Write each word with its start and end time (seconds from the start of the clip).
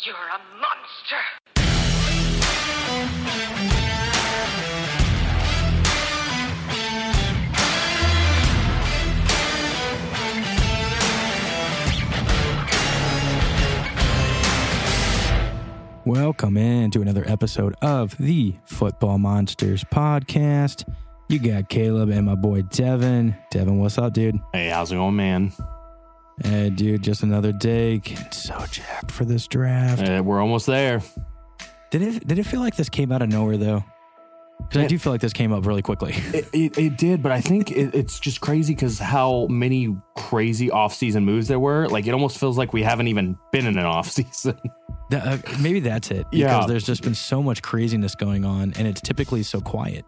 You're 0.00 0.14
a 0.14 0.40
monster. 0.60 1.16
Welcome 16.04 16.56
in 16.56 16.90
to 16.90 17.00
another 17.00 17.24
episode 17.28 17.74
of 17.80 18.16
the 18.18 18.54
Football 18.64 19.18
Monsters 19.18 19.84
podcast. 19.84 20.88
You 21.28 21.38
got 21.38 21.68
Caleb 21.68 22.10
and 22.10 22.26
my 22.26 22.34
boy 22.34 22.62
Devin. 22.62 23.36
Devin, 23.50 23.78
what's 23.78 23.98
up, 23.98 24.14
dude? 24.14 24.40
Hey, 24.52 24.68
how's 24.68 24.90
it 24.90 24.96
going, 24.96 25.14
man? 25.14 25.52
Hey, 26.42 26.70
dude, 26.70 27.02
just 27.02 27.22
another 27.22 27.52
day. 27.52 27.98
Getting 27.98 28.32
so 28.32 28.64
jacked 28.70 29.10
for 29.10 29.24
this 29.24 29.46
draft. 29.46 30.08
Uh, 30.08 30.22
we're 30.24 30.40
almost 30.40 30.66
there. 30.66 31.02
Did 31.90 32.02
it 32.02 32.26
did 32.26 32.38
it 32.38 32.44
feel 32.44 32.60
like 32.60 32.76
this 32.76 32.88
came 32.88 33.12
out 33.12 33.22
of 33.22 33.28
nowhere 33.28 33.56
though? 33.58 33.84
Because 34.68 34.84
I 34.84 34.86
do 34.86 34.98
feel 34.98 35.12
like 35.12 35.20
this 35.20 35.32
came 35.32 35.52
up 35.52 35.66
really 35.66 35.82
quickly. 35.82 36.14
It, 36.32 36.48
it, 36.54 36.78
it 36.78 36.96
did, 36.96 37.22
but 37.22 37.32
I 37.32 37.40
think 37.40 37.70
it, 37.72 37.94
it's 37.94 38.18
just 38.20 38.40
crazy 38.40 38.74
because 38.74 38.98
how 38.98 39.46
many 39.48 39.94
crazy 40.16 40.70
off-season 40.70 41.24
moves 41.24 41.48
there 41.48 41.58
were. 41.60 41.88
Like 41.88 42.06
it 42.06 42.12
almost 42.14 42.38
feels 42.38 42.56
like 42.56 42.72
we 42.72 42.82
haven't 42.82 43.08
even 43.08 43.36
been 43.50 43.66
in 43.66 43.76
an 43.78 43.84
off-season. 43.86 44.58
That- 45.10 45.26
uh, 45.46 45.56
maybe 45.60 45.80
that's 45.80 46.10
it. 46.10 46.24
Because 46.30 46.32
Yeah. 46.32 46.64
there's 46.66 46.84
just 46.84 47.02
been 47.02 47.14
so 47.14 47.42
much 47.42 47.60
craziness 47.60 48.14
going 48.14 48.46
on, 48.46 48.72
and 48.78 48.88
it's 48.88 49.02
typically 49.02 49.42
so 49.42 49.60
quiet. 49.60 50.06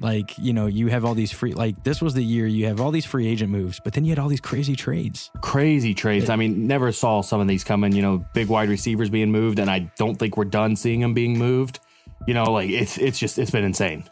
Like 0.00 0.38
you 0.38 0.54
know, 0.54 0.66
you 0.66 0.88
have 0.88 1.04
all 1.04 1.14
these 1.14 1.30
free. 1.30 1.52
Like 1.52 1.84
this 1.84 2.00
was 2.00 2.14
the 2.14 2.22
year 2.22 2.46
you 2.46 2.66
have 2.66 2.80
all 2.80 2.90
these 2.90 3.04
free 3.04 3.26
agent 3.26 3.50
moves, 3.50 3.80
but 3.84 3.92
then 3.92 4.04
you 4.04 4.10
had 4.10 4.18
all 4.18 4.28
these 4.28 4.40
crazy 4.40 4.74
trades. 4.74 5.30
crazy 5.42 5.92
trades. 5.92 6.30
I 6.30 6.36
mean, 6.36 6.66
never 6.66 6.90
saw 6.90 7.20
some 7.20 7.40
of 7.40 7.48
these 7.48 7.64
coming. 7.64 7.92
You 7.92 8.02
know, 8.02 8.24
big 8.32 8.48
wide 8.48 8.70
receivers 8.70 9.10
being 9.10 9.30
moved, 9.30 9.58
and 9.58 9.70
I 9.70 9.90
don't 9.98 10.16
think 10.16 10.38
we're 10.38 10.46
done 10.46 10.74
seeing 10.74 11.00
them 11.00 11.12
being 11.12 11.38
moved. 11.38 11.80
You 12.26 12.32
know, 12.32 12.44
like 12.44 12.70
it's 12.70 12.96
it's 12.96 13.18
just 13.18 13.38
it's 13.38 13.50
been 13.50 13.64
insane. 13.64 14.04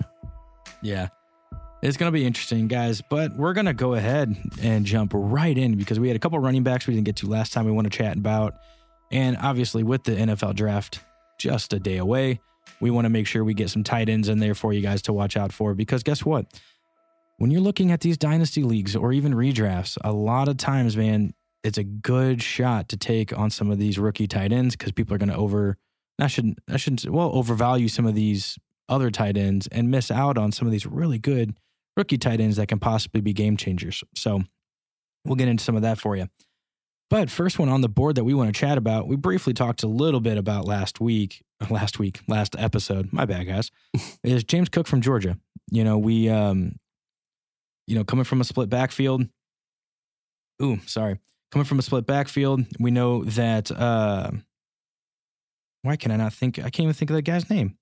Yeah. 0.82 1.08
It's 1.80 1.96
going 1.96 2.08
to 2.08 2.12
be 2.12 2.26
interesting, 2.26 2.66
guys, 2.66 3.00
but 3.08 3.36
we're 3.36 3.52
going 3.52 3.66
to 3.66 3.72
go 3.72 3.94
ahead 3.94 4.34
and 4.60 4.84
jump 4.84 5.12
right 5.14 5.56
in 5.56 5.76
because 5.76 6.00
we 6.00 6.08
had 6.08 6.16
a 6.16 6.18
couple 6.18 6.36
running 6.41 6.64
backs 6.64 6.88
we 6.88 6.94
didn't 6.94 7.06
get 7.06 7.16
to 7.16 7.28
last 7.28 7.52
time 7.52 7.66
we 7.66 7.72
want 7.72 7.91
to 7.91 7.96
chat 7.96 8.16
about. 8.16 8.56
And 9.12 9.36
obviously, 9.41 9.84
with 9.84 10.02
the 10.02 10.12
NFL 10.12 10.56
draft 10.56 11.00
just 11.38 11.72
a 11.72 11.78
day 11.78 11.98
away, 11.98 12.41
we 12.80 12.91
want 12.91 13.05
to 13.05 13.11
make 13.11 13.27
sure 13.27 13.44
we 13.44 13.55
get 13.55 13.70
some 13.70 13.84
tight 13.84 14.08
ends 14.08 14.28
in 14.28 14.38
there 14.38 14.55
for 14.55 14.72
you 14.72 14.80
guys 14.80 15.02
to 15.02 15.12
watch 15.12 15.36
out 15.36 15.52
for 15.52 15.74
because 15.74 16.02
guess 16.02 16.24
what? 16.24 16.47
When 17.38 17.50
you're 17.50 17.60
looking 17.60 17.92
at 17.92 18.00
these 18.00 18.19
dynasty 18.19 18.62
leagues 18.62 18.97
or 18.97 19.12
even 19.12 19.33
redrafts, 19.33 19.97
a 20.02 20.12
lot 20.12 20.48
of 20.48 20.56
times, 20.56 20.97
man, 20.97 21.34
it's 21.62 21.78
a 21.78 21.84
good 21.84 22.42
shot 22.42 22.88
to 22.88 22.97
take 22.97 23.36
on 23.36 23.50
some 23.50 23.70
of 23.70 23.78
these 23.78 23.98
rookie 23.98 24.27
tight 24.27 24.52
ends 24.52 24.75
because 24.75 24.92
people 24.92 25.14
are 25.14 25.19
going 25.19 25.28
to 25.28 25.36
over, 25.36 25.77
I 26.19 26.27
shouldn't, 26.27 26.58
I 26.69 26.77
shouldn't, 26.77 27.08
well, 27.08 27.30
overvalue 27.34 27.88
some 27.88 28.06
of 28.06 28.14
these 28.14 28.58
other 28.88 29.10
tight 29.10 29.36
ends 29.36 29.69
and 29.69 29.91
miss 29.91 30.10
out 30.10 30.38
on 30.38 30.50
some 30.50 30.66
of 30.66 30.72
these 30.72 30.86
really 30.86 31.19
good 31.19 31.56
rookie 31.97 32.19
tight 32.19 32.41
ends 32.41 32.56
that 32.56 32.69
can 32.69 32.78
possibly 32.78 33.20
be 33.20 33.32
game 33.32 33.56
changers. 33.56 34.03
So 34.14 34.42
we'll 35.25 35.36
get 35.36 35.48
into 35.48 35.62
some 35.62 35.77
of 35.77 35.82
that 35.82 35.98
for 35.98 36.16
you. 36.16 36.28
But 37.10 37.30
first 37.30 37.58
one 37.58 37.68
on 37.68 37.80
the 37.80 37.88
board 37.88 38.16
that 38.16 38.24
we 38.24 38.34
want 38.34 38.54
to 38.54 38.58
chat 38.58 38.76
about, 38.76 39.08
we 39.08 39.16
briefly 39.16 39.54
talked 39.54 39.82
a 39.82 39.88
little 39.88 40.20
bit 40.20 40.36
about 40.36 40.66
last 40.66 41.00
week, 41.00 41.42
last 41.70 41.98
week, 41.98 42.20
last 42.28 42.54
episode. 42.58 43.12
My 43.12 43.24
bad, 43.24 43.46
guys. 43.46 43.70
is 44.22 44.44
James 44.44 44.68
Cook 44.68 44.86
from 44.86 45.00
Georgia. 45.00 45.38
You 45.70 45.84
know, 45.84 45.98
we, 45.98 46.28
um, 46.28 46.78
you 47.86 47.94
know, 47.94 48.04
coming 48.04 48.24
from 48.24 48.40
a 48.40 48.44
split 48.44 48.68
backfield. 48.68 49.26
Ooh, 50.62 50.80
sorry. 50.86 51.18
Coming 51.50 51.64
from 51.64 51.78
a 51.78 51.82
split 51.82 52.06
backfield, 52.06 52.64
we 52.78 52.90
know 52.90 53.24
that. 53.24 53.70
Uh, 53.70 54.32
why 55.82 55.96
can 55.96 56.10
I 56.10 56.16
not 56.16 56.34
think? 56.34 56.58
I 56.58 56.62
can't 56.62 56.80
even 56.80 56.92
think 56.92 57.10
of 57.10 57.16
that 57.16 57.22
guy's 57.22 57.48
name. 57.48 57.78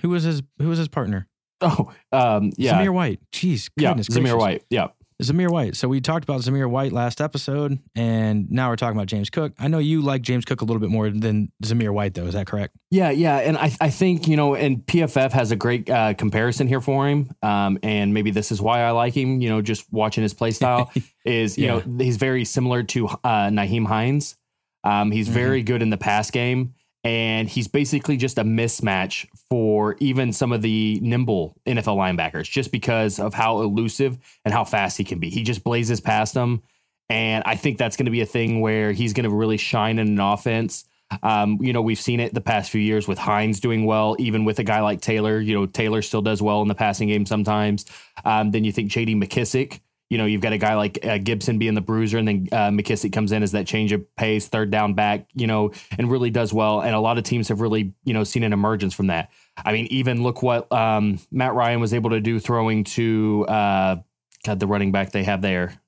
Who 0.00 0.08
was 0.08 0.24
his? 0.24 0.42
Who 0.58 0.68
was 0.68 0.78
his 0.78 0.88
partner? 0.88 1.28
Oh, 1.60 1.92
um, 2.10 2.50
yeah, 2.56 2.74
Zamir 2.74 2.92
White. 2.92 3.20
Jeez, 3.32 3.70
goodness 3.78 4.08
Zamir 4.08 4.22
gracious. 4.22 4.34
White. 4.34 4.64
Yeah, 4.70 4.88
Zamir 5.22 5.50
White. 5.50 5.76
So 5.76 5.88
we 5.88 6.00
talked 6.00 6.24
about 6.24 6.40
Zamir 6.42 6.68
White 6.68 6.92
last 6.92 7.20
episode, 7.20 7.78
and 7.94 8.50
now 8.50 8.68
we're 8.68 8.76
talking 8.76 8.96
about 8.96 9.06
James 9.08 9.30
Cook. 9.30 9.52
I 9.58 9.68
know 9.68 9.78
you 9.78 10.02
like 10.02 10.22
James 10.22 10.44
Cook 10.44 10.60
a 10.60 10.64
little 10.64 10.80
bit 10.80 10.90
more 10.90 11.08
than 11.10 11.50
Zamir 11.64 11.90
White, 11.92 12.14
though. 12.14 12.24
Is 12.26 12.34
that 12.34 12.46
correct? 12.46 12.74
Yeah, 12.90 13.10
yeah, 13.10 13.38
and 13.38 13.56
I, 13.56 13.72
I 13.80 13.90
think 13.90 14.28
you 14.28 14.36
know, 14.36 14.54
and 14.54 14.84
PFF 14.86 15.32
has 15.32 15.50
a 15.50 15.56
great 15.56 15.88
uh, 15.88 16.14
comparison 16.14 16.66
here 16.68 16.80
for 16.80 17.08
him, 17.08 17.30
um, 17.42 17.78
and 17.82 18.12
maybe 18.12 18.30
this 18.30 18.52
is 18.52 18.60
why 18.60 18.82
I 18.82 18.90
like 18.90 19.16
him. 19.16 19.40
You 19.40 19.48
know, 19.48 19.62
just 19.62 19.90
watching 19.92 20.22
his 20.22 20.34
play 20.34 20.50
style 20.50 20.92
is 21.24 21.56
you 21.56 21.66
Yeah. 21.66 21.78
know 21.86 22.04
he's 22.04 22.16
very 22.18 22.44
similar 22.44 22.82
to 22.84 23.08
uh, 23.08 23.48
Nyheim 23.50 23.86
Hines. 23.86 24.36
Um, 24.84 25.10
he's 25.12 25.28
Mhm. 25.28 25.32
very 25.32 25.62
good 25.62 25.80
in 25.82 25.90
the 25.90 25.96
pass 25.96 26.30
game, 26.30 26.74
and 27.04 27.48
he's 27.48 27.68
basically 27.68 28.16
just 28.16 28.38
a 28.38 28.44
mismatch 28.44 29.26
for 29.50 29.96
even 29.98 30.32
some 30.32 30.52
of 30.52 30.62
the 30.62 31.00
nimble 31.02 31.56
NFL 31.66 31.96
linebackers, 31.96 32.50
just 32.50 32.70
because 32.70 33.18
of 33.18 33.34
how 33.34 33.60
elusive 33.62 34.18
and 34.44 34.54
how 34.54 34.64
fast 34.64 34.98
he 34.98 35.04
can 35.04 35.18
be. 35.18 35.30
He 35.30 35.42
just 35.42 35.64
blazes 35.64 36.00
past 36.00 36.34
them, 36.34 36.62
and 37.08 37.42
I 37.46 37.56
think 37.56 37.78
that's 37.78 37.96
going 37.96 38.06
to 38.06 38.12
be 38.12 38.20
a 38.20 38.26
thing 38.26 38.60
where 38.60 38.92
he's 38.92 39.12
going 39.12 39.28
to 39.28 39.34
really 39.34 39.56
shine 39.56 39.98
in 39.98 40.08
an 40.08 40.20
offense. 40.20 40.84
Um, 41.22 41.58
you 41.60 41.72
know, 41.72 41.82
we've 41.82 42.00
seen 42.00 42.20
it 42.20 42.32
the 42.32 42.40
past 42.40 42.70
few 42.70 42.80
years 42.80 43.06
with 43.06 43.18
Hines 43.18 43.60
doing 43.60 43.84
well, 43.84 44.16
even 44.18 44.44
with 44.44 44.58
a 44.58 44.64
guy 44.64 44.80
like 44.80 45.00
Taylor. 45.00 45.40
You 45.40 45.54
know, 45.54 45.66
Taylor 45.66 46.02
still 46.02 46.22
does 46.22 46.40
well 46.40 46.62
in 46.62 46.68
the 46.68 46.74
passing 46.74 47.08
game 47.08 47.26
sometimes. 47.26 47.84
Um, 48.24 48.50
then 48.50 48.64
you 48.64 48.72
think 48.72 48.90
J.D. 48.90 49.16
McKissic. 49.16 49.80
You 50.12 50.18
know, 50.18 50.26
you've 50.26 50.42
got 50.42 50.52
a 50.52 50.58
guy 50.58 50.74
like 50.74 51.02
uh, 51.06 51.16
Gibson 51.16 51.58
being 51.58 51.72
the 51.72 51.80
bruiser, 51.80 52.18
and 52.18 52.28
then 52.28 52.48
uh, 52.52 52.68
McKissic 52.68 53.14
comes 53.14 53.32
in 53.32 53.42
as 53.42 53.52
that 53.52 53.66
change 53.66 53.92
of 53.92 54.14
pace, 54.14 54.46
third 54.46 54.70
down 54.70 54.92
back. 54.92 55.26
You 55.32 55.46
know, 55.46 55.72
and 55.98 56.10
really 56.10 56.28
does 56.28 56.52
well. 56.52 56.82
And 56.82 56.94
a 56.94 57.00
lot 57.00 57.16
of 57.16 57.24
teams 57.24 57.48
have 57.48 57.62
really, 57.62 57.94
you 58.04 58.12
know, 58.12 58.22
seen 58.22 58.42
an 58.42 58.52
emergence 58.52 58.92
from 58.92 59.06
that. 59.06 59.30
I 59.56 59.72
mean, 59.72 59.86
even 59.86 60.22
look 60.22 60.42
what 60.42 60.70
um, 60.70 61.18
Matt 61.30 61.54
Ryan 61.54 61.80
was 61.80 61.94
able 61.94 62.10
to 62.10 62.20
do 62.20 62.38
throwing 62.38 62.84
to 62.84 63.46
uh, 63.48 63.96
God, 64.44 64.60
the 64.60 64.66
running 64.66 64.92
back 64.92 65.12
they 65.12 65.24
have 65.24 65.40
there. 65.40 65.80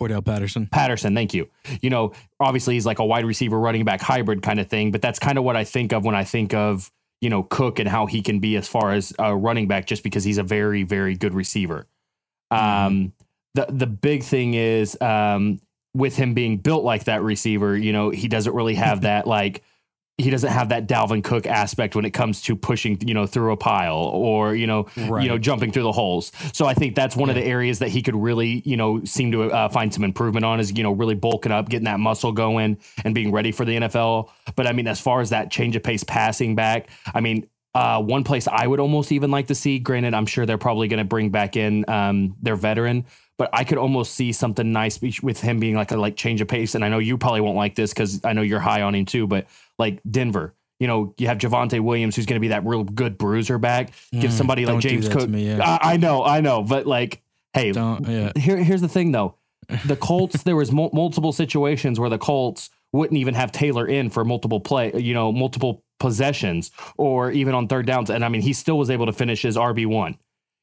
Cordarrelle 0.00 0.24
Patterson. 0.24 0.66
Patterson, 0.66 1.14
thank 1.14 1.34
you. 1.34 1.48
You 1.80 1.90
know, 1.90 2.12
obviously 2.40 2.74
he's 2.74 2.86
like 2.86 2.98
a 2.98 3.04
wide 3.04 3.24
receiver 3.24 3.58
running 3.58 3.84
back 3.84 4.00
hybrid 4.00 4.42
kind 4.42 4.58
of 4.58 4.68
thing, 4.68 4.90
but 4.90 5.02
that's 5.02 5.18
kind 5.18 5.38
of 5.38 5.44
what 5.44 5.56
I 5.56 5.64
think 5.64 5.92
of 5.92 6.04
when 6.04 6.14
I 6.14 6.24
think 6.24 6.52
of, 6.54 6.90
you 7.20 7.30
know, 7.30 7.42
Cook 7.42 7.78
and 7.78 7.88
how 7.88 8.06
he 8.06 8.22
can 8.22 8.40
be 8.40 8.56
as 8.56 8.66
far 8.66 8.92
as 8.92 9.12
a 9.18 9.36
running 9.36 9.68
back 9.68 9.86
just 9.86 10.02
because 10.02 10.24
he's 10.24 10.38
a 10.38 10.42
very 10.42 10.82
very 10.82 11.14
good 11.14 11.34
receiver. 11.34 11.86
Um 12.50 13.12
the 13.54 13.66
the 13.68 13.86
big 13.86 14.22
thing 14.22 14.54
is 14.54 15.00
um 15.00 15.60
with 15.94 16.16
him 16.16 16.34
being 16.34 16.56
built 16.58 16.82
like 16.84 17.04
that 17.04 17.22
receiver, 17.22 17.76
you 17.76 17.92
know, 17.92 18.10
he 18.10 18.26
doesn't 18.28 18.54
really 18.54 18.74
have 18.74 19.02
that 19.02 19.26
like 19.38 19.62
he 20.16 20.30
doesn't 20.30 20.50
have 20.52 20.68
that 20.68 20.86
Dalvin 20.86 21.24
Cook 21.24 21.44
aspect 21.44 21.96
when 21.96 22.04
it 22.04 22.10
comes 22.10 22.40
to 22.42 22.54
pushing, 22.54 22.96
you 23.04 23.14
know, 23.14 23.26
through 23.26 23.50
a 23.52 23.56
pile 23.56 23.96
or, 23.96 24.54
you 24.54 24.64
know, 24.64 24.86
Right. 24.96 25.24
you 25.24 25.28
know, 25.28 25.38
jumping 25.38 25.72
through 25.72 25.82
the 25.82 25.90
holes. 25.90 26.30
So 26.52 26.66
I 26.66 26.74
think 26.74 26.94
that's 26.94 27.16
one 27.16 27.30
of 27.30 27.34
the 27.34 27.42
areas 27.42 27.80
that 27.80 27.88
he 27.88 28.00
could 28.00 28.14
really, 28.14 28.62
you 28.64 28.76
know, 28.76 29.02
seem 29.04 29.32
to 29.32 29.50
uh, 29.50 29.68
find 29.70 29.92
some 29.92 30.04
improvement 30.04 30.44
on 30.44 30.60
is, 30.60 30.70
you 30.76 30.84
know, 30.84 30.92
really 30.92 31.16
bulking 31.16 31.50
up, 31.50 31.68
getting 31.68 31.86
that 31.86 31.98
muscle 31.98 32.30
going 32.30 32.78
and 33.04 33.12
being 33.12 33.32
ready 33.32 33.50
for 33.50 33.64
the 33.64 33.74
NFL. 33.76 34.28
But 34.54 34.68
I 34.68 34.72
mean, 34.72 34.86
as 34.86 35.00
far 35.00 35.20
as 35.20 35.30
that 35.30 35.50
change 35.50 35.74
of 35.74 35.82
pace 35.82 36.04
passing 36.04 36.54
back, 36.54 36.90
I 37.12 37.20
mean, 37.20 37.48
uh, 37.74 38.00
one 38.00 38.22
place 38.22 38.46
I 38.46 38.68
would 38.68 38.78
almost 38.78 39.10
even 39.10 39.32
like 39.32 39.48
to 39.48 39.54
see, 39.56 39.80
granted, 39.80 40.14
I'm 40.14 40.26
sure 40.26 40.46
they're 40.46 40.58
probably 40.58 40.86
going 40.86 40.98
to 40.98 41.04
bring 41.04 41.30
back 41.30 41.56
in 41.56 41.84
um, 41.88 42.36
their 42.40 42.54
veteran, 42.54 43.04
but 43.38 43.50
I 43.52 43.64
could 43.64 43.78
almost 43.78 44.14
see 44.14 44.32
something 44.32 44.72
nice 44.72 45.00
with 45.22 45.40
him 45.40 45.58
being 45.58 45.74
like 45.74 45.90
a 45.90 45.96
like 45.96 46.16
change 46.16 46.40
of 46.40 46.48
pace. 46.48 46.74
And 46.74 46.84
I 46.84 46.88
know 46.88 46.98
you 46.98 47.18
probably 47.18 47.40
won't 47.40 47.56
like 47.56 47.74
this 47.74 47.92
because 47.92 48.24
I 48.24 48.32
know 48.32 48.42
you're 48.42 48.60
high 48.60 48.82
on 48.82 48.94
him 48.94 49.04
too, 49.06 49.26
but 49.26 49.46
like 49.78 50.00
Denver, 50.08 50.54
you 50.80 50.86
know, 50.86 51.14
you 51.18 51.26
have 51.26 51.38
Javonte 51.38 51.80
Williams, 51.80 52.14
who's 52.16 52.26
going 52.26 52.36
to 52.36 52.40
be 52.40 52.48
that 52.48 52.64
real 52.64 52.84
good 52.84 53.18
bruiser 53.18 53.58
back. 53.58 53.90
Give 54.12 54.30
Mm, 54.30 54.34
somebody 54.34 54.66
like 54.66 54.78
James 54.80 55.08
Cook. 55.08 55.28
me, 55.28 55.46
yeah. 55.48 55.62
I, 55.82 55.94
I 55.94 55.96
know, 55.96 56.22
I 56.24 56.40
know, 56.40 56.62
but 56.62 56.86
like, 56.86 57.22
hey. 57.52 57.72
Yeah. 57.72 58.32
here, 58.36 58.56
here's 58.56 58.80
the 58.80 58.88
thing 58.88 59.12
though. 59.12 59.36
The 59.86 59.96
Colts, 59.96 60.42
there 60.42 60.56
was 60.56 60.70
mul- 60.70 60.90
multiple 60.92 61.32
situations 61.32 61.98
where 61.98 62.10
the 62.10 62.18
Colts 62.18 62.70
wouldn't 62.92 63.18
even 63.18 63.34
have 63.34 63.50
Taylor 63.50 63.86
in 63.88 64.10
for 64.10 64.24
multiple 64.24 64.60
play, 64.60 64.92
you 64.94 65.14
know, 65.14 65.32
multiple 65.32 65.82
possessions 65.98 66.70
or 66.96 67.30
even 67.32 67.54
on 67.54 67.66
third 67.66 67.86
downs. 67.86 68.10
And 68.10 68.24
I 68.24 68.28
mean, 68.28 68.42
he 68.42 68.52
still 68.52 68.78
was 68.78 68.90
able 68.90 69.06
to 69.06 69.12
finish 69.12 69.42
his 69.42 69.56
RB 69.56 69.86
one, 69.86 70.16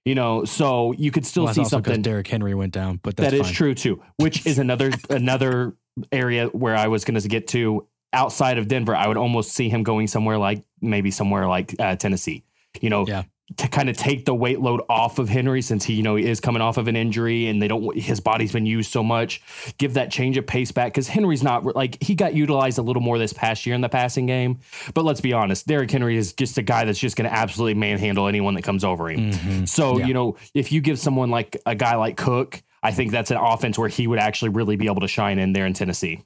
you 0.06 0.15
know, 0.15 0.45
so 0.45 0.92
you 0.94 1.12
could 1.12 1.25
still 1.25 1.45
Well, 1.45 1.53
see 1.53 1.65
something 1.65 2.01
Derrick 2.01 2.27
Henry 2.27 2.53
went 2.53 2.74
down, 2.74 3.00
but 3.01 3.15
that's 3.15 3.31
that 3.31 3.38
is 3.38 3.48
fine. 3.48 3.53
true 3.53 3.75
too, 3.75 4.01
which 4.18 4.45
is 4.45 4.57
another, 4.57 4.92
another 5.09 5.75
area 6.12 6.48
where 6.48 6.75
I 6.75 6.88
was 6.88 7.03
going 7.06 7.19
to 7.19 7.27
get 7.27 7.48
to 7.50 7.88
outside 8.13 8.57
of 8.57 8.68
Denver. 8.68 8.95
I 8.95 9.07
would 9.07 9.18
almost 9.18 9.51
see 9.51 9.69
him 9.69 9.83
going 9.83 10.07
somewhere 10.07 10.38
like 10.38 10.63
maybe 10.81 11.12
somewhere 11.12 11.48
like 11.48 11.75
uh, 11.80 11.95
Tennessee, 11.95 12.44
you 12.80 12.89
know, 12.89 13.06
Yeah. 13.07 13.24
To 13.57 13.68
kind 13.68 13.89
of 13.89 13.98
take 13.98 14.25
the 14.25 14.33
weight 14.36 14.59
load 14.62 14.81
off 14.89 15.19
of 15.19 15.27
Henry 15.30 15.62
since 15.62 15.83
he, 15.83 15.94
you 15.94 16.03
know, 16.03 16.15
he 16.15 16.25
is 16.30 16.39
coming 16.39 16.62
off 16.62 16.77
of 16.77 16.88
an 16.88 16.95
injury 16.95 17.48
and 17.48 17.62
they 17.62 17.68
don't, 17.68 17.98
his 17.98 18.19
body's 18.19 18.51
been 18.51 18.65
used 18.65 18.92
so 18.92 19.03
much. 19.03 19.42
Give 19.77 19.94
that 19.95 20.12
change 20.12 20.38
of 20.38 20.48
pace 20.48 20.71
back 20.71 20.94
because 20.94 21.07
Henry's 21.07 21.44
not 21.44 21.63
like 21.75 22.01
he 22.01 22.15
got 22.15 22.33
utilized 22.33 22.77
a 22.77 22.81
little 22.81 23.01
more 23.01 23.18
this 23.18 23.33
past 23.33 23.65
year 23.65 23.75
in 23.75 23.81
the 23.81 23.89
passing 23.89 24.25
game. 24.25 24.59
But 24.94 25.06
let's 25.06 25.21
be 25.21 25.33
honest, 25.33 25.68
Derrick 25.68 25.92
Henry 25.92 26.18
is 26.18 26.33
just 26.33 26.57
a 26.57 26.62
guy 26.62 26.86
that's 26.86 27.00
just 27.00 27.15
going 27.15 27.30
to 27.30 27.36
absolutely 27.36 27.74
manhandle 27.75 28.27
anyone 28.27 28.53
that 28.53 28.63
comes 28.63 28.83
over 28.83 29.09
him. 29.09 29.31
Mhm. 29.31 29.68
So, 29.68 30.00
Yeah. 30.00 30.06
you 30.07 30.13
know, 30.13 30.38
if 30.53 30.71
you 30.71 30.81
give 30.81 31.00
someone 31.00 31.30
like 31.30 31.57
a 31.65 31.75
guy 31.75 31.95
like 31.95 32.18
Cook, 32.18 32.62
I 32.83 32.92
think 32.92 33.12
that's 33.12 33.31
an 33.31 33.38
offense 33.38 33.77
where 33.77 33.89
he 33.89 34.07
would 34.07 34.19
actually 34.19 34.50
really 34.50 34.75
be 34.75 34.86
able 34.88 35.01
to 35.01 35.07
shine 35.07 35.39
in 35.39 35.53
there 35.53 35.65
in 35.65 35.74
Tennessee. 35.74 36.24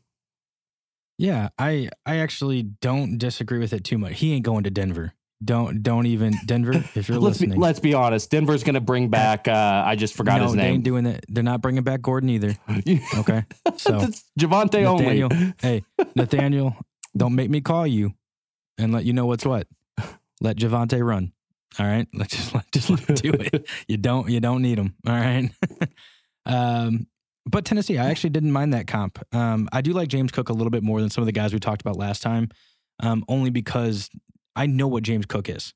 Yeah, 1.17 1.49
I 1.57 1.89
I 2.05 2.17
actually 2.17 2.61
don't 2.63 3.17
disagree 3.17 3.59
with 3.59 3.71
it 3.73 3.83
too 3.83 3.97
much. 3.97 4.19
He 4.19 4.33
ain't 4.33 4.43
going 4.45 4.63
to 4.65 4.69
Denver. 4.69 5.13
Don't 5.43 5.83
don't 5.83 6.05
even 6.05 6.33
Denver 6.45 6.73
if 6.95 7.09
you're 7.09 7.19
let's 7.19 7.39
be, 7.39 7.47
listening. 7.47 7.59
let's 7.59 7.79
be 7.79 7.93
honest. 7.93 8.31
Denver's 8.31 8.63
going 8.63 8.75
to 8.75 8.81
bring 8.81 9.09
back. 9.09 9.47
Uh, 9.47 9.83
I 9.85 9.95
just 9.95 10.13
forgot 10.13 10.37
no, 10.37 10.43
his 10.45 10.53
they 10.53 10.61
name. 10.61 10.73
ain't 10.75 10.83
doing 10.83 11.03
that. 11.03 11.25
They're 11.27 11.43
not 11.43 11.61
bringing 11.61 11.83
back 11.83 12.01
Gordon 12.01 12.29
either. 12.29 12.55
Okay, 13.17 13.43
so 13.77 13.99
Javonte 14.39 14.85
only. 14.85 15.53
Hey 15.61 15.83
Nathaniel, 16.15 16.75
don't 17.15 17.35
make 17.35 17.49
me 17.49 17.61
call 17.61 17.85
you 17.85 18.13
and 18.77 18.93
let 18.93 19.03
you 19.03 19.13
know 19.13 19.25
what's 19.25 19.45
what. 19.45 19.67
Let 20.41 20.57
Javonte 20.57 21.05
run. 21.05 21.33
All 21.79 21.85
right, 21.85 22.07
let's 22.13 22.35
just 22.35 22.53
let 22.53 22.71
just 22.71 22.89
let 22.89 22.99
him 23.01 23.15
do 23.15 23.31
it. 23.33 23.69
You 23.87 23.97
don't 23.97 24.29
you 24.29 24.39
don't 24.39 24.61
need 24.61 24.77
him. 24.79 24.95
All 25.05 25.13
right. 25.13 25.49
um, 26.45 27.07
but 27.45 27.65
Tennessee, 27.65 27.97
I 27.97 28.09
actually 28.09 28.31
didn't 28.31 28.51
mind 28.51 28.73
that 28.73 28.87
comp. 28.87 29.19
Um, 29.33 29.67
I 29.71 29.81
do 29.81 29.91
like 29.93 30.07
James 30.07 30.31
Cook 30.31 30.49
a 30.49 30.53
little 30.53 30.71
bit 30.71 30.83
more 30.83 31.01
than 31.01 31.09
some 31.09 31.21
of 31.21 31.25
the 31.25 31.31
guys 31.31 31.53
we 31.53 31.59
talked 31.59 31.81
about 31.81 31.97
last 31.97 32.21
time, 32.21 32.49
um, 33.01 33.23
only 33.27 33.49
because 33.49 34.09
I 34.55 34.65
know 34.67 34.87
what 34.87 35.03
James 35.03 35.25
Cook 35.25 35.49
is. 35.49 35.73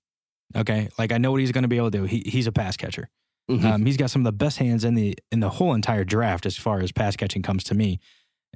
Okay, 0.55 0.89
like 0.97 1.11
I 1.11 1.17
know 1.17 1.31
what 1.31 1.39
he's 1.41 1.51
going 1.51 1.61
to 1.63 1.67
be 1.67 1.77
able 1.77 1.91
to 1.91 1.97
do. 1.99 2.03
He, 2.05 2.23
he's 2.25 2.47
a 2.47 2.51
pass 2.51 2.75
catcher. 2.77 3.09
Mhm. 3.49 3.63
Um, 3.65 3.85
he's 3.85 3.97
got 3.97 4.09
some 4.11 4.21
of 4.21 4.25
the 4.25 4.31
best 4.31 4.57
hands 4.57 4.83
in 4.83 4.93
the 4.95 5.15
in 5.31 5.39
the 5.39 5.49
whole 5.49 5.73
entire 5.73 6.03
draft 6.03 6.45
as 6.45 6.55
far 6.57 6.79
as 6.81 6.91
pass 6.91 7.15
catching 7.15 7.41
comes 7.41 7.63
to 7.65 7.75
me. 7.75 7.99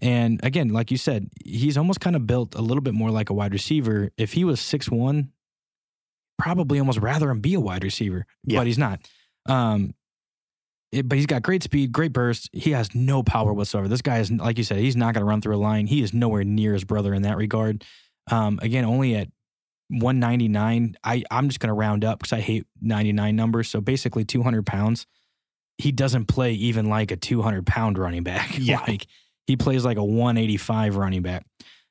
And 0.01 0.39
again, 0.43 0.69
like 0.69 0.89
you 0.91 0.97
said, 0.97 1.29
he's 1.45 1.77
almost 1.77 1.99
kind 1.99 2.15
of 2.15 2.25
built 2.25 2.55
a 2.55 2.61
little 2.61 2.81
bit 2.81 2.93
more 2.95 3.11
like 3.11 3.29
a 3.29 3.33
wide 3.33 3.53
receiver. 3.53 4.09
If 4.17 4.33
he 4.33 4.43
was 4.43 4.59
six 4.59 4.89
one, 4.89 5.31
probably 6.37 6.79
almost 6.79 6.99
rather 6.99 7.29
him 7.29 7.39
be 7.41 7.53
a 7.53 7.59
wide 7.59 7.83
receiver, 7.83 8.25
Yeah. 8.43 8.59
but 8.59 8.67
he's 8.67 8.77
not. 8.77 8.99
Um, 9.47 9.93
it- 10.91 11.07
but 11.07 11.17
he's 11.17 11.27
got 11.27 11.41
great 11.43 11.63
speed, 11.63 11.91
great 11.91 12.13
burst. 12.13 12.49
He 12.53 12.71
has 12.71 12.93
no 12.95 13.23
power 13.23 13.53
whatsoever. 13.53 13.87
This 13.87 14.01
guy 14.01 14.19
is, 14.19 14.31
like 14.31 14.57
you 14.57 14.63
said, 14.63 14.79
he's 14.79 14.95
not 14.95 15.13
going 15.13 15.21
to 15.21 15.29
run 15.29 15.41
through 15.41 15.55
a 15.55 15.57
line. 15.57 15.87
He 15.87 16.01
is 16.03 16.13
nowhere 16.13 16.43
near 16.43 16.73
his 16.73 16.83
brother 16.83 17.13
in 17.13 17.21
that 17.23 17.37
regard. 17.37 17.83
Um, 18.31 18.59
again, 18.61 18.85
only 18.85 19.15
at 19.15 19.29
199. 19.93 20.97
I, 21.03 21.23
I'm 21.31 21.47
just 21.47 21.59
going 21.59 21.69
to 21.69 21.73
round 21.73 22.03
up 22.03 22.19
because 22.19 22.33
I 22.33 22.39
hate 22.41 22.65
99 22.81 23.35
numbers. 23.35 23.69
So 23.69 23.81
basically 23.81 24.25
200 24.25 24.65
pounds. 24.65 25.05
He 25.77 25.91
doesn't 25.91 26.25
play 26.25 26.53
even 26.53 26.87
like 26.89 27.11
a 27.11 27.15
200 27.15 27.65
pound 27.65 27.97
running 27.97 28.23
back. 28.23 28.57
Yeah. 28.59 28.81
like 28.87 29.07
he 29.47 29.57
plays 29.57 29.83
like 29.83 29.97
a 29.97 30.03
185 30.03 30.95
running 30.95 31.21
back. 31.21 31.45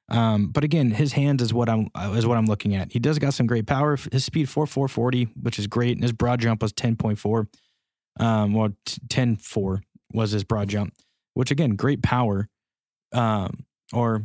Um, 0.08 0.48
but 0.48 0.64
again, 0.64 0.90
his 0.90 1.12
hands 1.12 1.42
is 1.42 1.54
what 1.54 1.68
I'm 1.68 1.88
uh, 1.94 2.14
is 2.16 2.26
what 2.26 2.36
I'm 2.36 2.46
looking 2.46 2.74
at. 2.74 2.92
He 2.92 2.98
does 2.98 3.18
got 3.18 3.34
some 3.34 3.46
great 3.46 3.66
power. 3.66 3.96
His 4.10 4.24
speed 4.24 4.48
four 4.48 4.66
four 4.66 4.86
forty, 4.88 5.24
which 5.40 5.58
is 5.58 5.66
great, 5.66 5.96
and 5.96 6.02
his 6.02 6.12
broad 6.12 6.40
jump 6.40 6.60
was 6.60 6.72
ten 6.72 6.96
point 6.96 7.18
four. 7.18 7.48
Um, 8.20 8.52
well, 8.52 8.70
t- 8.84 9.00
10 9.08 9.36
4 9.36 9.82
was 10.12 10.32
his 10.32 10.44
broad 10.44 10.68
jump, 10.68 10.92
which 11.32 11.50
again, 11.50 11.76
great 11.76 12.02
power, 12.02 12.48
um, 13.12 13.64
or 13.92 14.24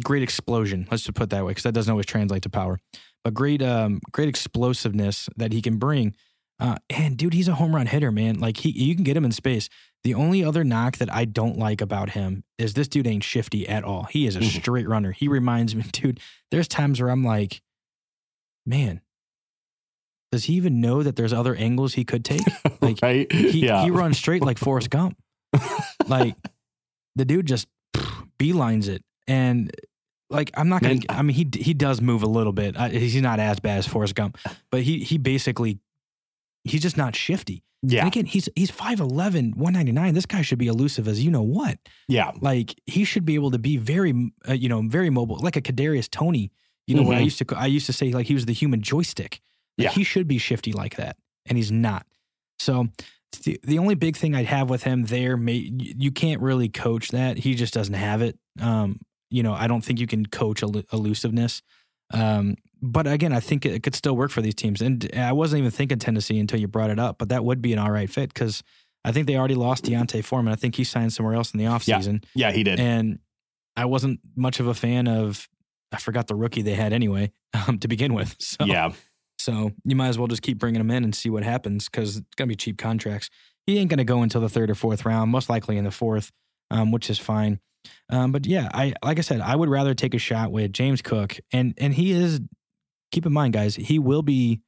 great 0.00 0.22
explosion. 0.22 0.86
Let's 0.90 1.02
just 1.04 1.14
put 1.14 1.24
it 1.24 1.30
that 1.30 1.44
way, 1.44 1.50
because 1.50 1.64
that 1.64 1.74
doesn't 1.74 1.90
always 1.90 2.06
translate 2.06 2.42
to 2.42 2.48
power. 2.50 2.80
But 3.24 3.34
great, 3.34 3.62
um, 3.62 4.00
great 4.12 4.28
explosiveness 4.28 5.28
that 5.36 5.52
he 5.52 5.60
can 5.62 5.76
bring. 5.78 6.14
Uh, 6.58 6.76
and 6.90 7.16
dude, 7.16 7.32
he's 7.34 7.48
a 7.48 7.54
home 7.54 7.74
run 7.74 7.86
hitter, 7.86 8.10
man. 8.12 8.38
Like 8.38 8.58
he, 8.58 8.70
you 8.70 8.94
can 8.94 9.04
get 9.04 9.16
him 9.16 9.24
in 9.24 9.32
space. 9.32 9.68
The 10.04 10.14
only 10.14 10.42
other 10.44 10.64
knock 10.64 10.96
that 10.98 11.12
I 11.12 11.24
don't 11.26 11.58
like 11.58 11.80
about 11.80 12.10
him 12.10 12.44
is 12.58 12.74
this 12.74 12.88
dude 12.88 13.06
ain't 13.06 13.24
shifty 13.24 13.66
at 13.68 13.84
all. 13.84 14.04
He 14.04 14.26
is 14.26 14.36
a 14.36 14.40
Mhm. 14.40 14.60
straight 14.60 14.88
runner. 14.88 15.12
He 15.12 15.28
reminds 15.28 15.74
me, 15.74 15.82
dude. 15.92 16.20
There's 16.50 16.68
times 16.68 17.00
where 17.00 17.10
I'm 17.10 17.24
like, 17.24 17.60
man, 18.66 19.00
does 20.32 20.44
he 20.44 20.54
even 20.54 20.80
know 20.80 21.02
that 21.02 21.16
there's 21.16 21.32
other 21.32 21.54
angles 21.54 21.94
he 21.94 22.04
could 22.04 22.24
take? 22.24 22.42
Like, 22.82 22.98
right? 23.02 23.30
He 23.30 23.66
yeah. 23.66 23.82
he 23.84 23.90
runs 23.90 24.16
straight 24.16 24.42
like 24.42 24.56
Forrest 24.56 24.88
Gump. 24.90 25.18
like 26.06 26.34
the 27.14 27.26
dude 27.26 27.44
just 27.46 27.68
beelines 28.38 28.88
it, 28.88 29.04
and 29.28 29.70
like 30.30 30.50
I'm 30.54 30.68
not 30.68 30.80
gonna. 30.82 30.94
Man, 30.94 31.02
I 31.08 31.22
mean, 31.22 31.34
he 31.36 31.48
he 31.60 31.74
does 31.74 32.00
move 32.00 32.22
a 32.22 32.26
little 32.28 32.52
bit. 32.52 32.76
I, 32.78 32.88
he's 32.90 33.14
not 33.20 33.40
as 33.40 33.60
bad 33.60 33.78
as 33.78 33.86
Forrest 33.86 34.14
Gump, 34.14 34.38
but 34.70 34.82
he 34.82 35.00
he 35.00 35.18
basically 35.18 35.78
he's 36.64 36.82
just 36.82 36.96
not 36.96 37.14
shifty. 37.16 37.62
yeah. 37.82 38.00
And 38.00 38.08
again, 38.08 38.26
he's 38.26 38.48
he's 38.54 38.70
5'11", 38.70 39.56
199. 39.56 40.14
This 40.14 40.26
guy 40.26 40.42
should 40.42 40.58
be 40.58 40.66
elusive 40.68 41.08
as 41.08 41.24
you 41.24 41.30
know 41.30 41.42
what. 41.42 41.78
yeah. 42.08 42.30
Like 42.40 42.74
he 42.86 43.04
should 43.04 43.24
be 43.24 43.34
able 43.34 43.50
to 43.52 43.58
be 43.58 43.76
very 43.76 44.32
uh, 44.48 44.52
you 44.52 44.68
know 44.68 44.82
very 44.86 45.10
mobile, 45.10 45.38
like 45.38 45.56
a 45.56 45.62
Kadarius 45.62 46.08
Toney. 46.10 46.50
You 46.86 46.96
know 46.96 47.02
what 47.02 47.16
I 47.16 47.20
Mhm. 47.20 47.24
used 47.24 47.38
to 47.38 47.56
I 47.56 47.66
used 47.66 47.86
to 47.86 47.92
say 47.92 48.12
like 48.12 48.26
he 48.26 48.34
was 48.34 48.46
the 48.46 48.52
human 48.52 48.82
joystick. 48.82 49.40
Like, 49.78 49.84
Yeah. 49.84 49.90
he 49.92 50.04
should 50.04 50.26
be 50.28 50.38
shifty 50.38 50.72
like 50.72 50.96
that, 50.96 51.16
and 51.46 51.56
he's 51.56 51.70
not. 51.72 52.04
So 52.58 52.88
the 53.44 53.58
the 53.62 53.78
only 53.78 53.94
big 53.94 54.16
thing 54.16 54.34
I'd 54.34 54.46
have 54.46 54.68
with 54.68 54.82
him 54.82 55.04
there, 55.04 55.36
may, 55.36 55.54
you 55.54 55.94
you 55.96 56.10
can't 56.10 56.40
really 56.42 56.68
coach 56.68 57.08
that. 57.08 57.38
He 57.38 57.54
just 57.54 57.72
doesn't 57.74 57.94
have 57.94 58.20
it. 58.22 58.38
Um, 58.60 59.00
you 59.30 59.42
know, 59.42 59.54
I 59.54 59.66
don't 59.66 59.82
think 59.82 60.00
you 60.00 60.06
can 60.06 60.26
coach 60.26 60.60
elu- 60.60 60.86
elusiveness. 60.92 61.62
Um, 62.12 62.56
but 62.82 63.06
again, 63.06 63.32
I 63.32 63.40
think 63.40 63.64
it, 63.64 63.82
could 63.82 63.94
still 63.94 64.16
work 64.16 64.30
for 64.30 64.42
these 64.42 64.54
teams. 64.54 64.80
And 64.80 65.08
I 65.14 65.32
wasn't 65.32 65.60
even 65.60 65.70
thinking 65.70 65.98
Tennessee 65.98 66.38
until 66.38 66.58
you 66.60 66.66
brought 66.66 66.90
it 66.90 66.98
up, 66.98 67.18
but 67.18 67.28
that 67.28 67.44
would 67.44 67.62
be 67.62 67.72
an 67.72 67.78
all 67.78 67.90
right 67.90 68.10
fit 68.10 68.32
because 68.32 68.62
I 69.04 69.12
think 69.12 69.26
they 69.26 69.36
already 69.36 69.54
lost 69.54 69.84
D'Onta 69.84 70.24
Foreman. 70.24 70.52
I 70.52 70.56
think 70.56 70.74
he 70.74 70.84
signed 70.84 71.12
somewhere 71.12 71.34
else 71.34 71.52
in 71.52 71.58
the 71.58 71.66
offseason. 71.66 72.24
Yeah, 72.34 72.52
he 72.52 72.62
did. 72.62 72.80
And 72.80 73.18
I 73.76 73.84
wasn't 73.84 74.20
much 74.34 74.60
of 74.60 74.66
a 74.66 74.74
fan 74.74 75.08
of, 75.08 75.48
I 75.92 75.98
forgot 75.98 76.26
the 76.26 76.34
rookie 76.34 76.62
they 76.62 76.74
had 76.74 76.92
anyway 76.92 77.32
um, 77.68 77.78
to 77.78 77.88
begin 77.88 78.14
with. 78.14 78.36
So, 78.40 78.64
yeah. 78.64 78.92
so 79.38 79.72
you 79.84 79.94
might 79.94 80.08
as 80.08 80.18
well 80.18 80.28
just 80.28 80.42
keep 80.42 80.58
bringing 80.58 80.80
him 80.80 80.90
in 80.90 81.04
and 81.04 81.14
see 81.14 81.30
what 81.30 81.44
happens 81.44 81.88
because 81.88 82.16
it's 82.18 82.34
going 82.36 82.48
to 82.48 82.52
be 82.52 82.56
cheap 82.56 82.78
contracts. 82.78 83.30
He 83.66 83.78
ain't 83.78 83.90
going 83.90 83.98
to 83.98 84.04
go 84.04 84.22
until 84.22 84.40
the 84.40 84.48
third 84.48 84.70
or 84.70 84.74
fourth 84.74 85.04
round, 85.04 85.30
most 85.30 85.48
likely 85.48 85.76
in 85.76 85.84
the 85.84 85.90
fourth, 85.90 86.32
um, 86.70 86.90
which 86.92 87.08
is 87.08 87.18
fine. 87.18 87.60
Um, 88.08 88.32
but 88.32 88.46
yeah, 88.46 88.68
I 88.74 88.94
like 89.04 89.18
I 89.18 89.22
said, 89.22 89.40
I 89.40 89.54
would 89.56 89.68
rather 89.68 89.94
take 89.94 90.14
a 90.14 90.18
shot 90.18 90.50
with 90.52 90.72
James 90.72 91.00
Cook, 91.02 91.38
and 91.52 91.74
and 91.78 91.94
he 91.94 92.12
is. 92.12 92.40
Keep 93.12 93.26
in 93.26 93.32
mind, 93.32 93.52
guys, 93.54 93.74
he 93.74 93.98
will 93.98 94.22
be, 94.22 94.60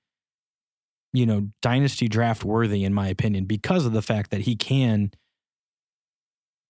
you 1.13 1.27
know, 1.27 1.49
dynasty 1.61 2.09
draft 2.09 2.45
worthy 2.45 2.83
in 2.85 2.93
my 2.93 3.07
opinion 3.09 3.45
because 3.45 3.87
of 3.87 3.93
the 3.93 4.03
fact 4.03 4.33
that 4.33 4.41
he 4.41 4.57
can 4.57 5.13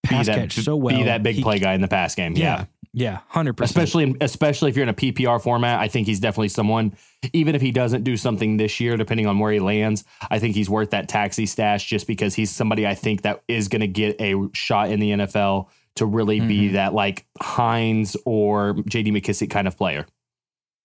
Be 0.02 0.08
pass 0.08 0.26
that, 0.26 0.36
catch 0.36 0.54
so 0.56 0.76
well. 0.76 0.96
be 0.96 1.04
that 1.04 1.22
big 1.22 1.36
He- 1.36 1.42
play 1.42 1.58
guy 1.58 1.72
in 1.74 1.80
the 1.80 1.88
pass 1.88 2.14
game. 2.14 2.34
Yeah. 2.36 2.66
Yeah, 2.92 3.12
yeah, 3.12 3.18
hundred 3.28 3.54
percent. 3.56 3.70
Especially, 3.70 4.16
especially 4.20 4.68
if 4.70 4.76
you're 4.76 4.82
in 4.82 4.88
a 4.90 4.94
PPR 4.94 5.42
format, 5.42 5.80
I 5.80 5.88
think 5.88 6.06
he's 6.06 6.20
definitely 6.20 6.48
someone. 6.48 6.94
Even 7.32 7.54
if 7.54 7.62
he 7.62 7.70
doesn't 7.72 8.02
do 8.04 8.18
something 8.18 8.58
this 8.58 8.80
year, 8.80 8.98
depending 8.98 9.26
on 9.26 9.38
where 9.38 9.50
he 9.52 9.60
lands, 9.60 10.04
I 10.30 10.38
think 10.38 10.54
he's 10.54 10.68
worth 10.68 10.90
that 10.90 11.08
taxi 11.08 11.46
stash 11.46 11.86
just 11.88 12.06
because 12.06 12.34
he's 12.34 12.50
somebody 12.50 12.86
I 12.86 12.94
think 12.94 13.22
that 13.22 13.42
is 13.48 13.68
going 13.68 13.80
to 13.80 13.86
get 13.88 14.20
a 14.20 14.34
shot 14.52 14.90
in 14.90 15.00
the 15.00 15.10
NFL 15.12 15.68
to 15.96 16.06
really 16.06 16.40
be 16.40 16.70
Mhm. 16.70 16.72
that 16.72 16.94
like 16.94 17.26
Hines 17.40 18.16
or 18.24 18.74
JD 18.74 19.12
McKissic 19.12 19.50
kind 19.50 19.66
of 19.68 19.76
player. 19.76 20.06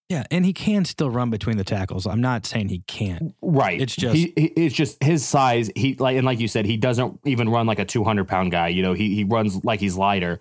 Yeah, 0.10 0.24
and 0.32 0.46
he 0.46 0.54
can 0.54 0.86
still 0.86 1.10
run 1.10 1.30
between 1.30 1.58
the 1.58 1.66
tackles. 1.66 2.08
I'm 2.08 2.22
not 2.22 2.46
saying 2.46 2.70
he 2.70 2.80
can't. 2.88 3.34
Right. 3.42 3.82
It's 3.82 3.94
just- 3.96 4.16
he, 4.16 4.32
he, 4.38 4.46
it's 4.46 4.74
just 4.76 5.04
his 5.04 5.26
size. 5.26 5.70
He 5.76 5.96
like 5.96 6.16
and 6.16 6.26
like 6.26 6.40
you 6.40 6.48
said, 6.48 6.66
he 6.66 6.78
doesn't 6.78 7.20
even 7.26 7.50
run 7.50 7.68
like 7.68 7.80
a 7.80 7.86
200 7.86 8.26
pound 8.28 8.52
guy. 8.52 8.70
You 8.70 8.84
know, 8.84 8.94
he 8.94 9.14
he 9.16 9.24
runs 9.26 9.64
like 9.66 9.80
he's 9.82 9.98
lighter. 9.98 10.40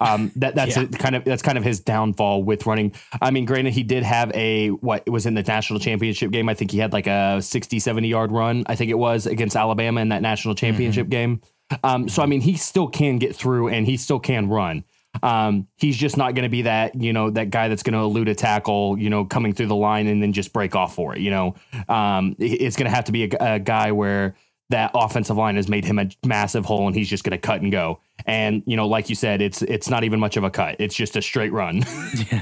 Um, 0.00 0.30
that 0.36 0.54
that's 0.54 0.76
Yeah. 0.76 0.82
a, 0.82 0.86
kind 0.86 1.16
of 1.16 1.24
that's 1.24 1.42
kind 1.42 1.58
of 1.58 1.64
his 1.64 1.80
downfall 1.80 2.44
with 2.44 2.66
running. 2.66 2.92
I 3.20 3.30
mean, 3.32 3.44
granted, 3.44 3.72
he 3.72 3.82
did 3.82 4.02
have 4.04 4.30
a 4.36 4.68
what 4.68 5.02
it 5.06 5.10
was 5.10 5.26
in 5.26 5.34
the 5.34 5.42
national 5.42 5.80
championship 5.80 6.30
game. 6.30 6.48
I 6.48 6.54
think 6.54 6.70
he 6.70 6.78
had 6.78 6.92
like 6.92 7.06
a 7.08 7.40
60, 7.42 7.78
70 7.80 8.06
yard 8.06 8.30
run. 8.30 8.64
I 8.66 8.76
think 8.76 8.90
it 8.90 8.98
was 8.98 9.26
against 9.26 9.56
Alabama 9.56 10.00
in 10.00 10.10
that 10.10 10.22
national 10.22 10.54
championship 10.54 11.08
game. 11.08 11.40
Um, 11.82 12.08
so 12.08 12.22
I 12.22 12.26
mean, 12.26 12.40
he 12.40 12.56
still 12.56 12.88
can 12.88 13.18
get 13.18 13.34
through 13.34 13.68
and 13.68 13.86
he 13.86 13.96
still 13.96 14.20
can 14.20 14.48
run. 14.48 14.84
Um, 15.22 15.66
he's 15.76 15.96
just 15.96 16.16
not 16.16 16.34
going 16.34 16.44
to 16.44 16.48
be 16.48 16.62
that, 16.62 16.94
you 16.94 17.12
know, 17.12 17.30
that 17.30 17.50
guy 17.50 17.68
that's 17.68 17.82
going 17.82 17.94
to 17.94 18.00
elude 18.00 18.28
a 18.28 18.34
tackle, 18.34 18.98
you 18.98 19.10
know, 19.10 19.24
coming 19.24 19.52
through 19.52 19.66
the 19.66 19.76
line 19.76 20.06
and 20.06 20.22
then 20.22 20.32
just 20.32 20.52
break 20.52 20.76
off 20.76 20.94
for 20.94 21.14
it. 21.14 21.20
You 21.20 21.30
know, 21.30 21.54
um, 21.88 22.36
it's 22.38 22.76
going 22.76 22.88
to 22.88 22.94
have 22.94 23.04
to 23.04 23.12
be 23.12 23.24
a, 23.24 23.54
a 23.54 23.58
guy 23.58 23.92
where 23.92 24.36
that 24.70 24.90
offensive 24.94 25.36
line 25.36 25.56
has 25.56 25.68
made 25.68 25.84
him 25.84 25.98
a 25.98 26.08
massive 26.26 26.64
hole 26.64 26.86
and 26.86 26.94
he's 26.94 27.08
just 27.08 27.24
going 27.24 27.32
to 27.32 27.38
cut 27.38 27.62
and 27.62 27.72
go. 27.72 28.00
And 28.26 28.62
you 28.66 28.76
know, 28.76 28.86
like 28.86 29.08
you 29.08 29.14
said, 29.14 29.40
it's 29.40 29.62
it's 29.62 29.88
not 29.88 30.04
even 30.04 30.20
much 30.20 30.36
of 30.36 30.44
a 30.44 30.50
cut. 30.50 30.76
It's 30.78 30.94
just 30.94 31.16
a 31.16 31.22
straight 31.22 31.52
run. 31.52 31.82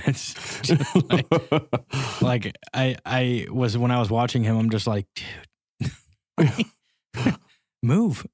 Just 0.06 0.68
like, 1.10 1.26
like 2.22 2.56
I 2.74 2.96
I 3.04 3.46
was 3.50 3.78
when 3.78 3.90
I 3.90 4.00
was 4.00 4.10
watching 4.10 4.42
him, 4.42 4.56
I'm 4.56 4.70
just 4.70 4.86
like, 4.86 5.06
dude, 5.14 5.92
move. 7.86 8.26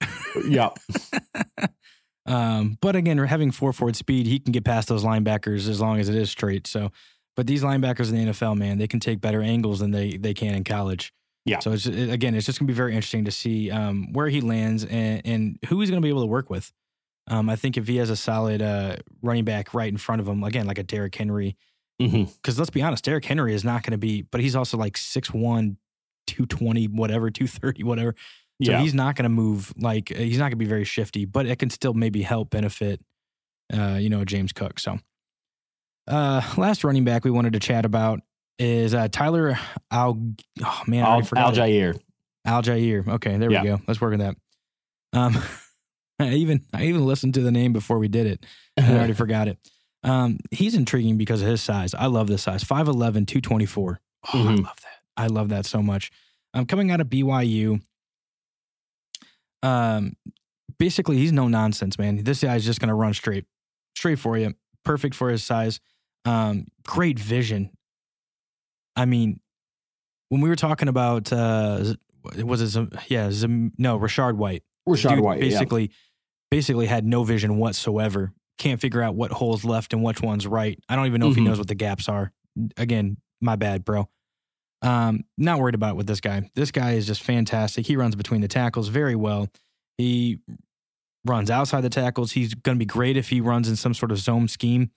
yeah, 0.49 0.71
Um, 2.27 2.79
but 2.81 2.95
again, 2.95 3.19
having 3.19 3.51
four 3.51 3.73
forward 3.73 3.97
speed, 3.97 4.27
he 4.27 4.39
can 4.39 4.53
get 4.53 4.65
past 4.65 4.89
those 4.89 5.05
linebackers 5.05 5.69
as 5.69 5.81
long 5.81 5.99
as 5.99 6.09
it 6.09 6.15
is 6.15 6.31
straight. 6.31 6.67
So, 6.67 6.93
but 7.35 7.47
these 7.47 7.63
linebackers 7.63 8.11
in 8.11 8.27
the 8.27 8.33
NFL, 8.33 8.57
man, 8.57 8.79
they 8.79 8.87
can 8.87 9.01
take 9.01 9.21
better 9.21 9.43
angles 9.43 9.81
than 9.81 9.91
they 9.91 10.17
they 10.17 10.35
can 10.35 10.55
in 10.55 10.65
college. 10.65 11.13
Yeah. 11.45 11.59
So 11.59 11.73
it's 11.73 11.87
it, 11.87 12.11
again, 12.11 12.35
it's 12.35 12.47
just 12.47 12.59
gonna 12.59 12.69
be 12.69 12.75
very 12.75 12.95
interesting 12.95 13.25
to 13.25 13.33
see 13.33 13.71
um, 13.71 14.13
where 14.13 14.29
he 14.29 14.41
lands 14.41 14.85
and, 14.85 15.23
and 15.25 15.59
who 15.69 15.81
he's 15.81 15.91
gonna 15.91 16.01
be 16.01 16.09
able 16.09 16.23
to 16.23 16.27
work 16.29 16.49
with. 16.49 16.73
Um, 17.29 17.49
I 17.49 17.57
think 17.57 17.77
if 17.77 17.89
he 17.89 17.97
has 17.97 18.11
a 18.11 18.17
solid 18.17 18.63
uh, 18.63 18.97
running 19.23 19.45
back 19.45 19.75
right 19.75 19.91
in 19.91 19.97
front 19.97 20.21
of 20.21 20.29
him, 20.29 20.45
again, 20.45 20.67
like 20.67 20.79
a 20.79 20.83
Derrick 20.83 21.15
Henry, 21.15 21.57
hmm 22.01 22.25
because 22.25 22.59
let's 22.59 22.71
be 22.71 22.83
honest, 22.83 23.05
Derrick 23.05 23.25
Henry 23.25 23.55
is 23.55 23.65
not 23.65 23.83
going 23.83 23.93
to 23.93 23.99
be, 23.99 24.23
but 24.23 24.41
he's 24.41 24.57
also 24.57 24.77
like 24.77 24.95
6'1, 24.95 25.77
220, 26.27 26.87
whatever, 26.89 27.31
230, 27.31 27.85
whatever. 27.85 28.15
So 28.63 28.71
yeah, 28.73 28.79
he's 28.81 28.95
not 28.95 29.17
going 29.17 29.25
to 29.25 29.29
move 29.29 29.73
like 29.77 30.13
uh, 30.13 30.19
he's 30.19 30.39
not 30.39 30.45
going 30.45 30.53
to 30.53 30.57
be 30.57 30.65
very 30.67 30.85
shifty, 30.85 31.25
but 31.25 31.47
it 31.47 31.59
can 31.59 31.71
still 31.71 31.95
maybe 31.95 32.23
help 32.23 32.51
benefit, 32.51 33.01
uh, 33.73 33.99
you 34.01 34.09
know, 34.09 34.25
James 34.25 34.53
Cook. 34.53 34.79
So 34.79 34.99
uh, 36.09 36.43
last 36.57 36.85
running 36.85 37.05
back 37.05 37.25
we 37.25 37.31
wanted 37.31 37.53
to 37.55 37.61
chat 37.61 37.85
about 37.85 38.21
is 38.59 38.95
uh, 38.95 39.09
Tyler 39.09 39.59
Al. 39.91 40.21
Oh 40.65 40.83
man, 40.87 41.05
I 41.05 41.09
Al, 41.09 41.23
Al. 41.37 41.53
Jair. 41.53 41.99
Al 42.45 42.63
Jair. 42.63 43.07
Okay, 43.07 43.37
there 43.37 43.51
Yeah. 43.51 43.63
we 43.63 43.69
go. 43.69 43.81
Let's 43.87 44.01
work 44.01 44.13
on 44.13 44.19
that. 44.21 44.37
Um, 45.13 45.39
I 46.19 46.35
even 46.35 46.63
I 46.73 46.85
even 46.85 47.07
listened 47.07 47.35
to 47.35 47.41
the 47.41 47.51
name 47.53 47.73
before 47.73 47.99
we 47.99 48.09
did 48.09 48.27
it. 48.27 48.47
I 48.79 48.93
already 48.97 49.13
forgot 49.25 49.49
it. 49.49 49.59
Um, 50.05 50.39
he's 50.51 50.75
intriguing 50.75 51.17
because 51.17 51.43
of 51.43 51.49
his 51.49 51.63
size. 51.63 51.95
I 51.95 52.07
love 52.07 52.27
this 52.27 52.43
size 52.43 52.65
5'11, 52.65 53.27
224. 53.27 54.01
Oh, 54.25 54.29
I 54.33 54.37
Mhm. 54.43 54.65
love 54.65 54.81
that. 54.81 54.99
I 55.17 55.27
love 55.29 55.49
that 55.51 55.65
so 55.67 55.81
much. 55.83 56.11
I'm 56.55 56.61
um, 56.61 56.67
coming 56.67 56.91
out 56.91 57.01
of 57.01 57.07
BYU, 57.09 57.81
um, 59.63 60.15
basically, 60.79 61.17
he's 61.19 61.33
no 61.33 61.49
nonsense, 61.49 61.99
man. 61.99 62.23
This 62.25 62.43
guy's 62.43 62.65
just 62.65 62.81
going 62.81 62.89
to 62.89 62.95
run 62.95 63.15
straight, 63.15 63.45
straight 63.97 64.19
for 64.19 64.37
you. 64.39 64.55
Perfect 64.85 65.15
for 65.15 65.31
his 65.31 65.45
size. 65.45 65.81
Um, 66.25 66.67
great 66.85 67.19
vision. 67.19 67.71
I 68.97 69.05
mean, 69.05 69.41
when 70.29 70.41
we 70.41 70.49
were 70.49 70.57
talking 70.57 70.89
about, 70.89 71.33
uh, 71.33 71.95
was 72.45 72.77
it, 72.77 72.89
yeah, 73.09 73.31
Zim, 73.31 73.73
no, 73.79 73.99
Rashard 73.99 74.35
White 74.37 74.63
dude 74.87 75.21
White. 75.21 75.43
yeah. 75.43 75.49
basically 75.49 75.91
basically 76.51 76.87
had 76.87 77.05
no 77.07 77.25
vision 77.25 77.57
whatsoever. 77.57 78.33
Can't 78.59 78.81
figure 78.81 79.01
out 79.03 79.15
what 79.15 79.31
holes 79.33 79.65
left 79.65 79.93
and 79.95 80.03
which 80.03 80.21
one's 80.21 80.47
right. 80.47 80.79
I 80.89 80.97
don't 80.97 81.07
even 81.07 81.21
know 81.21 81.31
if 81.31 81.35
he 81.37 81.41
Mhm. 81.41 81.47
knows 81.47 81.59
what 81.59 81.69
the 81.69 81.75
gaps 81.75 82.09
are. 82.09 82.33
Again, 82.77 83.17
my 83.41 83.57
bad, 83.57 83.85
bro. 83.85 84.09
Um, 84.83 85.25
not 85.39 85.61
worried 85.61 85.75
about 85.77 85.91
it 85.91 85.97
with 85.97 86.07
this 86.09 86.21
guy. 86.21 86.51
This 86.55 86.71
guy 86.73 86.93
is 86.93 87.07
just 87.07 87.23
fantastic. 87.23 87.87
He 87.87 87.97
runs 87.97 88.17
between 88.17 88.41
the 88.41 88.49
tackles 88.49 88.89
very 88.89 89.15
well. 89.15 89.49
He 89.97 90.41
runs 91.25 91.51
outside 91.51 91.83
the 91.83 91.89
tackles. 91.91 92.33
He's 92.33 92.55
going 92.55 92.77
to 92.77 92.79
be 92.81 92.85
great 92.87 93.17
if 93.17 93.29
he 93.29 93.41
runs 93.41 93.69
in 93.69 93.77
some 93.77 93.95
sort 93.95 94.11
of 94.11 94.19
zone 94.19 94.49
scheme. 94.49 94.91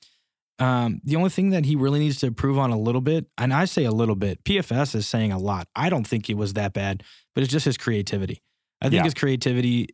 Um, 0.58 1.02
the 1.04 1.18
only 1.18 1.30
thing 1.30 1.50
that 1.52 1.66
he 1.66 1.76
really 1.76 2.00
needs 2.00 2.20
to 2.22 2.28
improve 2.28 2.58
on 2.58 2.72
a 2.72 2.80
little 2.80 3.02
bit, 3.02 3.28
and 3.38 3.54
I 3.54 3.66
say 3.66 3.84
a 3.84 3.92
little 3.92 4.16
bit, 4.16 4.44
PFF 4.44 4.96
is 4.96 5.06
saying 5.08 5.32
a 5.32 5.38
lot. 5.38 5.68
I 5.76 5.90
don't 5.90 6.08
think 6.08 6.30
it 6.30 6.36
was 6.38 6.54
that 6.54 6.74
bad, 6.74 7.04
but 7.36 7.44
it's 7.44 7.52
just 7.52 7.66
his 7.66 7.78
creativity. 7.78 8.42
I 8.82 8.86
think 8.86 8.96
Yeah. 9.00 9.04
his 9.04 9.14
creativity 9.14 9.90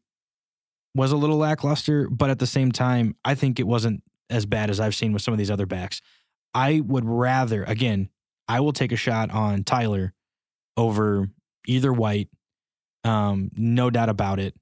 was 0.95 1.11
a 1.11 1.17
little 1.17 1.37
lackluster, 1.37 2.07
but 2.09 2.29
at 2.29 2.39
the 2.39 2.47
same 2.47 2.71
time, 2.71 3.15
I 3.25 3.33
think 3.35 3.59
it 3.59 3.67
wasn't 3.67 4.03
as 4.29 4.45
bad 4.45 4.69
as 4.69 4.79
I've 4.79 4.95
seen 4.95 5.13
with 5.13 5.21
some 5.23 5.33
of 5.33 5.37
these 5.37 5.51
other 5.51 5.65
backs. 5.65 6.01
I 6.53 6.79
would 6.81 7.05
rather, 7.05 7.63
again, 7.63 8.09
I 8.51 8.59
will 8.59 8.73
take 8.73 8.91
a 8.91 8.95
shot 8.97 9.31
on 9.31 9.63
Tyler 9.63 10.13
over 10.77 11.29
either 11.67 11.91
White, 11.93 12.29
um, 13.03 13.49
no 13.55 13.89
doubt 13.89 14.09
about 14.09 14.39
it. 14.39 14.55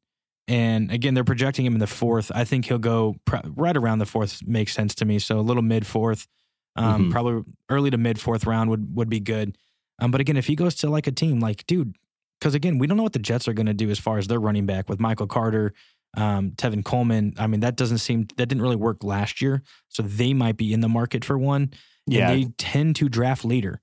And 0.48 0.92
again, 0.92 1.14
they're 1.14 1.24
projecting 1.24 1.66
him 1.66 1.74
in 1.74 1.80
the 1.80 1.88
fourth. 1.88 2.32
I 2.34 2.44
think 2.44 2.66
he'll 2.66 2.80
go 2.80 3.16
pr- 3.26 3.38
right 3.56 3.76
around 3.78 4.00
the 4.00 4.06
fourth. 4.06 4.42
Makes 4.48 4.74
sense 4.74 4.96
to 4.96 5.06
me. 5.06 5.20
So 5.20 5.40
a 5.40 5.42
little 5.42 5.62
mid 5.62 5.86
fourth, 5.86 6.28
um, 6.76 7.06
Mhm. 7.08 7.12
probably 7.12 7.44
early 7.70 7.90
to 7.92 7.98
mid 7.98 8.20
fourth 8.20 8.46
round 8.46 8.70
would 8.70 8.96
would 8.96 9.10
be 9.10 9.20
good. 9.20 9.58
Um, 10.00 10.12
but 10.12 10.22
again, 10.22 10.38
if 10.38 10.48
he 10.48 10.56
goes 10.56 10.76
to 10.76 10.90
like 10.90 11.06
a 11.08 11.12
team, 11.12 11.40
like 11.40 11.66
dude, 11.68 11.96
because 12.40 12.56
again, 12.56 12.78
we 12.80 12.88
don't 12.88 12.98
know 12.98 13.04
what 13.04 13.14
the 13.14 13.20
Jets 13.20 13.48
are 13.48 13.54
going 13.54 13.68
to 13.68 13.74
do 13.74 13.90
as 13.92 14.00
far 14.00 14.18
as 14.18 14.28
their 14.28 14.40
running 14.40 14.66
back 14.66 14.90
with 14.90 15.00
Michael 15.00 15.28
Carter, 15.28 15.74
um, 16.16 16.52
Tevin 16.52 16.84
Coleman. 16.84 17.34
I 17.38 17.48
mean, 17.48 17.60
that 17.62 17.76
doesn't 17.76 18.00
seem 18.00 18.28
that 18.38 18.48
didn't 18.48 18.62
really 18.62 18.76
work 18.76 19.04
last 19.04 19.42
year. 19.42 19.62
So 19.90 20.04
they 20.04 20.34
might 20.34 20.58
be 20.58 20.74
in 20.74 20.82
the 20.82 20.90
market 20.90 21.24
for 21.26 21.38
one. 21.38 21.72
Yeah. 22.08 22.30
And 22.32 22.44
they 22.44 22.50
tend 22.58 22.96
to 22.98 23.10
draft 23.10 23.46
later. 23.46 23.82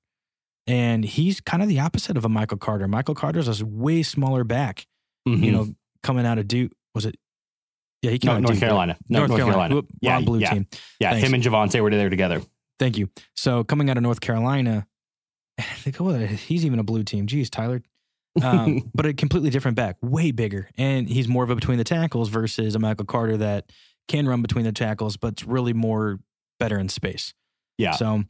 And 0.66 1.04
he's 1.04 1.40
kind 1.40 1.62
of 1.62 1.68
the 1.68 1.78
opposite 1.78 2.16
of 2.16 2.24
a 2.24 2.28
Michael 2.28 2.58
Carter. 2.58 2.88
Michael 2.88 3.14
Carter's 3.14 3.60
a 3.60 3.64
way 3.64 4.02
smaller 4.02 4.42
back, 4.42 4.86
Mhm. 5.28 5.42
you 5.44 5.52
know, 5.52 5.68
coming 6.02 6.26
out 6.26 6.38
of 6.38 6.48
Duke. 6.48 6.72
Was 6.94 7.06
it? 7.06 7.16
Yeah, 8.02 8.10
he 8.10 8.18
came 8.18 8.28
no, 8.28 8.32
out 8.32 8.36
of 8.38 8.42
North 8.42 8.54
Duke. 8.54 8.60
Carolina. 8.60 8.96
No, 9.08 9.26
North, 9.26 9.40
Carolina. 9.40 9.74
Whoop, 9.74 9.86
Yeah, 10.00 10.14
wrong 10.14 10.24
blue 10.24 10.38
yeah. 10.40 10.50
team. 10.52 10.66
Yeah, 11.00 11.10
Thanks. 11.12 11.26
him 11.28 11.34
and 11.34 11.42
Javonte 11.42 11.80
were 11.80 11.90
there 11.90 12.10
together. 12.10 12.42
Thank 12.78 12.98
you. 12.98 13.08
So 13.34 13.62
coming 13.64 13.88
out 13.90 13.96
of 13.96 14.02
North 14.02 14.20
Carolina, 14.20 14.86
I 15.58 15.62
think, 15.62 16.00
oh, 16.00 16.18
he's 16.18 16.66
even 16.66 16.78
a 16.78 16.84
blue 16.84 17.04
team. 17.04 17.26
Geez, 17.26 17.48
Tyler. 17.48 17.82
Um, 18.42 18.90
but 18.94 19.06
a 19.06 19.14
completely 19.14 19.50
different 19.50 19.76
back, 19.76 19.96
way 20.02 20.30
bigger. 20.30 20.68
And 20.76 21.08
he's 21.08 21.28
more 21.28 21.44
of 21.44 21.50
a 21.50 21.54
between 21.54 21.78
the 21.78 21.84
tackles 21.84 22.28
versus 22.28 22.74
a 22.74 22.78
Michael 22.78 23.06
Carter 23.06 23.36
that 23.38 23.70
can 24.08 24.28
run 24.28 24.42
between 24.42 24.64
the 24.64 24.72
tackles, 24.72 25.16
but's 25.16 25.44
really 25.44 25.72
more 25.72 26.20
better 26.58 26.78
in 26.78 26.88
space. 26.88 27.34
Yeah. 27.78 27.92
So 27.92 28.24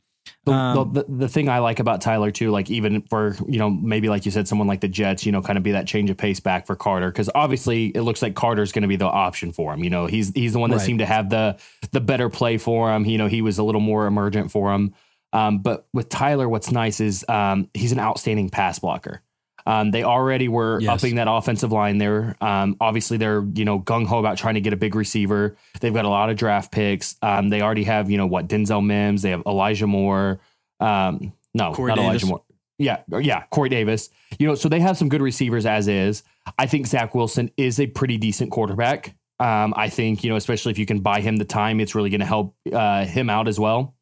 The, 0.45 0.53
Um, 0.53 0.93
the, 0.93 1.05
the, 1.09 1.29
thing 1.29 1.49
I 1.49 1.61
like 1.61 1.79
about 1.79 2.01
Tyler 2.01 2.31
too, 2.33 2.51
like 2.51 2.69
even 2.71 3.03
for 3.03 3.37
you 3.47 3.59
know 3.59 3.71
maybe 3.71 4.09
like 4.09 4.25
you 4.25 4.33
said, 4.33 4.49
someone 4.49 4.67
like 4.67 4.81
the 4.81 4.89
Jets, 4.89 5.25
you 5.25 5.31
know, 5.33 5.41
kind 5.43 5.57
of 5.57 5.63
be 5.63 5.73
that 5.73 5.87
change 5.87 6.11
of 6.11 6.17
pace 6.17 6.41
back 6.41 6.67
for 6.67 6.75
Carter 6.75 7.11
because 7.13 7.31
obviously 7.35 7.87
it 7.89 8.03
looks 8.03 8.23
like 8.23 8.35
Carter's 8.35 8.73
going 8.73 8.83
to 8.83 8.89
be 8.89 8.97
the 8.97 9.07
option 9.07 9.53
for 9.53 9.73
him. 9.73 9.85
You 9.85 9.91
know, 9.91 10.07
he's 10.07 10.33
he's 10.35 10.53
the 10.53 10.59
one 10.59 10.71
that 10.71 10.79
Right. 10.79 10.87
seemed 10.87 10.99
to 10.99 11.07
have 11.07 11.31
the 11.31 11.59
the 11.93 12.01
better 12.01 12.29
play 12.29 12.59
for 12.59 12.93
him. 12.93 13.05
You 13.05 13.19
know, 13.19 13.29
he 13.29 13.43
was 13.43 13.59
a 13.59 13.63
little 13.63 13.81
more 13.81 14.07
emergent 14.07 14.51
for 14.51 14.73
him. 14.73 14.95
Um, 15.33 15.59
but 15.59 15.87
with 15.93 16.09
Tyler, 16.09 16.49
what's 16.49 16.73
nice 16.73 17.01
is 17.01 17.25
um, 17.29 17.69
he's 17.75 17.93
an 17.93 18.01
outstanding 18.01 18.49
pass 18.49 18.79
blocker. 18.79 19.23
Um, 19.67 19.91
they 19.91 20.05
already 20.05 20.49
were 20.49 20.81
Yes. 20.81 21.03
upping 21.03 21.17
that 21.17 21.27
offensive 21.29 21.73
line 21.73 21.99
there. 21.99 22.37
Um, 22.41 22.77
obviously, 22.81 23.17
they're 23.17 23.45
you 23.55 23.65
know 23.65 23.81
gung 23.81 24.07
ho 24.07 24.19
about 24.19 24.39
trying 24.39 24.55
to 24.55 24.61
get 24.61 24.73
a 24.73 24.77
big 24.77 24.95
receiver. 24.95 25.57
They've 25.81 25.93
got 25.95 26.05
a 26.05 26.09
lot 26.09 26.31
of 26.31 26.37
draft 26.37 26.71
picks. 26.73 27.17
Um, 27.23 27.49
they 27.49 27.61
already 27.63 27.85
have 27.85 28.11
you 28.11 28.17
know 28.17 28.27
what 28.27 28.49
Denzel 28.49 28.85
Mims. 28.85 29.23
They 29.23 29.31
have 29.31 29.43
Elijah 29.47 29.87
Moore. 29.87 30.39
Um, 30.81 31.33
no, 31.55 31.73
Corey 31.73 31.91
not 31.91 31.97
Davis. 31.97 32.09
Elijah 32.23 32.27
Moore. 32.27 32.43
Yeah, 32.79 32.99
yeah, 33.21 33.45
Corey 33.51 33.71
Davis. 33.71 34.11
You 34.39 34.47
know, 34.49 34.55
so 34.55 34.69
they 34.69 34.81
have 34.81 34.97
some 34.99 35.09
good 35.09 35.23
receivers 35.23 35.65
as 35.67 35.89
is. 35.89 36.23
I 36.59 36.67
think 36.67 36.87
Zach 36.87 37.15
Wilson 37.15 37.51
is 37.57 37.81
a 37.81 37.87
pretty 37.87 38.19
decent 38.19 38.51
quarterback. 38.53 39.15
Um, 39.41 39.73
I 39.77 39.89
think 39.89 40.23
you 40.23 40.31
know, 40.31 40.37
especially 40.37 40.73
if 40.73 40.79
you 40.79 40.87
can 40.87 41.01
buy 41.01 41.21
him 41.21 41.37
the 41.37 41.45
time, 41.45 41.81
it's 41.81 41.95
really 41.95 42.11
going 42.11 42.21
to 42.21 42.27
help 42.27 42.55
uh, 42.73 43.05
him 43.07 43.29
out 43.31 43.49
as 43.49 43.59
well. 43.59 43.95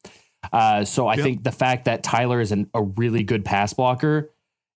Uh, 0.52 0.84
so 0.84 1.06
I 1.08 1.14
Yep. 1.14 1.24
think 1.24 1.42
the 1.44 1.52
fact 1.52 1.86
that 1.86 2.02
Tyler 2.02 2.40
is 2.40 2.52
an, 2.52 2.68
a 2.74 2.82
really 2.82 3.22
good 3.22 3.44
pass 3.44 3.72
blocker 3.72 4.30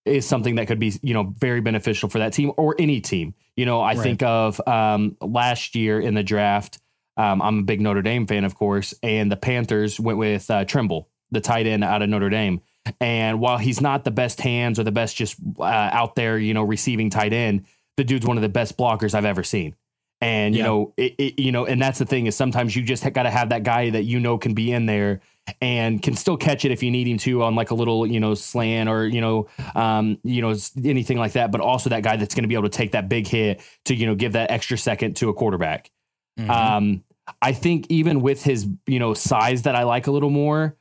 is 0.08 0.26
something 0.26 0.56
that 0.56 0.66
could 0.66 0.78
be 0.78 0.92
you 1.02 1.14
know 1.14 1.34
very 1.38 1.60
beneficial 1.60 2.08
for 2.08 2.18
that 2.18 2.32
team 2.32 2.52
or 2.56 2.74
any 2.78 3.00
team. 3.00 3.34
You 3.56 3.66
know, 3.66 3.80
I 3.80 3.94
Right. 3.94 4.02
think 4.02 4.22
of 4.22 4.60
um, 4.66 5.16
last 5.20 5.74
year 5.74 6.00
in 6.00 6.14
the 6.14 6.22
draft. 6.22 6.78
Um, 7.16 7.42
I'm 7.42 7.58
a 7.60 7.62
big 7.62 7.80
Notre 7.80 8.02
Dame 8.02 8.26
fan, 8.26 8.44
of 8.44 8.54
course, 8.54 8.94
and 9.02 9.30
the 9.30 9.36
Panthers 9.36 9.98
went 9.98 10.18
with 10.18 10.48
uh, 10.50 10.64
Tremble, 10.64 11.08
the 11.32 11.40
tight 11.40 11.66
end 11.66 11.82
out 11.82 12.00
of 12.02 12.08
Notre 12.08 12.30
Dame. 12.30 12.60
And 13.00 13.40
while 13.40 13.58
he's 13.58 13.80
not 13.80 14.04
the 14.04 14.10
best 14.12 14.40
hands 14.40 14.78
or 14.78 14.84
the 14.84 14.92
best 14.92 15.16
just 15.16 15.36
uh, 15.58 15.64
out 15.64 16.14
there, 16.14 16.38
you 16.38 16.54
know, 16.54 16.62
receiving 16.62 17.10
tight 17.10 17.32
end, 17.32 17.66
the 17.96 18.04
dude's 18.04 18.24
one 18.24 18.38
of 18.38 18.42
the 18.42 18.48
best 18.48 18.78
blockers 18.78 19.14
I've 19.14 19.24
ever 19.24 19.42
seen. 19.42 19.74
And 20.20 20.54
you 20.54 20.60
Yeah. 20.62 20.66
know, 20.68 20.94
it, 20.96 21.14
it, 21.18 21.42
you 21.42 21.50
know, 21.52 21.66
and 21.66 21.82
that's 21.82 21.98
the 21.98 22.06
thing 22.06 22.26
is 22.26 22.36
sometimes 22.36 22.74
you 22.74 22.82
just 22.82 23.02
got 23.12 23.24
to 23.24 23.30
have 23.30 23.48
that 23.50 23.62
guy 23.64 23.90
that 23.90 24.04
you 24.04 24.20
know 24.20 24.38
can 24.38 24.54
be 24.54 24.72
in 24.72 24.86
there 24.86 25.20
and 25.60 26.02
can 26.02 26.14
still 26.14 26.36
catch 26.36 26.64
it 26.64 26.70
if 26.70 26.82
you 26.82 26.90
need 26.90 27.06
him 27.06 27.18
to 27.18 27.42
on 27.42 27.54
like 27.54 27.70
a 27.70 27.74
little 27.74 28.06
you 28.06 28.20
know 28.20 28.34
slant 28.34 28.88
or 28.88 29.06
you 29.06 29.20
know 29.20 29.48
um 29.74 30.18
you 30.24 30.42
know 30.42 30.54
anything 30.84 31.18
like 31.18 31.32
that 31.32 31.50
but 31.52 31.60
also 31.60 31.90
that 31.90 32.02
guy 32.02 32.16
that's 32.16 32.34
going 32.34 32.44
to 32.44 32.48
be 32.48 32.54
able 32.54 32.68
to 32.68 32.76
take 32.76 32.92
that 32.92 33.08
big 33.08 33.26
hit 33.26 33.60
to 33.84 33.94
you 33.94 34.06
know 34.06 34.14
give 34.14 34.32
that 34.32 34.50
extra 34.50 34.76
second 34.78 35.14
to 35.16 35.28
a 35.28 35.34
quarterback 35.34 35.90
Mhm. 36.38 36.50
um 36.50 37.04
i 37.42 37.52
think 37.52 37.86
even 37.88 38.20
with 38.20 38.42
his 38.42 38.66
you 38.86 38.98
know 38.98 39.12
size 39.14 39.62
that 39.62 39.74
i 39.74 39.82
like 39.82 40.06
a 40.06 40.10
little 40.10 40.30
more 40.30 40.76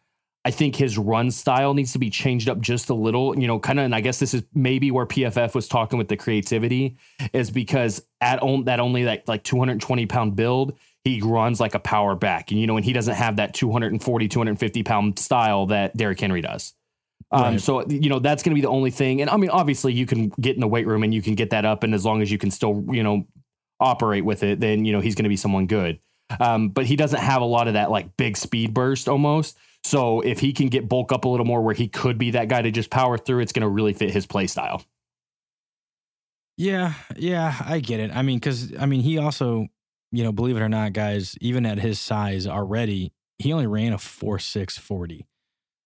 i 0.45 0.51
think 0.51 0.75
his 0.75 0.97
run 0.97 1.31
style 1.31 1.74
needs 1.74 1.93
to 1.93 2.00
be 2.00 2.09
changed 2.09 2.47
up 2.47 2.62
just 2.62 2.89
a 2.89 2.93
little 2.93 3.38
you 3.39 3.47
know 3.47 3.59
kind 3.59 3.79
of 3.79 3.86
and 3.86 3.95
i 3.95 4.01
guess 4.01 4.19
this 4.19 4.33
is 4.33 4.43
maybe 4.53 4.91
where 4.91 5.05
pff 5.05 5.55
was 5.55 5.67
talking 5.67 5.97
with 5.97 6.07
the 6.09 6.15
creativity 6.15 6.95
is 7.33 7.50
because 7.50 8.01
at 8.21 8.39
on, 8.41 8.65
that 8.65 8.79
only 8.79 9.03
like 9.03 9.27
like 9.27 9.43
220 9.43 10.05
pound 10.05 10.36
build 10.36 10.77
he 11.08 11.22
runs 11.22 11.60
like 11.60 11.76
a 11.76 11.80
power 11.80 12.16
back. 12.16 12.52
And 12.52 12.60
you 12.60 12.68
know 12.68 12.76
and 12.78 12.86
he 12.86 12.94
doesn't 12.94 13.16
have 13.16 13.38
that 13.38 13.54
240 13.54 14.28
250 14.28 14.84
pound 14.84 15.20
style 15.20 15.68
that 15.68 15.96
Derrick 15.96 16.20
Henry 16.20 16.42
does. 16.42 16.74
Um, 17.32 17.42
Right. 17.44 17.62
so 17.62 17.88
you 17.88 18.10
know 18.10 18.20
that's 18.20 18.44
going 18.44 18.52
to 18.52 18.56
be 18.56 18.62
the 18.62 18.70
only 18.70 18.92
thing. 18.92 19.22
And 19.22 19.30
I 19.30 19.38
mean 19.38 19.50
obviously 19.50 19.94
you 19.94 20.06
can 20.06 20.30
get 20.42 20.56
in 20.56 20.62
the 20.62 20.68
weight 20.68 20.88
room 20.88 21.04
and 21.04 21.14
you 21.14 21.22
can 21.22 21.36
get 21.36 21.50
that 21.52 21.66
up. 21.66 21.84
And 21.84 21.94
as 21.94 22.06
long 22.06 22.22
as 22.22 22.32
you 22.32 22.38
can 22.38 22.52
still 22.52 22.86
you 22.90 23.04
know 23.04 23.26
operate 23.80 24.26
with 24.26 24.44
it 24.44 24.60
then 24.60 24.86
you 24.86 24.92
know 24.92 25.00
he's 25.00 25.16
going 25.16 25.24
to 25.24 25.30
be 25.30 25.38
someone 25.38 25.68
good. 25.68 26.00
Um, 26.40 26.70
but 26.70 26.86
he 26.86 26.96
doesn't 26.96 27.22
have 27.22 27.42
a 27.42 27.46
lot 27.46 27.68
of 27.68 27.76
that 27.76 27.90
like 27.90 28.18
big 28.18 28.36
speed 28.36 28.74
burst 28.74 29.08
almost. 29.08 29.58
So 29.84 30.20
if 30.22 30.40
he 30.40 30.52
can 30.52 30.68
get 30.68 30.90
bulk 30.90 31.14
up 31.14 31.24
a 31.24 31.30
little 31.30 31.46
more 31.46 31.62
where 31.62 31.74
he 31.76 31.88
could 31.88 32.18
be 32.18 32.32
that 32.32 32.50
guy 32.50 32.62
to 32.62 32.72
just 32.72 32.90
power 32.90 33.18
through 33.18 33.40
it's 33.40 33.54
going 33.54 33.62
to 33.62 33.70
really 33.70 33.94
fit 33.94 34.12
his 34.12 34.26
play 34.26 34.48
style. 34.48 34.84
Yeah, 36.58 36.94
yeah, 37.16 37.56
I 37.64 37.80
get 37.80 38.00
it. 38.00 38.10
I 38.14 38.24
mean, 38.24 38.38
because 38.40 38.76
I 38.78 38.88
mean, 38.88 39.02
he 39.02 39.20
also, 39.20 39.68
you 40.12 40.24
know, 40.24 40.32
believe 40.32 40.58
it 40.58 40.62
or 40.62 40.70
not, 40.70 40.94
guys, 40.94 41.36
even 41.42 41.66
at 41.66 41.80
his 41.80 42.00
size 42.00 42.48
already, 42.48 43.12
he 43.40 43.52
only 43.54 43.68
ran 43.68 43.94
a 43.94 43.98
four 43.98 44.40
six 44.40 44.78
forty. 44.78 45.26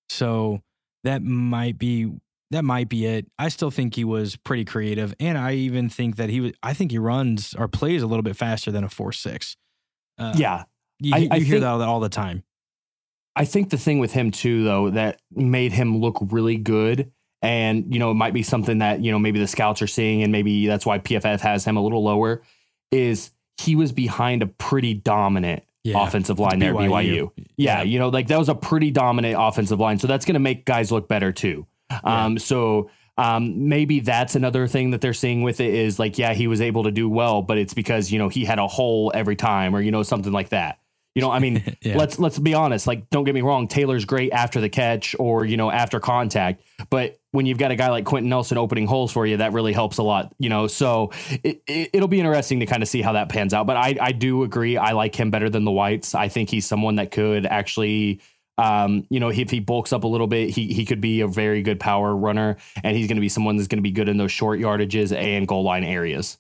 So 0.10 0.62
that 1.04 1.22
might 1.24 1.78
be 1.78 2.12
that 2.52 2.64
might 2.66 2.90
be 2.90 3.06
it. 3.06 3.28
I 3.40 3.48
still 3.48 3.72
think 3.72 3.96
he 3.96 4.04
was 4.04 4.36
pretty 4.36 4.66
creative, 4.66 5.14
and 5.20 5.38
I 5.38 5.54
even 5.54 5.90
think 5.90 6.18
that 6.18 6.30
he 6.30 6.42
was. 6.42 6.52
I 6.62 6.74
think 6.74 6.92
he 6.92 6.98
runs 6.98 7.54
or 7.58 7.68
plays 7.68 8.02
a 8.04 8.08
little 8.08 8.24
bit 8.24 8.36
faster 8.36 8.72
than 8.72 8.84
a 8.84 8.90
four 8.90 9.12
six. 9.12 9.56
Uh, 10.18 10.34
yeah 10.36 10.64
you, 11.00 11.14
I- 11.16 11.18
you 11.20 11.28
I 11.32 11.40
hear 11.40 11.46
think- 11.56 11.62
that 11.62 11.82
all 11.88 12.00
the 12.00 12.10
time. 12.10 12.44
I 13.34 13.46
think 13.46 13.70
the 13.70 13.78
thing 13.78 14.00
with 14.00 14.12
him 14.12 14.30
too, 14.32 14.66
though, 14.66 14.90
that 14.90 15.22
made 15.32 15.72
him 15.72 15.98
look 16.02 16.18
really 16.22 16.58
good, 16.58 17.14
and 17.42 17.92
you 17.94 17.98
know, 17.98 18.12
it 18.12 18.16
might 18.16 18.34
be 18.34 18.44
something 18.44 18.80
that 18.80 19.02
you 19.02 19.12
know 19.12 19.20
maybe 19.20 19.40
the 19.40 19.48
scouts 19.48 19.82
are 19.82 19.88
seeing, 19.88 20.22
and 20.22 20.34
maybe 20.34 20.68
that's 20.68 20.86
why 20.86 21.00
PFF 21.00 21.40
has 21.40 21.64
him 21.64 21.78
a 21.78 21.82
little 21.82 22.04
lower, 22.04 22.42
is 22.92 23.32
he 23.62 23.76
was 23.76 23.92
behind 23.92 24.42
a 24.44 24.48
pretty 24.48 24.94
dominant 24.94 25.64
Yeah. 25.84 26.04
offensive 26.06 26.40
line 26.40 26.60
there 26.60 26.74
BYU. 26.74 26.90
BYU. 26.90 27.32
Yeah, 27.58 27.78
Yeah. 27.78 27.84
you 27.84 28.00
know, 28.00 28.10
like 28.10 28.28
that 28.28 28.40
was 28.40 28.50
a 28.50 28.56
pretty 28.56 28.92
dominant 28.92 29.36
offensive 29.40 29.80
line. 29.80 30.00
So 30.00 30.08
that's 30.08 30.26
going 30.26 30.34
to 30.36 30.40
make 30.40 30.66
guys 30.66 30.92
look 30.92 31.08
better 31.08 31.32
too. 31.32 31.66
Um, 32.04 32.38
so 32.38 32.90
um, 33.18 33.68
maybe 33.68 34.00
that's 34.00 34.36
another 34.36 34.68
thing 34.68 34.92
that 34.92 35.02
they're 35.02 35.14
seeing 35.14 35.42
with 35.44 35.60
it 35.60 35.74
is 35.74 36.00
like, 36.00 36.18
yeah, 36.18 36.34
he 36.34 36.48
was 36.48 36.62
able 36.62 36.84
to 36.84 36.92
do 36.92 37.10
well, 37.10 37.42
but 37.42 37.58
it's 37.58 37.74
because 37.74 38.12
you 38.12 38.18
know 38.20 38.30
he 38.30 38.46
had 38.46 38.58
a 38.60 38.68
hole 38.68 39.12
every 39.14 39.36
time, 39.36 39.76
or 39.76 39.82
you 39.82 39.92
know 39.92 40.02
something 40.04 40.32
like 40.32 40.50
that. 40.50 40.80
You 41.14 41.22
know, 41.22 41.30
I 41.30 41.40
mean, 41.40 41.76
Yeah. 41.82 41.98
let's 41.98 42.18
let's 42.20 42.40
be 42.40 42.54
honest. 42.54 42.88
Like, 42.88 43.10
don't 43.10 43.26
get 43.26 43.36
me 43.36 43.42
wrong, 43.42 43.68
Taylor's 43.68 44.06
great 44.06 44.32
after 44.32 44.62
the 44.62 44.70
catch 44.70 45.14
or 45.20 45.44
you 45.46 45.58
know 45.58 45.70
after 45.70 46.00
contact, 46.00 46.64
but 46.90 47.20
when 47.32 47.46
you've 47.46 47.58
got 47.58 47.72
a 47.72 47.76
guy 47.76 47.90
like 47.90 48.06
Quenton 48.06 48.30
Nelson 48.30 48.58
opening 48.58 48.88
holes 48.88 49.12
for 49.12 49.26
you, 49.26 49.38
that 49.38 49.54
really 49.54 49.74
helps 49.74 49.98
a 49.98 50.04
lot. 50.04 50.34
You 50.38 50.50
know, 50.50 50.68
so 50.68 51.12
it, 51.44 51.62
it, 51.68 51.90
it'll 51.94 52.08
be 52.08 52.20
interesting 52.20 52.60
to 52.60 52.66
kind 52.66 52.84
of 52.84 52.90
see 52.90 53.02
how 53.02 53.14
that 53.14 53.30
pans 53.30 53.54
out. 53.54 53.68
But 53.68 53.78
I 53.78 53.96
I 54.00 54.12
do 54.12 54.44
agree, 54.44 54.78
I 54.78 54.92
like 54.92 55.16
him 55.16 55.32
better 55.32 55.50
than 55.50 55.66
the 55.66 55.72
Whites. 55.72 56.14
I 56.14 56.28
think 56.28 56.50
he's 56.50 56.66
someone 56.66 56.96
that 56.96 57.12
could 57.12 57.46
actually. 57.46 58.22
Um, 58.58 59.08
you 59.10 59.20
know, 59.20 59.30
if 59.30 59.50
he 59.50 59.60
bulks 59.60 59.92
up 59.92 60.04
a 60.04 60.08
little 60.08 60.28
bit, 60.28 60.50
he 60.50 60.72
he 60.72 60.86
could 60.86 61.02
be 61.02 61.22
a 61.22 61.28
very 61.28 61.64
good 61.64 61.80
power 61.80 62.16
runner, 62.16 62.58
and 62.84 62.96
he's 62.96 63.08
going 63.08 63.16
to 63.16 63.22
be 63.22 63.30
someone 63.30 63.56
that's 63.56 63.68
going 63.68 63.80
to 63.80 63.84
be 63.84 63.92
good 63.92 64.08
in 64.08 64.18
those 64.18 64.32
short 64.32 64.60
yardages 64.60 65.16
and 65.16 65.48
goal 65.48 65.64
line 65.64 65.84
areas. 65.84 66.38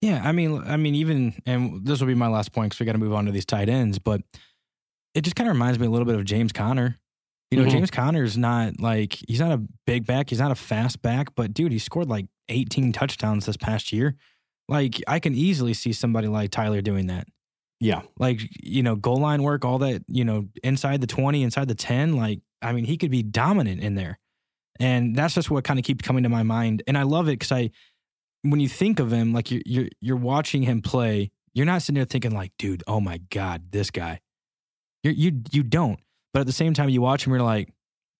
Yeah, 0.00 0.20
I 0.24 0.32
mean, 0.32 0.60
I 0.66 0.76
mean, 0.76 0.96
even 0.96 1.34
and 1.46 1.84
this 1.86 2.00
will 2.00 2.08
be 2.08 2.14
my 2.14 2.26
last 2.26 2.52
point 2.52 2.70
because 2.70 2.80
we 2.80 2.86
got 2.86 2.92
to 2.92 2.98
move 2.98 3.12
on 3.12 3.26
to 3.26 3.32
these 3.32 3.44
tight 3.44 3.68
ends. 3.68 4.00
But 4.00 4.22
it 5.14 5.20
just 5.20 5.36
kind 5.36 5.48
of 5.48 5.54
reminds 5.54 5.78
me 5.78 5.86
a 5.86 5.90
little 5.90 6.06
bit 6.06 6.16
of 6.16 6.24
James 6.24 6.52
Conner. 6.52 6.98
You 7.52 7.58
know, 7.58 7.64
Mhm. 7.68 7.72
James 7.72 7.90
Conner's 7.90 8.36
not 8.38 8.80
like 8.80 9.18
he's 9.28 9.40
not 9.40 9.52
a 9.52 9.62
big 9.86 10.06
back, 10.06 10.30
he's 10.30 10.38
not 10.38 10.50
a 10.50 10.54
fast 10.56 11.02
back, 11.02 11.34
but 11.34 11.52
dude, 11.52 11.70
he 11.70 11.78
scored 11.78 12.08
like 12.08 12.26
18 12.48 12.92
touchdowns 12.92 13.46
this 13.46 13.56
past 13.56 13.92
year. 13.92 14.16
Like 14.68 15.02
I 15.06 15.18
can 15.18 15.34
easily 15.34 15.74
see 15.74 15.92
somebody 15.92 16.28
like 16.28 16.50
Tyler 16.50 16.80
doing 16.80 17.06
that. 17.08 17.28
Yeah, 17.78 18.02
Like 18.18 18.40
you 18.62 18.82
know, 18.82 18.94
goal 18.96 19.16
line 19.18 19.42
work, 19.42 19.64
all 19.64 19.78
that. 19.78 20.02
You 20.08 20.24
know, 20.24 20.48
inside 20.62 21.00
the 21.00 21.06
20, 21.06 21.42
inside 21.42 21.68
the 21.68 21.74
10. 21.74 22.16
Like 22.16 22.40
I 22.62 22.72
mean, 22.72 22.84
he 22.84 22.96
could 22.96 23.10
be 23.10 23.22
dominant 23.24 23.82
in 23.82 23.96
there, 23.96 24.18
and 24.80 25.16
that's 25.16 25.34
just 25.34 25.50
what 25.50 25.64
kind 25.64 25.78
of 25.80 25.84
keeps 25.84 26.06
coming 26.06 26.22
to 26.22 26.28
my 26.28 26.44
mind. 26.44 26.82
And 26.86 26.96
I 26.96 27.02
love 27.02 27.26
it 27.28 27.32
because 27.32 27.52
I 27.52 27.70
when 28.42 28.60
you 28.60 28.68
think 28.68 28.98
of 29.00 29.12
him, 29.12 29.32
like 29.32 29.50
you're 29.50 29.62
you're 29.66 29.88
you're 30.00 30.16
watching 30.16 30.62
him 30.62 30.80
play, 30.80 31.32
you're 31.54 31.66
not 31.66 31.82
sitting 31.82 31.96
there 31.96 32.04
thinking 32.04 32.32
like, 32.32 32.52
dude, 32.56 32.82
oh 32.86 33.00
my 33.00 33.18
god, 33.30 33.72
this 33.72 33.90
guy. 33.90 34.20
You 35.02 35.10
you 35.10 35.42
you 35.50 35.62
don't. 35.64 35.98
But 36.32 36.40
at 36.40 36.46
the 36.46 36.52
same 36.52 36.74
time, 36.74 36.88
you 36.88 37.02
watch 37.02 37.26
him, 37.26 37.32
you're 37.32 37.42
like, 37.42 37.72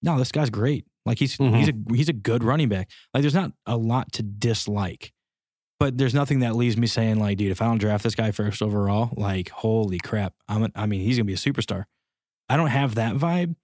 no, 0.03 0.19
this 0.19 0.33
guy's 0.33 0.51
great. 0.51 0.85
Like 1.07 1.19
he's 1.19 1.35
he's 1.37 1.69
a 1.69 1.73
he's 1.95 2.09
a 2.09 2.13
good 2.13 2.45
running 2.45 2.69
back. 2.69 2.89
Like 3.13 3.23
there's 3.23 3.35
not 3.35 3.53
a 3.67 3.77
lot 3.77 4.13
to 4.13 4.23
dislike, 4.23 5.13
but 5.81 5.99
there's 5.99 6.15
nothing 6.15 6.41
that 6.41 6.55
leaves 6.55 6.77
me 6.77 6.87
saying 6.87 7.19
like, 7.19 7.39
dude, 7.39 7.51
if 7.51 7.61
I 7.61 7.65
don't 7.67 7.79
draft 7.79 8.05
this 8.05 8.15
guy 8.15 8.31
first 8.31 8.63
overall, 8.63 9.11
like 9.17 9.49
holy 9.49 9.99
crap, 9.99 10.35
I'm 10.49 10.65
a, 10.65 10.71
I 10.77 10.87
mean 10.87 11.01
he's 11.01 11.17
gonna 11.17 11.25
be 11.25 11.33
a 11.33 11.37
superstar. 11.37 11.85
I 12.49 12.57
don't 12.57 12.69
have 12.69 12.95
that 12.97 13.15
vibe, 13.17 13.57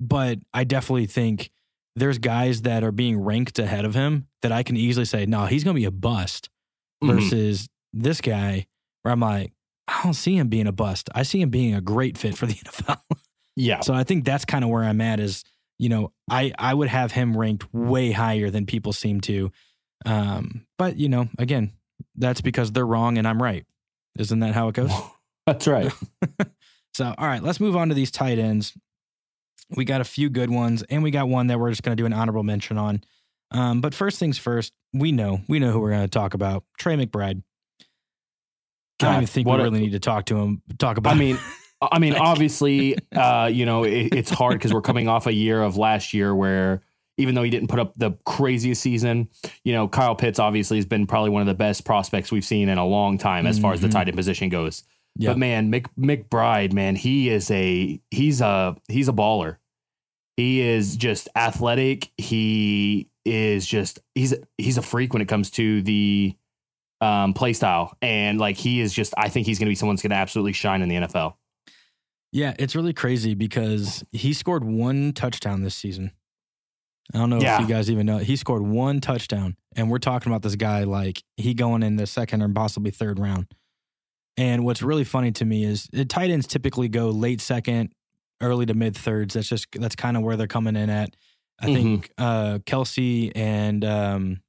but 0.00 0.38
I 0.54 0.64
definitely 0.64 1.06
think 1.06 1.50
there's 1.96 2.18
guys 2.18 2.62
that 2.62 2.84
are 2.84 2.92
being 2.92 3.18
ranked 3.20 3.58
ahead 3.58 3.84
of 3.84 3.94
him 3.94 4.28
that 4.42 4.52
I 4.52 4.62
can 4.62 4.76
easily 4.76 5.04
say, 5.06 5.26
no, 5.26 5.46
he's 5.46 5.64
gonna 5.64 5.74
be 5.74 5.84
a 5.86 5.90
bust 5.90 6.48
Mhm. 7.02 7.14
versus 7.14 7.68
this 7.92 8.20
guy 8.20 8.66
where 9.02 9.10
I'm 9.12 9.20
like, 9.20 9.52
I 9.88 10.00
don't 10.04 10.14
see 10.14 10.36
him 10.36 10.48
being 10.48 10.66
a 10.68 10.72
bust. 10.72 11.08
I 11.14 11.22
see 11.24 11.40
him 11.40 11.50
being 11.50 11.74
a 11.74 11.80
great 11.80 12.16
fit 12.18 12.36
for 12.36 12.46
the 12.46 12.54
NFL. 12.64 13.00
Yeah, 13.58 13.80
so 13.80 13.94
I 13.94 14.04
think 14.04 14.24
that's 14.24 14.44
kind 14.44 14.64
of 14.64 14.70
where 14.70 14.84
I'm 14.84 15.00
at 15.00 15.20
is, 15.20 15.44
you 15.78 15.88
know, 15.88 16.12
I, 16.30 16.52
I 16.58 16.72
would 16.72 16.88
have 16.88 17.12
him 17.12 17.36
ranked 17.36 17.72
way 17.74 18.12
higher 18.12 18.50
than 18.50 18.66
people 18.66 18.92
seem 18.92 19.20
to. 19.22 19.50
Um, 20.06 20.66
but 20.78 20.96
you 20.96 21.08
know, 21.08 21.28
again, 21.38 21.72
that's 22.16 22.40
because 22.40 22.72
they're 22.72 22.86
wrong 22.86 23.18
and 23.18 23.26
I'm 23.26 23.42
right. 23.42 23.66
Isn't 24.18 24.40
that 24.40 24.54
how 24.54 24.68
it 24.68 24.74
goes? 24.74 24.92
that's 25.46 25.66
right. 25.66 25.92
So, 26.94 27.14
all 27.16 27.28
right, 27.28 27.40
let's 27.40 27.60
move 27.60 27.76
on 27.76 27.90
to 27.90 27.94
these 27.94 28.10
tight 28.10 28.40
ends. 28.40 28.76
We 29.70 29.84
got 29.84 30.00
a 30.00 30.04
few 30.04 30.30
good 30.30 30.50
ones, 30.50 30.82
and 30.90 31.00
we 31.04 31.12
got 31.12 31.28
one 31.28 31.46
that 31.46 31.60
we're 31.60 31.70
just 31.70 31.84
going 31.84 31.96
to 31.96 32.00
do 32.00 32.06
an 32.06 32.12
honorable 32.12 32.42
mention 32.42 32.76
on. 32.76 33.04
Um, 33.52 33.80
but 33.80 33.94
first 33.94 34.18
things 34.18 34.36
first, 34.36 34.72
we 34.92 35.12
know 35.12 35.40
we 35.46 35.60
know 35.60 35.70
who 35.70 35.78
we're 35.78 35.90
going 35.90 36.02
to 36.02 36.08
talk 36.08 36.34
about. 36.34 36.64
Trey 36.76 36.96
McBride. 36.96 37.42
I 39.00 39.04
don't 39.04 39.14
even 39.14 39.26
think 39.28 39.46
we 39.46 39.50
what 39.50 39.60
a- 39.60 39.62
really 39.62 39.78
need 39.78 39.92
to 39.92 40.00
talk 40.00 40.24
to 40.24 40.38
him. 40.38 40.60
Talk 40.76 40.96
about. 40.98 41.14
I 41.14 41.18
mean, 41.18 41.38
I 41.80 41.98
mean, 41.98 42.14
obviously, 42.16 42.96
uh, 43.14 43.48
you 43.52 43.66
know, 43.66 43.84
it, 43.84 44.14
it's 44.14 44.30
hard 44.30 44.54
because 44.54 44.72
we're 44.72 44.82
coming 44.82 45.08
off 45.08 45.26
a 45.26 45.32
year 45.32 45.62
of 45.62 45.76
last 45.76 46.12
year 46.14 46.34
where 46.34 46.82
even 47.16 47.34
though 47.34 47.42
he 47.42 47.50
didn't 47.50 47.68
put 47.68 47.80
up 47.80 47.92
the 47.96 48.12
craziest 48.26 48.80
season, 48.80 49.28
you 49.64 49.72
know, 49.72 49.88
Kyle 49.88 50.14
Pitts 50.14 50.38
obviously 50.38 50.76
has 50.78 50.86
been 50.86 51.06
probably 51.06 51.30
one 51.30 51.40
of 51.42 51.48
the 51.48 51.54
best 51.54 51.84
prospects 51.84 52.30
we've 52.30 52.44
seen 52.44 52.68
in 52.68 52.78
a 52.78 52.86
long 52.86 53.18
time 53.18 53.46
as 53.46 53.58
far 53.58 53.72
as 53.72 53.80
the 53.80 53.88
Mhm. 53.88 53.92
tight 53.92 54.08
end 54.08 54.16
position 54.16 54.48
goes. 54.48 54.84
Yeah. 55.16 55.30
But 55.30 55.38
man, 55.38 55.68
Mc, 55.70 55.88
McBride, 55.98 56.72
man, 56.72 56.94
he 56.94 57.28
is 57.28 57.50
a 57.50 58.00
he's 58.12 58.40
a 58.40 58.76
he's 58.88 59.08
a 59.08 59.12
baller. 59.12 59.56
He 60.36 60.60
is 60.60 60.96
just 60.96 61.28
athletic. 61.34 62.10
He 62.16 63.08
is 63.24 63.66
just 63.66 63.98
he's 64.14 64.34
he's 64.56 64.78
a 64.78 64.82
freak 64.82 65.12
when 65.12 65.20
it 65.20 65.26
comes 65.26 65.50
to 65.50 65.82
the 65.82 66.36
um 67.00 67.34
play 67.34 67.52
style. 67.52 67.96
And 68.00 68.38
like 68.38 68.56
he 68.56 68.80
is 68.80 68.92
just 68.92 69.12
I 69.18 69.28
think 69.28 69.46
he's 69.48 69.58
gonna 69.58 69.70
be 69.70 69.74
someone 69.74 69.96
that's 69.96 70.04
gonna 70.04 70.14
absolutely 70.14 70.52
shine 70.52 70.82
in 70.82 70.88
the 70.88 70.96
NFL. 70.96 71.34
Yeah, 72.32 72.54
it's 72.58 72.74
really 72.76 72.92
crazy 72.92 73.34
because 73.34 74.04
he 74.12 74.32
scored 74.32 74.64
one 74.64 75.12
touchdown 75.12 75.62
this 75.62 75.74
season. 75.74 76.12
I 77.14 77.18
don't 77.18 77.30
know 77.30 77.40
Yeah. 77.40 77.54
if 77.56 77.62
you 77.62 77.74
guys 77.74 77.90
even 77.90 78.04
know. 78.04 78.18
He 78.18 78.36
scored 78.36 78.62
one 78.62 79.00
touchdown, 79.00 79.56
and 79.76 79.90
we're 79.90 79.98
talking 79.98 80.30
about 80.30 80.42
this 80.42 80.56
guy 80.56 80.84
like 80.84 81.22
he 81.38 81.54
going 81.54 81.82
in 81.82 81.96
the 81.96 82.06
second 82.06 82.42
or 82.42 82.48
possibly 82.50 82.90
third 82.90 83.18
round. 83.18 83.46
And 84.36 84.64
what's 84.64 84.82
really 84.82 85.04
funny 85.04 85.32
to 85.32 85.44
me 85.44 85.64
is 85.64 85.88
the 85.92 86.04
tight 86.04 86.30
ends 86.30 86.46
typically 86.46 86.88
go 86.88 87.08
late 87.10 87.40
second, 87.40 87.92
early 88.42 88.66
to 88.66 88.74
mid 88.74 88.94
thirds. 88.96 89.34
That's 89.34 89.48
just 89.48 89.66
that's 89.72 89.96
kind 89.96 90.16
of 90.16 90.22
where 90.22 90.36
they're 90.36 90.46
coming 90.46 90.76
in 90.76 90.90
at. 90.90 91.16
I 91.60 91.66
think 91.66 92.10
uh, 92.18 92.58
Kelce 92.66 93.32
and 93.34 93.84
um, 93.84 94.40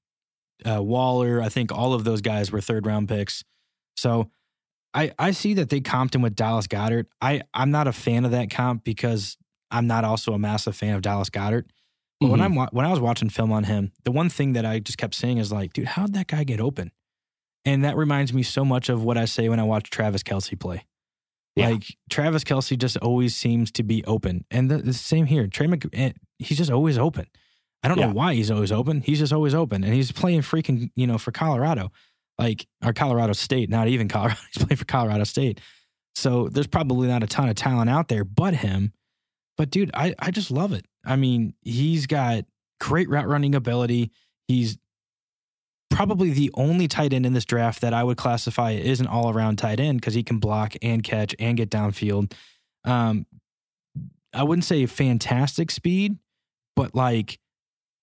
uh, 0.63 0.83
Waller. 0.83 1.41
I 1.41 1.49
think 1.49 1.71
all 1.71 1.93
of 1.93 2.03
those 2.03 2.21
guys 2.21 2.51
were 2.51 2.61
third 2.61 2.85
round 2.85 3.07
picks. 3.07 3.43
So 3.95 4.29
I 4.93 5.11
I 5.19 5.31
see 5.31 5.53
that 5.55 5.69
they 5.69 5.81
comped 5.81 6.15
him 6.15 6.21
with 6.21 6.35
Dallas 6.35 6.67
Goedert. 6.67 7.05
I 7.21 7.41
I'm 7.53 7.71
not 7.71 7.87
a 7.87 7.93
fan 7.93 8.25
of 8.25 8.31
that 8.31 8.49
comp 8.49 8.83
because 8.83 9.37
I'm 9.71 9.87
not 9.87 10.03
also 10.03 10.33
a 10.33 10.39
massive 10.39 10.75
fan 10.75 10.95
of 10.95 11.01
Dallas 11.01 11.29
Goedert. 11.29 11.65
But 12.19 12.31
when 12.31 12.39
Mhm. 12.39 12.43
I'm 12.45 12.55
when 12.71 12.85
I 12.85 12.89
was 12.91 12.99
watching 12.99 13.29
film 13.29 13.51
on 13.51 13.65
him, 13.65 13.91
the 14.03 14.11
one 14.11 14.29
thing 14.29 14.53
that 14.53 14.65
I 14.65 14.79
just 14.79 14.97
kept 14.97 15.15
saying 15.15 15.37
is 15.37 15.51
like, 15.51 15.73
dude, 15.73 15.87
how'd 15.89 16.13
that 16.13 16.27
guy 16.27 16.43
get 16.43 16.59
open? 16.59 16.91
And 17.65 17.83
that 17.83 17.95
reminds 17.95 18.33
me 18.33 18.41
so 18.43 18.65
much 18.65 18.89
of 18.89 19.03
what 19.03 19.17
I 19.17 19.25
say 19.25 19.47
when 19.47 19.59
I 19.59 19.63
watch 19.63 19.89
Travis 19.89 20.23
Kelce 20.23 20.59
play. 20.59 20.85
Yeah. 21.55 21.69
Like 21.69 21.83
Travis 22.09 22.43
Kelce 22.43 22.77
just 22.77 22.97
always 22.97 23.35
seems 23.35 23.71
to 23.73 23.83
be 23.83 24.03
open, 24.05 24.45
and 24.49 24.69
the, 24.71 24.77
the 24.77 24.93
same 24.93 25.25
here. 25.27 25.47
Trey 25.47 25.67
Mc, 25.67 25.85
eh, 25.93 26.11
he's 26.39 26.57
just 26.57 26.71
always 26.71 26.97
open. 26.97 27.25
I 27.83 27.87
don't 27.89 27.97
Yeah. 27.97 28.07
know 28.07 28.13
why 28.13 28.33
he's 28.33 28.49
always 28.51 28.71
open. 28.71 29.01
He's 29.01 29.19
just 29.19 29.33
always 29.33 29.53
open, 29.53 29.83
and 29.83 29.93
he's 29.93 30.11
playing 30.11 30.41
freaking 30.41 30.89
you 30.95 31.05
know 31.07 31.17
for 31.17 31.31
Colorado, 31.31 31.91
like 32.39 32.65
or 32.83 32.93
Colorado 32.93 33.33
State, 33.33 33.69
not 33.69 33.87
even 33.87 34.07
Colorado. 34.07 34.39
He's 34.53 34.63
playing 34.63 34.77
for 34.77 34.85
Colorado 34.85 35.25
State, 35.25 35.59
so 36.15 36.47
there's 36.47 36.67
probably 36.67 37.07
not 37.07 37.21
a 37.21 37.27
ton 37.27 37.49
of 37.49 37.55
talent 37.55 37.89
out 37.89 38.07
there 38.07 38.23
but 38.23 38.55
him. 38.55 38.93
But 39.57 39.69
dude, 39.69 39.91
I 39.93 40.15
I 40.17 40.31
just 40.31 40.49
love 40.49 40.71
it. 40.73 40.85
I 41.05 41.17
mean, 41.17 41.53
he's 41.61 42.07
got 42.07 42.45
great 42.79 43.09
route 43.09 43.27
running 43.27 43.55
ability. 43.55 44.11
He's 44.47 44.77
probably 45.89 46.31
the 46.31 46.51
only 46.53 46.87
tight 46.87 47.13
end 47.13 47.25
in 47.25 47.33
this 47.33 47.45
draft 47.45 47.81
that 47.81 47.93
I 47.93 48.03
would 48.03 48.17
classify 48.17 48.73
as 48.73 49.01
an 49.01 49.07
all 49.07 49.29
around 49.29 49.57
tight 49.57 49.79
end 49.79 49.99
because 49.99 50.13
he 50.13 50.23
can 50.23 50.39
block 50.39 50.75
and 50.81 51.03
catch 51.03 51.35
and 51.39 51.57
get 51.57 51.69
downfield. 51.69 52.33
Um, 52.85 53.25
I 54.33 54.43
wouldn't 54.43 54.65
say 54.65 54.85
fantastic 54.85 55.71
speed, 55.71 56.17
but 56.75 56.95
like 56.95 57.39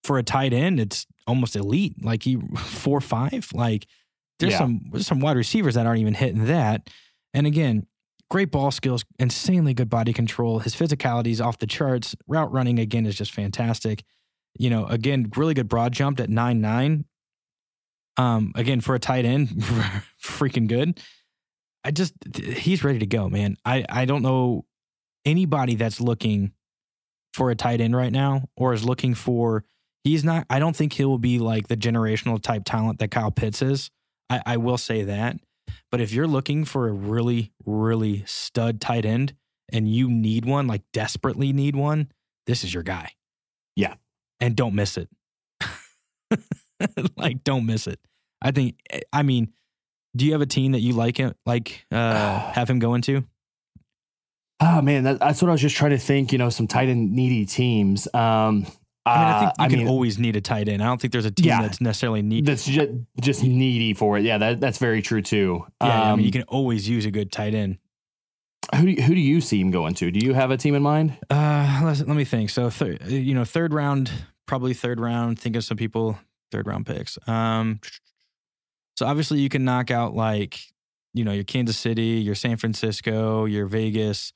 for 0.04 0.18
a 0.18 0.22
tight 0.22 0.52
end, 0.52 0.78
it's 0.78 1.06
almost 1.26 1.56
elite. 1.56 2.04
Like 2.04 2.22
he 2.22 2.36
four 2.56 3.00
five. 3.00 3.48
Like 3.54 3.86
there's 4.38 4.52
Yeah. 4.52 4.58
some 4.58 4.80
there's 4.90 5.06
some 5.06 5.20
wide 5.20 5.36
receivers 5.36 5.74
that 5.74 5.86
aren't 5.86 6.00
even 6.00 6.14
hitting 6.14 6.44
that. 6.46 6.88
And 7.34 7.46
again, 7.46 7.86
great 8.30 8.50
ball 8.50 8.70
skills, 8.70 9.04
insanely 9.18 9.74
good 9.74 9.90
body 9.90 10.12
control. 10.12 10.58
His 10.60 10.74
physicality 10.74 11.28
is 11.28 11.40
off 11.40 11.58
the 11.58 11.66
charts. 11.66 12.14
Route 12.26 12.52
running 12.52 12.78
again 12.78 13.06
is 13.06 13.14
just 13.16 13.32
fantastic. 13.32 14.04
You 14.58 14.70
know, 14.70 14.86
again, 14.86 15.30
really 15.36 15.54
good 15.54 15.68
broad 15.68 15.92
jump 15.92 16.18
at 16.20 16.30
nine 16.30 16.60
nine. 16.60 17.04
Um, 18.18 18.52
again 18.54 18.80
for 18.80 18.94
a 18.94 18.98
tight 18.98 19.26
end, 19.26 19.48
freaking 20.22 20.68
good. 20.68 21.00
I 21.84 21.90
just 21.90 22.14
he's 22.34 22.82
ready 22.82 22.98
to 23.00 23.06
go, 23.06 23.28
man. 23.28 23.56
I 23.64 23.84
I 23.88 24.04
don't 24.06 24.22
know 24.22 24.64
anybody 25.26 25.74
that's 25.74 26.00
looking 26.00 26.52
for 27.34 27.50
a 27.50 27.54
tight 27.54 27.80
end 27.82 27.94
right 27.94 28.12
now 28.12 28.48
or 28.56 28.72
is 28.72 28.84
looking 28.84 29.12
for 29.14 29.64
he's 30.04 30.24
not 30.24 30.46
I 30.48 30.58
don't 30.58 30.74
think 30.74 30.94
he'll 30.94 31.18
be 31.18 31.38
like 31.38 31.68
the 31.68 31.76
generational 31.76 32.40
type 32.40 32.62
talent 32.64 32.98
that 33.00 33.10
Kyle 33.10 33.30
Pitts 33.30 33.60
is. 33.60 33.90
I, 34.30 34.42
I 34.46 34.56
will 34.56 34.78
say 34.78 35.02
that. 35.04 35.38
But 35.90 36.00
if 36.00 36.12
you're 36.12 36.26
looking 36.26 36.64
for 36.64 36.88
a 36.88 36.92
really, 36.92 37.52
really 37.64 38.24
stud 38.26 38.80
tight 38.80 39.04
end 39.04 39.34
and 39.72 39.88
you 39.88 40.08
need 40.08 40.44
one, 40.44 40.66
like 40.66 40.82
desperately 40.92 41.52
need 41.52 41.76
one, 41.76 42.10
this 42.46 42.64
is 42.64 42.72
your 42.72 42.82
guy. 42.82 43.12
Yeah. 43.74 43.94
And 44.40 44.56
don't 44.56 44.74
miss 44.74 44.96
it. 44.96 45.08
like, 47.16 47.44
don't 47.44 47.66
miss 47.66 47.86
it. 47.86 48.00
I 48.42 48.50
think 48.50 48.76
I 49.12 49.22
mean, 49.22 49.52
do 50.14 50.26
you 50.26 50.32
have 50.32 50.40
a 50.40 50.46
team 50.46 50.72
that 50.72 50.80
you 50.80 50.92
like 50.92 51.16
him 51.16 51.34
like 51.44 51.86
uh 51.90 52.38
have 52.52 52.68
him 52.68 52.78
go 52.78 52.94
into? 52.94 53.24
Oh 54.60 54.80
man, 54.80 55.04
that, 55.04 55.18
that's 55.18 55.42
what 55.42 55.48
I 55.48 55.52
was 55.52 55.60
just 55.60 55.76
trying 55.76 55.90
to 55.90 55.98
think. 55.98 56.32
You 56.32 56.38
know, 56.38 56.48
some 56.48 56.66
tight 56.66 56.88
end 56.88 57.12
needy 57.12 57.44
teams. 57.44 58.08
Um, 58.14 58.66
I 59.06 59.18
mean, 59.18 59.26
I 59.28 59.38
think 59.40 59.50
uh, 59.50 59.54
you 59.58 59.64
I 59.64 59.68
can 59.68 59.78
mean, 59.80 59.88
always 59.88 60.18
need 60.18 60.36
a 60.36 60.40
tight 60.40 60.68
end. 60.68 60.82
I 60.82 60.86
don't 60.86 61.00
think 61.00 61.12
there's 61.12 61.24
a 61.24 61.30
team 61.30 61.46
Yeah. 61.46 61.62
that's 61.62 61.80
necessarily 61.80 62.22
need. 62.22 62.44
that's 62.46 62.64
just 62.66 62.90
just 63.20 63.42
needy 63.44 63.94
for 63.94 64.18
it. 64.18 64.24
Yeah, 64.24 64.38
that, 64.38 64.60
that's 64.60 64.78
very 64.78 65.00
true 65.02 65.22
too. 65.22 65.64
Yeah, 65.82 65.88
I 65.88 66.10
Um, 66.10 66.16
mean, 66.18 66.26
you 66.26 66.32
can 66.32 66.42
always 66.44 66.88
use 66.88 67.06
a 67.06 67.10
good 67.10 67.30
tight 67.32 67.54
end. 67.54 67.78
who 68.74 68.82
do 68.86 68.90
you, 68.90 69.02
who 69.02 69.14
do 69.14 69.20
you 69.20 69.40
see 69.40 69.60
him 69.60 69.70
going 69.70 69.94
to? 69.94 70.10
Do 70.10 70.18
you 70.26 70.34
have 70.34 70.50
a 70.50 70.56
team 70.56 70.74
in 70.74 70.82
mind? 70.82 71.16
Uh, 71.30 71.82
let's, 71.84 72.00
let 72.00 72.16
me 72.16 72.24
think. 72.24 72.50
So, 72.50 72.68
thir- 72.68 72.98
you 73.06 73.32
know, 73.34 73.44
third 73.44 73.72
round, 73.72 74.10
probably 74.46 74.74
third 74.74 74.98
round. 74.98 75.38
Think 75.38 75.54
of 75.56 75.62
some 75.64 75.76
people, 75.76 76.18
third 76.50 76.66
round 76.66 76.84
picks. 76.86 77.16
Um, 77.28 77.80
so 78.96 79.06
obviously 79.06 79.38
you 79.40 79.48
can 79.48 79.64
knock 79.64 79.90
out 79.90 80.14
like, 80.16 80.58
you 81.14 81.22
know, 81.24 81.32
your 81.32 81.44
Kansas 81.44 81.78
City, 81.78 82.20
your 82.24 82.34
San 82.34 82.56
Francisco, 82.56 83.44
your 83.44 83.66
Vegas. 83.66 84.32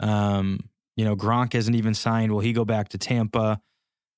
Um, 0.00 0.68
you 0.96 1.04
know, 1.04 1.16
Gronk 1.16 1.54
isn't 1.54 1.74
even 1.74 1.94
signed. 1.94 2.32
Will 2.32 2.40
he 2.40 2.52
go 2.52 2.64
back 2.64 2.90
to 2.90 2.98
Tampa? 2.98 3.60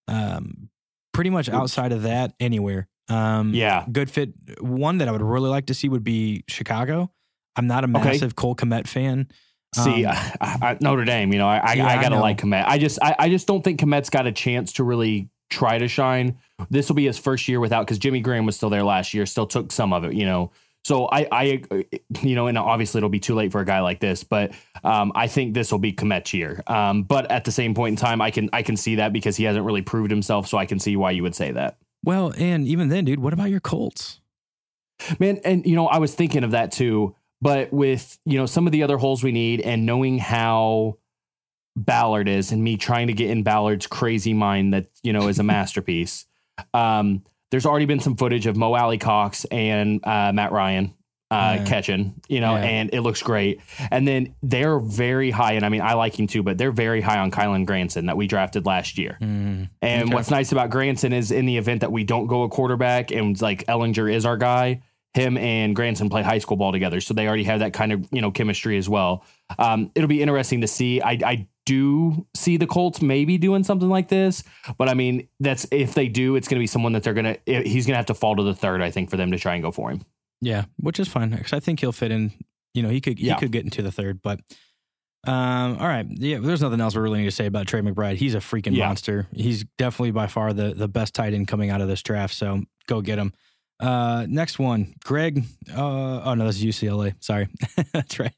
Um, 0.09 0.69
pretty 1.12 1.31
much 1.31 1.49
outside 1.49 1.93
of 1.93 2.03
that, 2.03 2.35
anywhere. 2.40 2.88
Um, 3.09 3.53
Yeah, 3.55 3.85
good 3.90 4.11
fit. 4.11 4.33
One 4.61 4.99
that 4.99 5.09
I 5.09 5.12
would 5.12 5.23
really 5.23 5.49
like 5.51 5.67
to 5.67 5.75
see 5.75 5.88
would 5.88 6.05
be 6.05 6.45
Chicago. 6.49 7.11
I'm 7.57 7.67
not 7.67 7.85
a 7.85 7.87
Okay. 7.88 8.11
massive 8.12 8.35
Cole 8.35 8.57
Kmet 8.57 8.87
fan. 8.88 9.29
See, 9.75 10.05
Um, 10.05 10.14
I, 10.40 10.59
I, 10.62 10.79
Notre 10.81 11.05
Dame. 11.05 11.33
You 11.33 11.38
know, 11.38 11.49
I, 11.49 11.59
I, 11.59 11.73
Yeah, 11.75 11.87
I 11.87 11.93
I 11.99 12.03
gotta 12.03 12.17
know. 12.17 12.21
like 12.21 12.38
Kmet. 12.40 12.64
I 12.67 12.79
just, 12.79 12.99
I, 13.03 13.14
I 13.19 13.29
just 13.29 13.47
don't 13.47 13.62
think 13.62 13.81
Kmet's 13.81 14.11
got 14.11 14.27
a 14.27 14.33
chance 14.33 14.73
to 14.75 14.85
really 14.85 15.29
try 15.51 15.79
to 15.79 15.87
shine. 15.88 16.38
This 16.71 16.88
will 16.88 16.97
be 16.97 17.07
his 17.07 17.19
first 17.19 17.47
year 17.49 17.61
without 17.61 17.85
because 17.87 17.99
Jimmy 17.99 18.21
Graham 18.21 18.47
was 18.47 18.57
still 18.57 18.71
there 18.71 18.83
last 18.85 19.14
year, 19.14 19.27
still 19.27 19.47
took 19.47 19.71
some 19.73 19.93
of 19.93 20.05
it. 20.05 20.14
You 20.14 20.27
know, 20.27 20.51
so 20.85 21.09
I, 21.11 21.27
I, 21.33 21.64
you 22.23 22.35
know, 22.35 22.47
and 22.47 22.59
obviously 22.59 22.99
it'll 22.99 23.09
be 23.09 23.20
too 23.20 23.35
late 23.35 23.53
for 23.53 23.61
a 23.61 23.64
guy 23.64 23.81
like 23.81 24.01
this, 24.01 24.23
but 24.23 24.53
um, 24.85 25.12
I 25.14 25.27
think 25.27 25.55
this 25.55 25.73
will 25.73 25.79
be 25.79 25.92
Kmet's 25.92 26.35
year. 26.35 26.62
Um, 26.66 27.05
but 27.05 27.31
at 27.31 27.44
the 27.44 27.53
same 27.53 27.75
point 27.75 27.94
in 27.94 27.97
time, 27.97 28.20
I 28.20 28.31
can, 28.31 28.51
I 28.53 28.62
can 28.62 28.77
see 28.77 28.97
that 28.97 29.12
because 29.12 29.37
he 29.37 29.44
hasn't 29.44 29.64
really 29.64 29.83
proved 29.83 30.11
himself, 30.11 30.47
so 30.47 30.59
I 30.59 30.66
can 30.66 30.79
see 30.79 30.97
why 30.97 31.12
you 31.12 31.23
would 31.23 31.35
say 31.35 31.53
that. 31.53 31.79
Well, 32.05 32.35
and 32.37 32.66
even 32.68 32.90
then, 32.90 33.07
dude, 33.07 33.20
what 33.20 33.33
about 33.33 33.49
your 33.49 33.61
Colts? 33.61 34.20
Man, 35.18 35.40
and 35.44 35.66
you 35.66 35.75
know, 35.75 35.87
I 35.87 35.99
was 35.99 36.14
thinking 36.14 36.44
of 36.44 36.51
that 36.51 36.70
too, 36.70 37.16
but 37.40 37.73
with, 37.73 38.18
you 38.27 38.38
know, 38.38 38.47
some 38.47 38.66
of 38.66 38.73
the 38.73 38.83
other 38.83 38.99
holes 38.99 39.25
we 39.25 39.33
need 39.33 39.62
and 39.62 39.87
knowing 39.87 40.18
how 40.18 40.99
Ballard 41.77 42.29
is 42.29 42.53
and 42.53 42.62
me 42.62 42.77
trying 42.77 43.07
to 43.07 43.14
get 43.14 43.31
in 43.31 43.42
Ballard's 43.42 43.87
crazy 43.87 44.35
mind 44.35 44.75
that, 44.75 44.87
you 45.03 45.14
know, 45.14 45.29
is 45.29 45.38
a 45.38 45.42
masterpiece. 45.44 46.27
Um, 46.75 47.25
there's 47.55 47.67
already 47.67 47.87
been 47.87 48.01
some 48.01 48.17
footage 48.17 48.47
of 48.49 48.57
Mo 48.57 48.75
Alie-Cox 48.75 49.45
and 49.45 50.05
uh, 50.05 50.33
Matt 50.33 50.51
Ryan 50.51 50.93
uh, 51.31 51.59
Yeah. 51.59 51.64
catching, 51.64 52.14
you 52.29 52.40
know, 52.40 52.57
Yeah. 52.57 52.64
and 52.64 52.90
it 52.93 53.03
looks 53.03 53.23
great. 53.23 53.61
And 53.93 54.09
then 54.09 54.35
they're 54.43 54.81
very 54.81 55.31
high, 55.31 55.53
and 55.53 55.64
I 55.64 55.69
mean, 55.69 55.81
I 55.81 55.95
like 55.95 56.19
him 56.19 56.27
too, 56.27 56.43
but 56.43 56.59
they're 56.59 56.73
very 56.73 57.01
high 57.01 57.19
on 57.19 57.31
Kylen 57.31 57.64
Granson 57.64 58.07
that 58.07 58.17
we 58.17 58.27
drafted 58.27 58.67
last 58.67 58.99
year. 58.99 59.19
Mm, 59.23 59.69
And 59.83 60.03
Okay. 60.07 60.14
what's 60.14 60.31
nice 60.33 60.51
about 60.51 60.71
Granson 60.71 61.12
is 61.12 61.31
in 61.31 61.47
the 61.47 61.57
event 61.57 61.83
that 61.83 61.93
we 61.93 62.03
don't 62.03 62.27
go 62.27 62.43
a 62.43 62.49
quarterback 62.49 63.12
and 63.12 63.40
like 63.40 63.64
Ehlinger 63.67 64.12
is 64.12 64.27
our 64.27 64.37
guy, 64.37 64.81
him 65.14 65.38
and 65.38 65.77
Granson 65.77 66.11
play 66.11 66.23
high 66.23 66.38
school 66.38 66.57
ball 66.57 66.73
together. 66.73 67.01
So 67.01 67.14
they 67.14 67.29
already 67.29 67.45
have 67.45 67.61
that 67.61 67.73
kind 67.73 67.93
of, 67.93 68.05
you 68.11 68.21
know, 68.21 68.33
chemistry 68.33 68.77
as 68.79 68.88
well. 68.88 69.25
Um, 69.61 69.93
it'll 69.95 70.09
be 70.09 70.21
interesting 70.23 70.61
to 70.62 70.67
see. 70.67 71.01
I, 71.01 71.12
I 71.25 71.47
do 71.66 72.27
see 72.35 72.57
the 72.57 72.66
Colts 72.66 73.00
maybe 73.03 73.38
doing 73.38 73.64
something 73.64 73.88
like 73.88 74.09
this, 74.09 74.42
but 74.79 74.88
I 74.88 74.94
mean, 74.94 75.29
that's 75.40 75.66
if 75.70 75.94
they 75.94 76.09
do, 76.09 76.37
it's 76.37 76.46
going 76.48 76.59
to 76.59 76.62
be 76.62 76.66
someone 76.66 76.92
that 76.92 77.03
they're 77.03 77.14
going 77.14 77.37
to, 77.46 77.62
he's 77.62 77.87
going 77.87 77.94
to 77.94 77.96
have 77.98 78.07
to 78.07 78.14
fall 78.14 78.37
to 78.37 78.42
the 78.42 78.55
third, 78.55 78.83
I 78.83 78.90
think, 78.90 79.11
for 79.11 79.16
them 79.16 79.31
to 79.33 79.38
try 79.38 79.55
and 79.55 79.62
go 79.62 79.70
for 79.70 79.90
him. 79.90 80.03
yeah, 80.40 80.64
which 80.77 81.00
is 81.00 81.09
fine 81.09 81.31
because 81.31 81.53
I 81.53 81.61
think 81.61 81.81
he'll 81.81 81.92
fit 81.92 82.11
in. 82.11 82.33
You 82.74 82.83
know, 82.83 82.88
he 82.88 83.00
could 83.00 83.18
he 83.18 83.27
Yeah. 83.29 83.37
could 83.37 83.53
get 83.53 83.64
into 83.64 83.83
the 83.83 83.92
third, 83.92 84.20
but 84.22 84.40
um, 85.27 85.79
all 85.79 85.87
right, 85.88 86.07
yeah. 86.11 86.38
There's 86.38 86.61
nothing 86.61 86.81
else 86.81 86.94
we 86.94 87.00
really 87.00 87.20
need 87.20 87.24
to 87.27 87.31
say 87.31 87.46
about 87.46 87.66
Trey 87.66 87.81
McBride. 87.81 88.16
He's 88.16 88.35
a 88.35 88.38
freaking 88.38 88.77
Yeah. 88.77 88.87
monster. 88.88 89.27
He's 89.33 89.64
definitely 89.79 90.11
by 90.11 90.27
far 90.27 90.53
the 90.53 90.74
the 90.74 90.88
best 90.88 91.14
tight 91.14 91.33
end 91.33 91.48
coming 91.48 91.70
out 91.70 91.81
of 91.81 91.88
this 91.88 92.03
draft. 92.03 92.35
So 92.35 92.62
go 92.87 93.00
get 93.00 93.18
him. 93.18 93.33
Uh, 93.81 94.27
next 94.29 94.59
one, 94.59 94.94
Greg. 95.05 95.44
Uh, 95.74 96.20
oh 96.24 96.35
no, 96.35 96.44
that's 96.44 96.59
UCLA. 96.62 97.14
Sorry, 97.20 97.48
that's 97.92 98.18
right. 98.18 98.35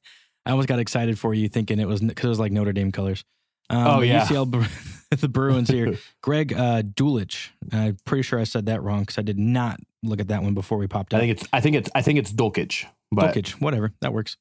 I 0.47 0.51
almost 0.53 0.69
got 0.69 0.79
excited 0.79 1.19
for 1.19 1.35
you 1.35 1.49
thinking 1.49 1.81
it 1.81 1.89
was 1.89 2.01
because 2.01 2.25
it 2.25 2.29
was 2.29 2.39
like 2.39 2.53
Notre 2.53 2.73
Dame 2.73 2.93
colors. 2.93 3.25
Um, 3.69 3.87
Oh, 3.87 4.01
yeah. 4.01 4.25
UCL, 4.25 4.69
the 5.21 5.29
Bruins 5.29 5.69
here. 5.69 5.99
Greg 6.23 6.53
uh, 6.53 6.83
Dulich. 6.83 7.49
I'm 7.73 7.97
pretty 8.05 8.23
sure 8.23 8.39
I 8.39 8.45
said 8.45 8.67
that 8.67 8.83
wrong 8.83 9.01
because 9.01 9.19
I 9.19 9.23
did 9.23 9.39
not 9.39 9.81
look 10.05 10.21
at 10.21 10.29
that 10.29 10.43
one 10.43 10.55
before 10.55 10.79
we 10.79 10.87
popped 10.87 11.13
up. 11.13 11.19
I 11.19 11.21
think 11.21 11.33
it's, 11.33 11.49
I 11.53 11.61
think 11.61 11.77
it's, 11.77 11.91
I 11.95 12.03
think 12.03 12.21
it's 12.21 12.33
Dulkich, 12.33 12.87
but 13.11 13.35
Dulkich, 13.35 13.61
whatever, 13.61 13.93
that 14.01 14.13
works. 14.13 14.37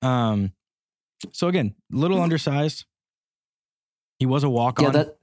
Um, 0.00 0.52
so 1.32 1.48
again, 1.48 1.74
little 1.90 2.20
undersized. 2.20 2.84
He 4.18 4.26
was 4.26 4.44
a 4.44 4.50
walk 4.50 4.78
on. 4.78 4.84
Yeah, 4.86 4.90
that 4.90 5.18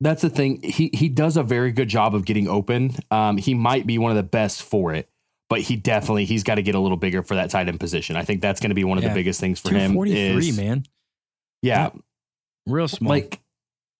that's 0.00 0.22
the 0.22 0.30
thing. 0.30 0.62
He 0.62 0.90
he 0.92 1.08
does 1.08 1.36
a 1.36 1.42
very 1.42 1.72
good 1.72 1.88
job 1.88 2.14
of 2.14 2.24
getting 2.24 2.48
open. 2.48 2.92
Um, 3.10 3.36
he 3.36 3.54
might 3.54 3.86
be 3.86 3.98
one 3.98 4.10
of 4.10 4.16
the 4.16 4.22
best 4.22 4.62
for 4.62 4.94
it, 4.94 5.08
but 5.50 5.60
he 5.60 5.76
definitely 5.76 6.24
he's 6.24 6.42
got 6.44 6.54
to 6.54 6.62
get 6.62 6.74
a 6.74 6.80
little 6.80 6.96
bigger 6.96 7.22
for 7.22 7.34
that 7.34 7.50
tight 7.50 7.68
end 7.68 7.78
position. 7.78 8.16
I 8.16 8.24
think 8.24 8.40
that's 8.40 8.60
going 8.60 8.70
to 8.70 8.74
be 8.74 8.84
one 8.84 8.96
of 8.96 9.04
Yeah. 9.04 9.10
the 9.10 9.14
biggest 9.14 9.38
things 9.40 9.60
for 9.60 9.68
him. 9.74 9.92
243, 9.92 10.48
Is, 10.48 10.56
man, 10.56 10.84
Yeah, 11.60 11.90
real 12.66 12.88
small. 12.88 13.10
like 13.10 13.40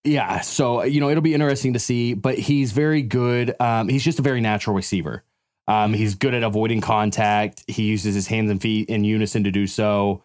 yeah. 0.04 0.40
So 0.40 0.84
you 0.84 1.00
know 1.00 1.10
it'll 1.10 1.22
be 1.22 1.34
interesting 1.34 1.74
to 1.74 1.78
see, 1.78 2.14
but 2.14 2.38
he's 2.38 2.72
very 2.72 3.02
good. 3.02 3.54
Um, 3.60 3.88
he's 3.90 4.02
just 4.02 4.18
a 4.18 4.22
very 4.22 4.40
natural 4.40 4.74
receiver. 4.74 5.24
Um, 5.68 5.92
he's 5.92 6.14
good 6.14 6.32
at 6.34 6.42
avoiding 6.42 6.80
contact. 6.80 7.62
He 7.68 7.82
uses 7.84 8.14
his 8.14 8.26
hands 8.26 8.50
and 8.50 8.60
feet 8.60 8.88
in 8.88 9.04
unison 9.04 9.44
to 9.44 9.50
do 9.50 9.66
so. 9.66 10.22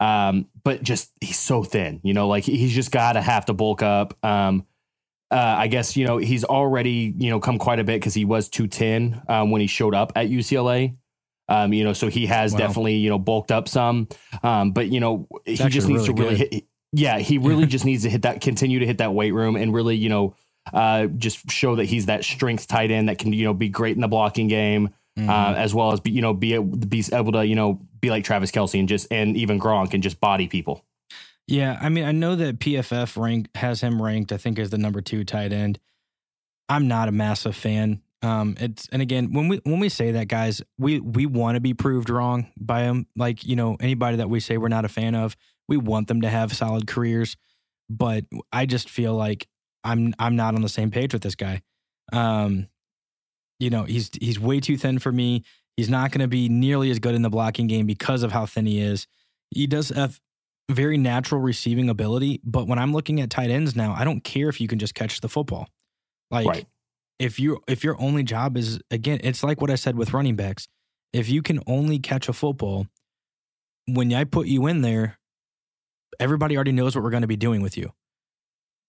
Um, 0.00 0.46
but 0.64 0.82
just 0.82 1.10
he's 1.20 1.38
so 1.38 1.62
thin, 1.64 2.00
you 2.04 2.14
know, 2.14 2.26
like 2.28 2.44
he's 2.44 2.72
just 2.72 2.90
got 2.92 3.12
to 3.14 3.20
have 3.20 3.44
to 3.46 3.52
bulk 3.52 3.82
up. 3.82 4.16
Um, 4.24 4.64
uh, 5.30 5.36
I 5.58 5.66
guess 5.68 5.96
you 5.96 6.06
know 6.06 6.16
he's 6.18 6.44
already 6.44 7.14
you 7.18 7.30
know 7.30 7.40
come 7.40 7.58
quite 7.58 7.78
a 7.80 7.84
bit 7.84 8.00
because 8.00 8.14
he 8.14 8.24
was 8.24 8.48
two 8.48 8.66
ten 8.66 9.20
um, 9.28 9.50
when 9.50 9.60
he 9.60 9.66
showed 9.66 9.94
up 9.94 10.12
at 10.16 10.28
UCLA. 10.28 10.96
Um, 11.50 11.72
you 11.72 11.82
know, 11.82 11.94
so 11.94 12.08
he 12.08 12.26
has 12.26 12.52
Wow. 12.52 12.58
definitely 12.58 12.96
you 12.96 13.08
know 13.10 13.18
bulked 13.18 13.50
up 13.52 13.68
some. 13.68 14.08
Um, 14.42 14.72
but 14.72 14.88
you 14.88 15.00
know 15.00 15.26
he 15.46 15.56
just 15.56 15.88
needs 15.88 16.04
to 16.06 16.12
really 16.12 16.34
really 16.34 16.36
hit. 16.50 16.64
Yeah, 16.92 17.18
he 17.18 17.38
really 17.38 17.66
just 17.74 17.84
needs 17.84 18.02
to 18.04 18.10
hit 18.10 18.22
that, 18.22 18.40
continue 18.40 18.78
to 18.80 18.86
hit 18.86 18.98
that 18.98 19.12
weight 19.14 19.32
room, 19.32 19.56
and 19.56 19.72
really 19.74 19.96
you 19.96 20.08
know 20.08 20.34
uh, 20.72 21.06
just 21.06 21.50
show 21.50 21.76
that 21.76 21.84
he's 21.86 22.06
that 22.06 22.24
strength 22.24 22.66
tight 22.68 22.90
end 22.90 23.08
that 23.08 23.18
can 23.18 23.32
you 23.32 23.44
know 23.44 23.54
be 23.54 23.68
great 23.68 23.94
in 23.96 24.00
the 24.02 24.08
blocking 24.08 24.48
game 24.48 24.90
Mhm. 25.18 25.28
uh, 25.28 25.54
as 25.56 25.74
well 25.74 25.90
as 25.92 25.98
be 25.98 26.12
you 26.12 26.22
know 26.22 26.32
be 26.32 26.56
be 26.58 27.02
able 27.12 27.32
to 27.32 27.44
you 27.44 27.56
know 27.56 27.80
be 28.00 28.08
like 28.10 28.22
Travis 28.24 28.50
Kelce 28.52 28.78
and 28.78 28.88
just 28.88 29.08
and 29.10 29.36
even 29.36 29.58
Gronk 29.58 29.92
and 29.94 30.02
just 30.02 30.20
body 30.20 30.46
people. 30.46 30.84
Yeah, 31.48 31.78
I 31.80 31.88
mean, 31.88 32.04
I 32.04 32.12
know 32.12 32.36
that 32.36 32.58
PFF 32.58 33.20
ranked 33.20 33.56
has 33.56 33.80
him 33.80 34.00
ranked. 34.00 34.32
I 34.32 34.36
think 34.36 34.58
as 34.58 34.68
the 34.68 34.76
number 34.76 35.00
two 35.00 35.24
tight 35.24 35.52
end. 35.52 35.78
I'm 36.68 36.86
not 36.86 37.08
a 37.08 37.12
massive 37.12 37.56
fan. 37.56 38.02
Um, 38.20 38.56
it's 38.60 38.86
and 38.92 39.00
again 39.00 39.32
when 39.32 39.48
we 39.48 39.60
when 39.64 39.80
we 39.80 39.88
say 39.88 40.12
that, 40.12 40.28
guys, 40.28 40.60
we 40.76 41.00
we 41.00 41.24
want 41.24 41.54
to 41.56 41.60
be 41.60 41.72
proved 41.72 42.10
wrong 42.10 42.48
by 42.58 42.82
him. 42.82 43.06
Like 43.16 43.44
you 43.46 43.56
know 43.56 43.78
anybody 43.80 44.18
that 44.18 44.28
we 44.28 44.40
say 44.40 44.58
we're 44.58 44.68
not 44.68 44.84
a 44.84 44.90
fan 44.90 45.14
of, 45.14 45.36
we 45.68 45.78
want 45.78 46.08
them 46.08 46.20
to 46.20 46.28
have 46.28 46.52
solid 46.54 46.86
careers. 46.86 47.38
But 47.88 48.24
I 48.52 48.66
just 48.66 48.90
feel 48.90 49.14
like 49.14 49.48
I'm 49.84 50.14
I'm 50.18 50.36
not 50.36 50.54
on 50.54 50.60
the 50.60 50.68
same 50.68 50.90
page 50.90 51.14
with 51.14 51.22
this 51.22 51.34
guy. 51.34 51.62
Um, 52.12 52.68
you 53.58 53.70
know 53.70 53.84
he's 53.84 54.10
he's 54.20 54.38
way 54.38 54.60
too 54.60 54.76
thin 54.76 54.98
for 54.98 55.12
me. 55.12 55.44
He's 55.78 55.88
not 55.88 56.10
going 56.10 56.20
to 56.20 56.28
be 56.28 56.50
nearly 56.50 56.90
as 56.90 56.98
good 56.98 57.14
in 57.14 57.22
the 57.22 57.30
blocking 57.30 57.68
game 57.68 57.86
because 57.86 58.22
of 58.22 58.32
how 58.32 58.44
thin 58.44 58.66
he 58.66 58.80
is. 58.80 59.06
He 59.50 59.66
does 59.66 59.88
have 59.90 60.20
very 60.70 60.98
natural 60.98 61.40
receiving 61.40 61.88
ability, 61.88 62.40
but 62.44 62.66
when 62.66 62.78
I'm 62.78 62.92
looking 62.92 63.20
at 63.20 63.30
tight 63.30 63.50
ends 63.50 63.74
now, 63.74 63.94
I 63.96 64.04
don't 64.04 64.22
care 64.22 64.48
if 64.48 64.60
you 64.60 64.68
can 64.68 64.78
just 64.78 64.94
catch 64.94 65.20
the 65.20 65.28
football. 65.28 65.68
Like 66.30 66.46
Right. 66.46 66.66
if 67.18 67.40
you 67.40 67.62
if 67.66 67.84
your 67.84 68.00
only 68.00 68.22
job 68.22 68.56
is 68.56 68.80
again, 68.90 69.20
it's 69.22 69.42
like 69.42 69.60
what 69.60 69.70
I 69.70 69.76
said 69.76 69.96
with 69.96 70.12
running 70.12 70.36
backs. 70.36 70.68
If 71.12 71.28
you 71.30 71.40
can 71.42 71.60
only 71.66 71.98
catch 71.98 72.28
a 72.28 72.34
football, 72.34 72.86
when 73.86 74.12
I 74.12 74.24
put 74.24 74.46
you 74.46 74.66
in 74.66 74.82
there, 74.82 75.18
everybody 76.20 76.54
already 76.56 76.72
knows 76.72 76.94
what 76.94 77.02
we're 77.02 77.10
going 77.10 77.22
to 77.22 77.26
be 77.28 77.36
doing 77.36 77.62
with 77.62 77.78
you. 77.78 77.92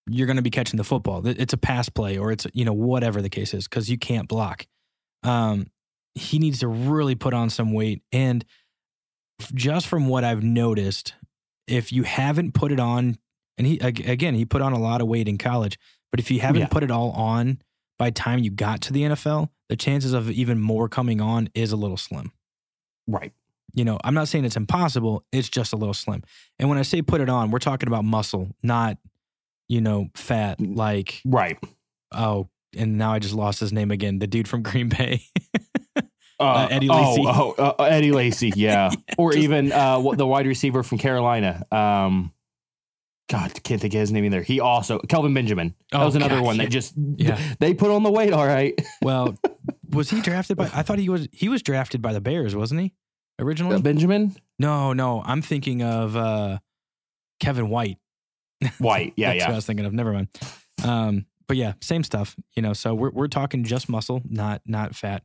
You're 0.06 0.26
going 0.26 0.36
to 0.36 0.42
be 0.42 0.50
catching 0.50 0.76
the 0.76 0.84
football. 0.84 1.26
It's 1.26 1.52
a 1.54 1.56
pass 1.58 1.88
play 1.88 2.18
or 2.18 2.30
it's 2.30 2.46
you 2.52 2.64
know 2.66 2.74
whatever 2.74 3.22
the 3.22 3.30
case 3.30 3.54
is 3.54 3.66
because 3.66 3.88
you 3.88 3.96
can't 3.96 4.28
block. 4.28 4.66
Um, 5.22 5.68
he 6.14 6.38
needs 6.38 6.58
to 6.60 6.68
really 6.68 7.14
put 7.14 7.32
on 7.32 7.48
some 7.48 7.72
weight 7.72 8.02
and 8.12 8.44
just 9.54 9.86
from 9.86 10.08
what 10.08 10.24
I've 10.24 10.42
noticed, 10.42 11.14
if 11.70 11.92
you 11.92 12.02
haven't 12.02 12.52
put 12.52 12.72
it 12.72 12.80
on, 12.80 13.18
and 13.58 13.66
he 13.66 13.78
again 13.78 14.34
he 14.34 14.44
put 14.44 14.62
on 14.62 14.72
a 14.72 14.78
lot 14.78 15.00
of 15.00 15.06
weight 15.08 15.28
in 15.28 15.38
college, 15.38 15.78
but 16.10 16.20
if 16.20 16.30
you 16.30 16.40
haven't 16.40 16.62
Yeah. 16.62 16.66
put 16.68 16.82
it 16.82 16.90
all 16.90 17.10
on 17.12 17.60
by 17.98 18.10
time 18.10 18.38
you 18.40 18.50
got 18.50 18.80
to 18.82 18.92
the 18.92 19.02
NFL, 19.02 19.50
the 19.68 19.76
chances 19.76 20.12
of 20.12 20.30
even 20.30 20.58
more 20.60 20.88
coming 20.88 21.20
on 21.20 21.48
is 21.54 21.70
a 21.72 21.76
little 21.76 21.96
slim. 21.96 22.32
Right. 23.06 23.32
You 23.74 23.84
know, 23.84 23.98
I'm 24.02 24.14
not 24.14 24.26
saying 24.28 24.44
it's 24.44 24.56
impossible, 24.56 25.24
it's 25.30 25.48
just 25.48 25.72
a 25.72 25.76
little 25.76 25.94
slim. 25.94 26.22
And 26.58 26.68
when 26.68 26.78
I 26.78 26.82
say 26.82 27.02
put 27.02 27.20
it 27.20 27.28
on, 27.28 27.50
we're 27.50 27.58
talking 27.60 27.86
about 27.88 28.04
muscle, 28.04 28.48
not, 28.62 28.98
you 29.68 29.80
know, 29.80 30.08
fat 30.16 30.58
mm, 30.58 30.76
like, 30.76 31.20
Right. 31.24 31.56
oh, 32.12 32.48
and 32.76 32.98
now 32.98 33.12
I 33.12 33.18
just 33.20 33.34
lost 33.34 33.60
his 33.60 33.72
name 33.72 33.90
again, 33.92 34.18
the 34.18 34.26
dude 34.26 34.48
from 34.48 34.62
Green 34.62 34.88
Bay. 34.88 35.22
Uh, 36.40 36.68
Eddie 36.70 36.88
oh, 36.88 36.94
Lacy. 37.10 37.22
Oh, 37.26 37.54
uh, 37.78 37.82
Eddie 37.84 38.12
Lacy. 38.12 38.52
Yeah. 38.56 38.90
or 39.18 39.32
Just- 39.32 39.44
even 39.44 39.72
uh, 39.72 40.00
the 40.14 40.26
wide 40.26 40.46
receiver 40.46 40.82
from 40.82 40.98
Carolina. 40.98 41.64
Um, 41.70 42.32
God, 43.28 43.62
can't 43.62 43.80
think 43.80 43.94
of 43.94 44.00
his 44.00 44.10
name 44.10 44.24
either. 44.24 44.42
He 44.42 44.58
also 44.58 44.98
Kelvin 44.98 45.32
Benjamin. 45.34 45.74
That 45.92 46.00
Oh, 46.00 46.06
was 46.06 46.16
another 46.16 46.36
God, 46.36 46.44
one 46.44 46.56
yeah. 46.56 46.64
that 46.64 46.70
just 46.70 46.94
Yeah. 47.16 47.40
they 47.60 47.74
put 47.74 47.90
on 47.92 48.02
the 48.02 48.10
weight. 48.10 48.32
All 48.32 48.46
right, 48.46 48.74
Well, 49.02 49.36
was 49.90 50.10
he 50.10 50.20
drafted 50.20 50.56
by? 50.56 50.64
I 50.74 50.82
thought 50.82 50.98
he 50.98 51.08
was. 51.08 51.28
He 51.30 51.48
was 51.48 51.62
drafted 51.62 52.02
by 52.02 52.12
the 52.12 52.20
Bears, 52.20 52.56
wasn't 52.56 52.80
he? 52.80 52.94
Originally? 53.38 53.76
Uh, 53.76 53.80
Benjamin 53.80 54.34
no, 54.58 54.92
no. 54.92 55.22
I'm 55.24 55.42
thinking 55.42 55.82
of 55.82 56.16
uh, 56.16 56.58
Kevin 57.38 57.68
White. 57.70 57.98
White. 58.78 59.12
Yeah, 59.16 59.32
That's 59.32 59.44
who 59.44 59.52
I 59.52 59.54
was 59.54 59.66
thinking 59.66 59.86
of. 59.86 59.92
Never 59.92 60.12
mind. 60.12 60.28
Um, 60.84 61.26
but 61.46 61.56
yeah, 61.56 61.74
same 61.80 62.02
stuff. 62.02 62.34
You 62.56 62.62
know, 62.62 62.72
so 62.72 62.94
we're 62.94 63.10
we're 63.10 63.28
talking 63.28 63.62
just 63.64 63.88
muscle, 63.88 64.22
not 64.28 64.60
not 64.66 64.96
fat. 64.96 65.22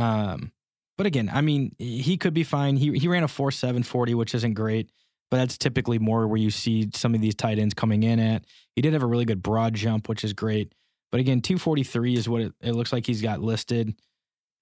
Um, 0.00 0.52
but 0.96 1.06
again, 1.06 1.30
I 1.32 1.40
mean, 1.40 1.74
he 1.78 2.16
could 2.16 2.34
be 2.34 2.44
fine. 2.44 2.76
He 2.76 2.98
he 2.98 3.08
ran 3.08 3.22
a 3.22 3.28
four 3.28 3.50
seven 3.50 3.82
forty, 3.82 4.14
which 4.14 4.34
isn't 4.34 4.54
great, 4.54 4.90
but 5.30 5.38
that's 5.38 5.56
typically 5.56 5.98
more 5.98 6.26
where 6.26 6.40
you 6.40 6.50
see 6.50 6.90
some 6.94 7.14
of 7.14 7.20
these 7.20 7.34
tight 7.34 7.58
ends 7.58 7.74
coming 7.74 8.02
in 8.02 8.18
at. 8.18 8.44
He 8.76 8.82
did 8.82 8.92
have 8.92 9.02
a 9.02 9.06
really 9.06 9.24
good 9.24 9.42
broad 9.42 9.74
jump, 9.74 10.08
which 10.08 10.24
is 10.24 10.32
great. 10.32 10.74
But 11.12 11.20
again, 11.20 11.40
two 11.40 11.58
forty 11.58 11.84
three 11.84 12.16
is 12.16 12.28
what 12.28 12.42
it, 12.42 12.52
it 12.60 12.72
looks 12.72 12.92
like 12.92 13.06
he's 13.06 13.22
got 13.22 13.40
listed. 13.40 13.94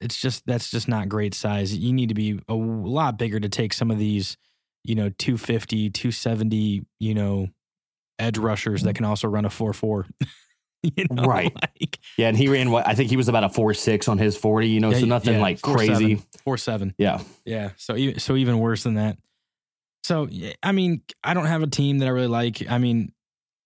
It's 0.00 0.20
just 0.20 0.46
that's 0.46 0.70
just 0.70 0.86
not 0.88 1.08
great 1.08 1.34
size. 1.34 1.76
You 1.76 1.92
need 1.92 2.10
to 2.10 2.14
be 2.14 2.40
a 2.48 2.54
lot 2.54 3.18
bigger 3.18 3.40
to 3.40 3.48
take 3.48 3.72
some 3.72 3.90
of 3.90 3.98
these, 3.98 4.36
you 4.84 4.94
know, 4.94 5.08
250, 5.18 5.90
270, 5.90 6.86
you 7.00 7.14
know, 7.14 7.48
edge 8.20 8.38
rushers 8.38 8.82
that 8.82 8.94
can 8.94 9.04
also 9.04 9.26
run 9.26 9.44
a 9.44 9.50
4 9.50 9.72
4. 9.72 10.06
you 10.82 11.06
know, 11.10 11.24
Right. 11.24 11.52
Like, 11.54 11.98
yeah. 12.16 12.28
And 12.28 12.36
he 12.36 12.48
ran 12.48 12.70
what 12.70 12.86
I 12.86 12.94
think 12.94 13.10
he 13.10 13.16
was 13.16 13.28
about 13.28 13.44
a 13.44 13.48
four 13.48 13.74
six 13.74 14.08
on 14.08 14.18
his 14.18 14.36
forty. 14.36 14.68
You 14.68 14.80
know, 14.80 14.92
so 14.92 15.06
nothing 15.06 15.40
like 15.40 15.60
crazy. 15.60 16.22
4 16.44 16.56
7. 16.56 16.94
Yeah, 16.98 17.20
Yeah. 17.44 17.70
So, 17.76 17.96
so 18.16 18.36
even 18.36 18.58
worse 18.58 18.84
than 18.84 18.94
that. 18.94 19.18
So, 20.04 20.28
I 20.62 20.72
mean, 20.72 21.02
I 21.22 21.34
don't 21.34 21.46
have 21.46 21.62
a 21.62 21.66
team 21.66 21.98
that 21.98 22.06
I 22.06 22.10
really 22.10 22.28
like. 22.28 22.70
I 22.70 22.78
mean, 22.78 23.12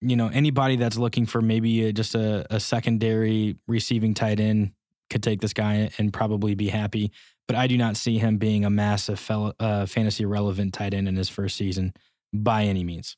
you 0.01 0.17
know, 0.17 0.29
anybody 0.29 0.77
that's 0.77 0.97
looking 0.97 1.27
for 1.27 1.41
maybe 1.41 1.87
a, 1.87 1.93
just 1.93 2.15
a, 2.15 2.47
a 2.51 2.59
secondary 2.59 3.57
receiving 3.69 4.15
tight 4.15 4.41
end 4.41 4.73
could 5.11 5.23
take 5.23 5.41
this 5.41 5.53
guy 5.53 5.91
and 5.99 6.13
probably 6.13 6.55
be 6.55 6.69
happy. 6.69 7.13
But 7.47 7.57
I 7.57 7.67
do 7.67 7.77
not 7.77 7.97
see 7.97 8.19
him 8.19 8.39
being 8.39 8.65
a 8.65 8.71
massive 8.71 9.21
fel- 9.21 9.55
uh, 9.61 9.87
fantasy 9.87 10.25
relevant 10.25 10.75
tight 10.75 10.95
end 10.95 11.07
in 11.07 11.17
his 11.17 11.29
first 11.29 11.57
season 11.57 11.93
by 12.33 12.65
any 12.65 12.83
means. 12.83 13.17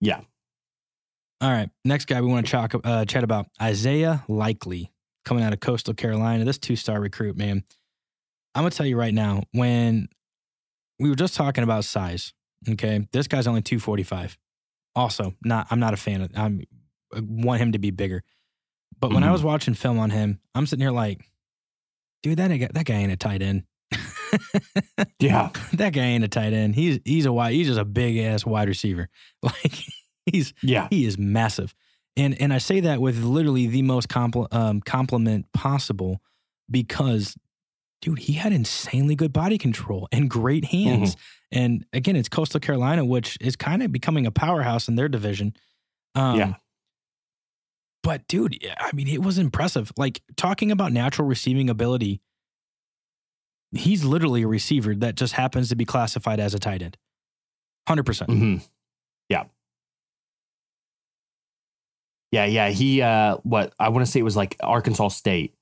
yeah. 0.00 0.20
All 1.40 1.50
right. 1.50 1.70
Next 1.84 2.04
guy 2.06 2.20
we 2.20 2.28
want 2.28 2.46
to 2.46 2.80
uh, 2.84 3.04
chat 3.06 3.24
about 3.24 3.46
Isaiah 3.60 4.24
Likely 4.28 4.92
coming 5.24 5.42
out 5.42 5.52
of 5.52 5.60
Coastal 5.60 5.94
Carolina. 5.94 6.44
This 6.44 6.58
two 6.58 6.76
star 6.76 7.00
recruit, 7.00 7.36
man. 7.36 7.64
I'm 8.54 8.62
going 8.62 8.70
to 8.70 8.76
tell 8.76 8.86
you 8.86 8.98
right 8.98 9.14
now, 9.14 9.44
when 9.52 10.08
we 10.98 11.08
were 11.08 11.14
just 11.14 11.34
talking 11.34 11.64
about 11.64 11.84
size, 11.84 12.34
okay, 12.68 13.06
this 13.12 13.26
guy's 13.26 13.46
only 13.46 13.62
245. 13.62 14.36
Also, 14.94 15.34
not 15.44 15.68
I'm 15.70 15.80
not 15.80 15.94
a 15.94 15.96
fan 15.96 16.20
of 16.22 16.30
I'm, 16.34 16.62
I 17.14 17.20
want 17.24 17.60
him 17.62 17.72
to 17.72 17.78
be 17.78 17.90
bigger. 17.90 18.22
But 18.98 19.12
when 19.12 19.22
I 19.22 19.28
Mhm. 19.28 19.32
was 19.32 19.42
watching 19.44 19.72
film 19.74 19.98
on 19.98 20.10
him, 20.10 20.40
I'm 20.54 20.66
sitting 20.66 20.82
here 20.82 20.90
like, 20.90 21.24
dude, 22.22 22.38
that, 22.38 22.48
guy- 22.48 22.68
that 22.74 22.84
guy 22.84 22.94
ain't 22.94 23.12
a 23.12 23.16
tight 23.16 23.40
end. 23.40 23.62
Yeah. 25.20 25.50
that 25.74 25.92
guy 25.92 26.02
ain't 26.02 26.24
a 26.24 26.28
tight 26.28 26.52
end. 26.52 26.74
He's 26.74 26.98
he's 27.04 27.24
a 27.26 27.32
wide, 27.32 27.52
he's 27.54 27.66
just 27.68 27.78
a 27.80 27.84
big 27.84 28.18
ass 28.18 28.44
wide 28.44 28.68
receiver. 28.68 29.08
Like 29.42 29.84
he's 30.32 30.52
Yeah. 30.62 30.88
he 30.90 31.04
is 31.04 31.18
massive. 31.18 31.74
And 32.16 32.40
and 32.40 32.52
I 32.52 32.58
say 32.58 32.80
that 32.80 33.00
with 33.00 33.22
literally 33.22 33.66
the 33.66 33.82
most 33.82 34.08
compl- 34.08 34.52
um, 34.52 34.80
compliment 34.80 35.46
possible 35.52 36.20
because 36.70 37.36
dude, 38.02 38.18
he 38.18 38.32
had 38.32 38.52
insanely 38.52 39.14
good 39.14 39.32
body 39.32 39.58
control 39.58 40.08
and 40.10 40.28
great 40.30 40.64
hands. 40.64 41.16
And 41.52 41.84
again, 41.92 42.16
it's 42.16 42.28
Coastal 42.30 42.58
Carolina, 42.60 43.04
which 43.04 43.36
is 43.40 43.56
kind 43.56 43.82
of 43.82 43.92
becoming 43.92 44.26
a 44.26 44.30
powerhouse 44.30 44.88
in 44.88 44.94
their 44.94 45.08
division. 45.08 45.54
Um, 46.14 46.36
Yeah. 46.38 46.54
But 48.02 48.26
dude, 48.26 48.56
I 48.78 48.90
mean, 48.94 49.06
it 49.08 49.22
was 49.22 49.36
impressive. 49.36 49.92
Like 49.98 50.22
talking 50.36 50.70
about 50.72 50.92
natural 50.92 51.28
receiving 51.28 51.68
ability, 51.68 52.22
he's 53.72 54.04
literally 54.04 54.42
a 54.42 54.48
receiver 54.48 54.94
that 54.96 55.16
just 55.16 55.34
happens 55.34 55.68
to 55.68 55.76
be 55.76 55.84
classified 55.84 56.40
as 56.40 56.54
a 56.54 56.58
tight 56.58 56.82
end. 56.82 56.96
100%. 57.88 58.04
percent 58.06 58.30
hmm 58.30 58.56
Yeah. 59.28 59.44
Yeah, 62.32 62.44
yeah. 62.44 62.68
He 62.70 63.02
uh 63.02 63.38
what 63.42 63.74
I 63.78 63.88
want 63.88 64.04
to 64.06 64.10
say 64.10 64.20
it 64.20 64.24
was 64.24 64.36
like 64.36 64.56
Arkansas 64.60 65.08
State. 65.08 65.54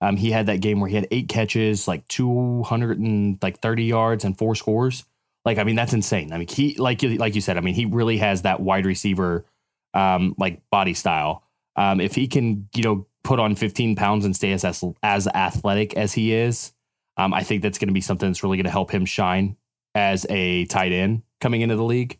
Um 0.00 0.16
he 0.16 0.30
had 0.30 0.46
that 0.46 0.60
game 0.60 0.80
where 0.80 0.88
he 0.88 0.96
had 0.96 1.06
eight 1.10 1.28
catches, 1.28 1.86
like 1.86 2.06
200 2.08 2.98
and 2.98 3.38
like 3.42 3.60
30 3.60 3.84
yards 3.84 4.24
and 4.24 4.36
four 4.36 4.54
scores. 4.54 5.04
Like 5.44 5.58
I 5.58 5.64
mean 5.64 5.76
that's 5.76 5.92
insane. 5.92 6.32
I 6.32 6.38
mean 6.38 6.48
he 6.48 6.76
like 6.76 7.02
you- 7.02 7.16
like 7.18 7.34
you 7.34 7.40
said, 7.40 7.56
I 7.58 7.60
mean 7.60 7.74
he 7.74 7.84
really 7.86 8.18
has 8.18 8.42
that 8.42 8.60
wide 8.60 8.86
receiver 8.86 9.44
um 9.92 10.34
like 10.38 10.62
body 10.70 10.94
style. 10.94 11.44
Um 11.76 12.00
if 12.00 12.14
he 12.14 12.26
can, 12.26 12.68
you 12.74 12.82
know, 12.82 13.06
put 13.22 13.38
on 13.40 13.54
15 13.56 13.96
pounds 13.96 14.24
and 14.24 14.34
stay 14.34 14.52
as 14.52 14.64
as, 15.02 15.26
athletic 15.28 15.94
as 15.94 16.12
he 16.14 16.32
is, 16.32 16.72
um 17.18 17.34
I 17.34 17.42
think 17.42 17.62
that's 17.62 17.78
going 17.78 17.88
to 17.88 17.94
be 17.94 18.00
something 18.00 18.28
that's 18.28 18.42
really 18.42 18.56
going 18.56 18.64
to 18.64 18.70
help 18.70 18.90
him 18.90 19.04
shine 19.04 19.56
as 19.94 20.26
a 20.30 20.64
tight 20.66 20.92
end 20.92 21.22
coming 21.40 21.60
into 21.60 21.76
the 21.76 21.84
league. 21.84 22.18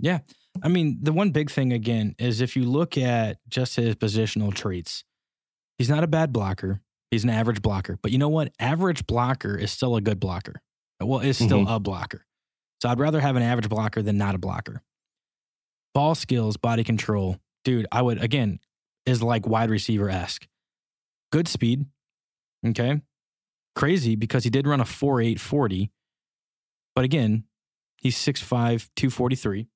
Yeah. 0.00 0.20
I 0.62 0.68
mean, 0.68 0.98
the 1.02 1.12
one 1.12 1.30
big 1.30 1.50
thing 1.50 1.72
again 1.72 2.14
is 2.18 2.40
if 2.40 2.56
you 2.56 2.64
look 2.64 2.96
at 2.98 3.38
just 3.48 3.76
his 3.76 3.94
positional 3.96 4.52
traits, 4.54 5.04
he's 5.78 5.88
not 5.88 6.04
a 6.04 6.06
bad 6.06 6.32
blocker. 6.32 6.80
He's 7.10 7.24
an 7.24 7.30
average 7.30 7.62
blocker. 7.62 7.98
But 8.02 8.12
you 8.12 8.18
know 8.18 8.28
what? 8.28 8.52
Average 8.58 9.06
blocker 9.06 9.56
is 9.56 9.70
still 9.70 9.96
a 9.96 10.00
good 10.00 10.20
blocker. 10.20 10.60
Well, 11.00 11.20
is 11.20 11.36
still 11.36 11.60
mm-hmm. 11.60 11.72
a 11.72 11.80
blocker. 11.80 12.26
So 12.82 12.88
I'd 12.88 12.98
rather 12.98 13.20
have 13.20 13.36
an 13.36 13.42
average 13.42 13.68
blocker 13.68 14.02
than 14.02 14.18
not 14.18 14.34
a 14.34 14.38
blocker. 14.38 14.82
Ball 15.94 16.14
skills, 16.14 16.56
body 16.56 16.84
control. 16.84 17.38
Dude, 17.64 17.86
I 17.90 18.02
would, 18.02 18.22
again, 18.22 18.60
is 19.06 19.22
like 19.22 19.46
wide 19.46 19.70
receiver 19.70 20.10
esque. 20.10 20.46
Good 21.32 21.48
speed. 21.48 21.86
Okay. 22.66 23.00
Crazy 23.74 24.16
because 24.16 24.44
he 24.44 24.50
did 24.50 24.66
run 24.66 24.80
a 24.80 24.84
4 24.84 25.20
8 25.20 25.40
40. 25.40 25.90
But 26.94 27.04
again, 27.04 27.44
he's 27.96 28.16
6'5, 28.16 28.88
243. 28.96 29.68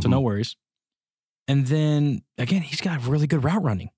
So 0.00 0.08
Mhm. 0.08 0.10
no 0.10 0.20
worries. 0.20 0.56
And 1.48 1.66
then 1.66 2.22
again, 2.38 2.62
he's 2.62 2.80
got 2.80 3.06
really 3.06 3.26
good 3.26 3.44
route 3.44 3.62
running. 3.62 3.90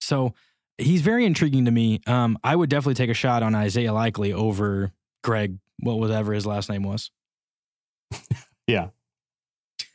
So 0.00 0.34
he's 0.78 1.02
very 1.02 1.24
intriguing 1.26 1.64
to 1.66 1.70
me. 1.70 2.00
Um, 2.06 2.38
I 2.42 2.56
would 2.56 2.70
definitely 2.70 2.94
take 2.94 3.10
a 3.10 3.14
shot 3.14 3.42
on 3.42 3.54
Isaiah 3.54 3.92
Likely 3.92 4.32
over 4.32 4.92
Greg, 5.22 5.58
what 5.80 5.98
whatever 5.98 6.32
his 6.32 6.46
last 6.46 6.68
name 6.70 6.82
was. 6.82 7.10
Yeah. 8.66 8.88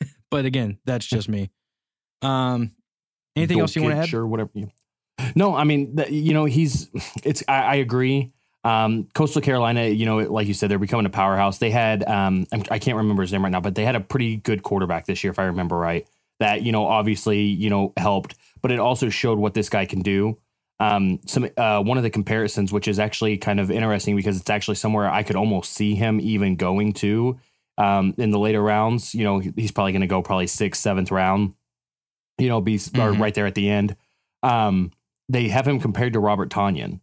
But 0.30 0.46
again, 0.46 0.78
that's 0.84 1.06
just 1.06 1.28
me. 1.28 1.50
Um, 2.20 2.72
anything 3.36 3.60
else 3.60 3.76
you 3.76 3.82
want 3.82 3.94
to 3.94 4.00
add? 4.00 4.08
Sure, 4.08 4.26
whatever. 4.26 4.50
You... 4.54 4.68
No, 5.36 5.54
I 5.54 5.62
mean, 5.62 5.96
you 6.10 6.34
know, 6.34 6.44
he's. 6.44 6.90
It's. 7.22 7.44
I, 7.46 7.62
I 7.62 7.74
agree. 7.76 8.32
Um, 8.64 9.08
Coastal 9.14 9.42
Carolina, 9.42 9.84
you 9.88 10.06
know, 10.06 10.18
like 10.18 10.48
you 10.48 10.54
said, 10.54 10.70
they're 10.70 10.78
becoming 10.78 11.04
a 11.06 11.10
powerhouse. 11.10 11.58
They 11.58 11.70
had, 11.70 12.02
um, 12.08 12.46
I'm- 12.50 12.62
can't 12.80 12.96
remember 12.96 13.22
his 13.22 13.30
name 13.32 13.42
right 13.44 13.52
now, 13.52 13.60
but 13.60 13.74
they 13.74 13.84
had 13.84 13.94
a 13.94 14.00
pretty 14.00 14.36
good 14.36 14.62
quarterback 14.62 15.04
this 15.04 15.22
year, 15.22 15.30
if 15.30 15.38
I 15.38 15.44
remember 15.44 15.76
right. 15.76 16.06
That 16.40 16.62
you 16.62 16.72
know, 16.72 16.86
obviously, 16.86 17.42
you 17.42 17.70
know, 17.70 17.92
helped, 17.96 18.34
but 18.62 18.72
it 18.72 18.80
also 18.80 19.08
showed 19.08 19.38
what 19.38 19.54
this 19.54 19.68
guy 19.68 19.84
can 19.86 20.00
do. 20.00 20.38
Um, 20.80 21.20
some 21.26 21.48
uh, 21.56 21.80
one 21.82 21.96
of 21.98 22.02
the 22.02 22.10
comparisons, 22.10 22.72
which 22.72 22.88
is 22.88 22.98
actually 22.98 23.36
kind 23.38 23.60
of 23.60 23.70
interesting 23.70 24.16
because 24.16 24.40
it's 24.40 24.50
actually 24.50 24.74
somewhere 24.74 25.08
I 25.08 25.22
could 25.22 25.36
almost 25.36 25.72
see 25.72 25.94
him 25.94 26.18
even 26.20 26.56
going 26.56 26.92
to 26.94 27.38
um, 27.78 28.14
in 28.18 28.30
the 28.30 28.38
later 28.38 28.60
rounds. 28.62 29.14
You 29.14 29.22
know, 29.24 29.38
he's 29.38 29.70
probably 29.70 29.92
going 29.92 30.00
to 30.02 30.08
go 30.08 30.22
probably 30.22 30.48
sixth, 30.48 30.80
seventh 30.82 31.10
round. 31.12 31.54
You 32.38 32.48
know, 32.48 32.60
be 32.60 32.74
or 32.74 32.78
Mhm. 33.12 33.20
right 33.20 33.32
there 33.34 33.46
at 33.46 33.54
the 33.54 33.70
end. 33.70 33.94
Um, 34.42 34.90
they 35.28 35.48
have 35.48 35.68
him 35.68 35.78
compared 35.78 36.14
to 36.14 36.20
Robert 36.20 36.50
Tonyan. 36.50 36.98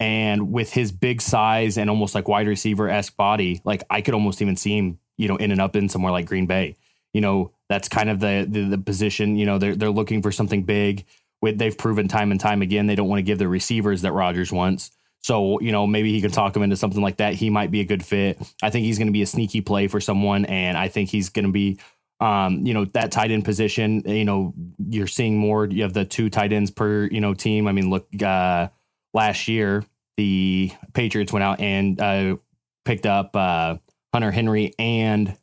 And 0.00 0.52
with 0.52 0.72
his 0.72 0.92
big 0.92 1.20
size 1.20 1.76
and 1.76 1.90
almost 1.90 2.14
like 2.14 2.28
wide 2.28 2.46
receiver 2.46 2.88
esque 2.88 3.16
body, 3.16 3.60
like 3.64 3.82
I 3.90 4.00
could 4.00 4.14
almost 4.14 4.40
even 4.40 4.56
see 4.56 4.76
him, 4.76 4.98
you 5.16 5.28
know, 5.28 5.36
in 5.36 5.50
and 5.50 5.60
up 5.60 5.74
in 5.74 5.88
somewhere 5.88 6.12
like 6.12 6.26
Green 6.26 6.46
Bay. 6.46 6.76
You 7.12 7.20
know, 7.20 7.52
that's 7.68 7.88
kind 7.88 8.08
of 8.08 8.20
the 8.20 8.46
the, 8.48 8.62
the 8.64 8.78
position. 8.78 9.36
You 9.36 9.46
know, 9.46 9.58
they're 9.58 9.74
they're 9.74 9.90
looking 9.90 10.22
for 10.22 10.30
something 10.30 10.62
big. 10.62 11.04
With 11.40 11.58
they've 11.58 11.76
proven 11.76 12.08
time 12.08 12.32
and 12.32 12.40
time 12.40 12.62
again 12.62 12.86
they 12.86 12.96
don't 12.96 13.08
want 13.08 13.20
to 13.20 13.24
give 13.24 13.38
the 13.38 13.48
receivers 13.48 14.02
that 14.02 14.12
Rodgers 14.12 14.52
wants. 14.52 14.90
So 15.20 15.60
you 15.60 15.72
know 15.72 15.86
maybe 15.86 16.12
he 16.12 16.20
can 16.20 16.30
talk 16.30 16.54
him 16.54 16.62
into 16.62 16.76
something 16.76 17.02
like 17.02 17.16
that. 17.16 17.34
He 17.34 17.50
might 17.50 17.70
be 17.70 17.80
a 17.80 17.84
good 17.84 18.04
fit. 18.04 18.40
I 18.62 18.70
think 18.70 18.84
he's 18.84 18.98
going 18.98 19.08
to 19.08 19.12
be 19.12 19.22
a 19.22 19.26
sneaky 19.26 19.60
play 19.60 19.88
for 19.88 20.00
someone, 20.00 20.44
and 20.46 20.76
I 20.76 20.88
think 20.88 21.10
he's 21.10 21.28
going 21.28 21.46
to 21.46 21.52
be 21.52 21.78
um, 22.20 22.66
you 22.66 22.74
know, 22.74 22.84
that 22.86 23.12
tight 23.12 23.30
end 23.30 23.44
position, 23.44 24.02
you 24.04 24.24
know, 24.24 24.52
you're 24.88 25.06
seeing 25.06 25.36
more. 25.36 25.66
You 25.66 25.82
have 25.82 25.92
the 25.92 26.04
two 26.04 26.30
tight 26.30 26.52
ends 26.52 26.70
per, 26.70 27.06
you 27.06 27.20
know, 27.20 27.32
team. 27.34 27.68
I 27.68 27.72
mean, 27.72 27.90
look, 27.90 28.08
uh, 28.20 28.68
last 29.14 29.48
year, 29.48 29.84
the 30.16 30.72
Patriots 30.94 31.32
went 31.32 31.44
out 31.44 31.60
and 31.60 32.00
uh, 32.00 32.36
picked 32.84 33.06
up 33.06 33.34
uh, 33.34 33.76
Hunter 34.12 34.30
Henry 34.30 34.72
and 34.78 35.36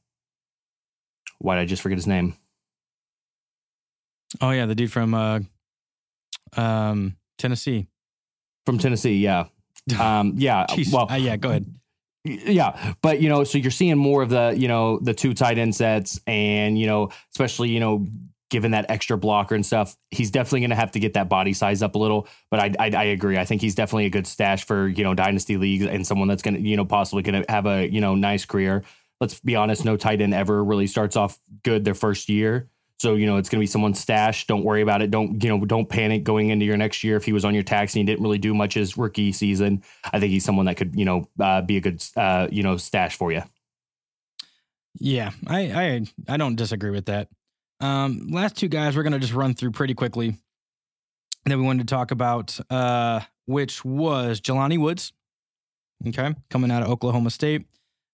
why 1.40 1.56
did 1.56 1.62
I 1.62 1.66
just 1.66 1.82
forget 1.82 1.98
his 1.98 2.08
name? 2.08 2.36
Oh 4.42 4.52
yeah, 4.52 4.66
the 4.66 4.76
dude 4.76 4.92
from 4.92 5.14
uh, 5.14 5.40
um, 6.58 7.16
Tennessee. 7.38 7.88
From 8.66 8.78
Tennessee. 8.78 9.18
Yeah. 9.18 9.46
Um, 10.00 10.34
yeah. 10.38 10.66
Well, 10.92 11.12
Uh, 11.12 11.16
yeah, 11.16 11.38
go 11.38 11.50
ahead. 11.50 11.66
Yeah, 12.26 12.94
but 13.04 13.22
you 13.22 13.30
know, 13.30 13.44
so 13.44 13.60
you're 13.60 13.70
seeing 13.70 14.00
more 14.00 14.24
of 14.24 14.30
the 14.30 14.56
you 14.58 14.68
know 14.68 14.98
the 14.98 15.14
two 15.14 15.36
tight 15.36 15.60
end 15.60 15.76
sets, 15.76 16.20
and 16.26 16.76
you 16.76 16.88
know, 16.88 17.10
especially 17.36 17.70
you 17.70 17.80
know, 17.80 18.08
given 18.50 18.72
that 18.72 18.86
extra 18.90 19.18
blocker 19.18 19.56
and 19.56 19.66
stuff, 19.66 19.96
he's 20.12 20.32
definitely 20.32 20.62
going 20.62 20.70
to 20.70 20.76
have 20.76 20.92
to 20.92 21.00
get 21.00 21.14
that 21.14 21.30
body 21.30 21.54
size 21.54 21.82
up 21.82 21.96
a 21.96 21.98
little. 21.98 22.28
But 22.52 22.60
I, 22.60 22.74
I, 22.80 22.90
I 22.96 23.04
agree. 23.06 23.38
I 23.38 23.46
think 23.46 23.62
he's 23.62 23.76
definitely 23.76 24.06
a 24.06 24.10
good 24.10 24.28
stash 24.28 24.66
for 24.66 24.88
you 24.88 25.04
know 25.04 25.14
dynasty 25.14 25.58
leagues 25.58 25.86
and 25.86 26.06
someone 26.06 26.28
that's 26.28 26.42
going 26.42 26.56
to 26.56 26.62
you 26.62 26.78
know 26.78 26.86
possibly 26.86 27.24
going 27.24 27.44
to 27.44 27.52
have 27.52 27.66
a 27.66 27.88
you 27.88 28.02
know 28.02 28.16
nice 28.16 28.46
career. 28.46 28.84
Let's 29.22 29.40
be 29.40 29.56
honest, 29.56 29.86
no 29.86 29.98
tight 29.98 30.22
end 30.22 30.34
ever 30.34 30.64
really 30.64 30.88
starts 30.88 31.16
off 31.16 31.40
good 31.64 31.86
their 31.86 31.94
first 31.94 32.30
year. 32.30 32.70
So, 32.98 33.16
you 33.16 33.26
know, 33.26 33.38
it's 33.38 33.50
going 33.50 33.60
to 33.60 33.64
be 33.64 33.68
someone's 33.68 34.00
stash. 34.00 34.48
Don't 34.48 34.64
worry 34.64 34.82
about 34.82 35.02
it. 35.02 35.12
Don't, 35.12 35.44
you 35.44 35.50
know, 35.50 35.66
don't 35.66 35.88
panic 35.88 36.24
going 36.24 36.50
into 36.50 36.66
your 36.66 36.78
next 36.78 37.04
year. 37.04 37.18
If 37.18 37.26
he 37.26 37.34
was 37.34 37.44
on 37.44 37.54
your 37.54 37.64
tax 37.64 37.94
and 37.94 38.00
he 38.00 38.06
didn't 38.06 38.24
really 38.24 38.38
do 38.38 38.54
much 38.54 38.74
his 38.74 38.98
rookie 38.98 39.34
season, 39.34 39.84
I 40.14 40.20
think 40.20 40.32
he's 40.32 40.46
someone 40.46 40.66
that 40.68 40.78
could, 40.78 40.96
you 40.96 41.04
know, 41.04 41.28
uh, 41.40 41.62
be 41.62 41.78
a 41.78 41.82
good, 41.82 42.04
uh, 42.16 42.48
you 42.50 42.64
know, 42.64 42.78
stash 42.78 43.18
for 43.18 43.32
you. 43.32 43.44
Yeah, 44.98 45.32
I, 45.46 45.60
I, 45.60 46.06
I 46.30 46.38
don't 46.38 46.56
disagree 46.56 46.92
with 46.92 47.08
that. 47.08 47.28
Um, 47.80 48.28
last 48.32 48.56
two 48.56 48.68
guys 48.68 48.96
we're 48.96 49.04
going 49.04 49.14
to 49.14 49.20
just 49.20 49.34
run 49.34 49.54
through 49.54 49.72
pretty 49.72 49.94
quickly 49.94 50.36
that 51.46 51.58
we 51.58 51.64
wanted 51.64 51.88
to 51.88 51.94
talk 51.94 52.12
about, 52.12 52.58
uh, 52.70 53.22
which 53.46 53.84
was 53.86 54.42
Jelani 54.42 54.80
Woods. 54.80 55.14
Okay. 56.08 56.34
Coming 56.50 56.72
out 56.72 56.84
of 56.84 56.90
Oklahoma 56.90 57.30
State. 57.30 57.66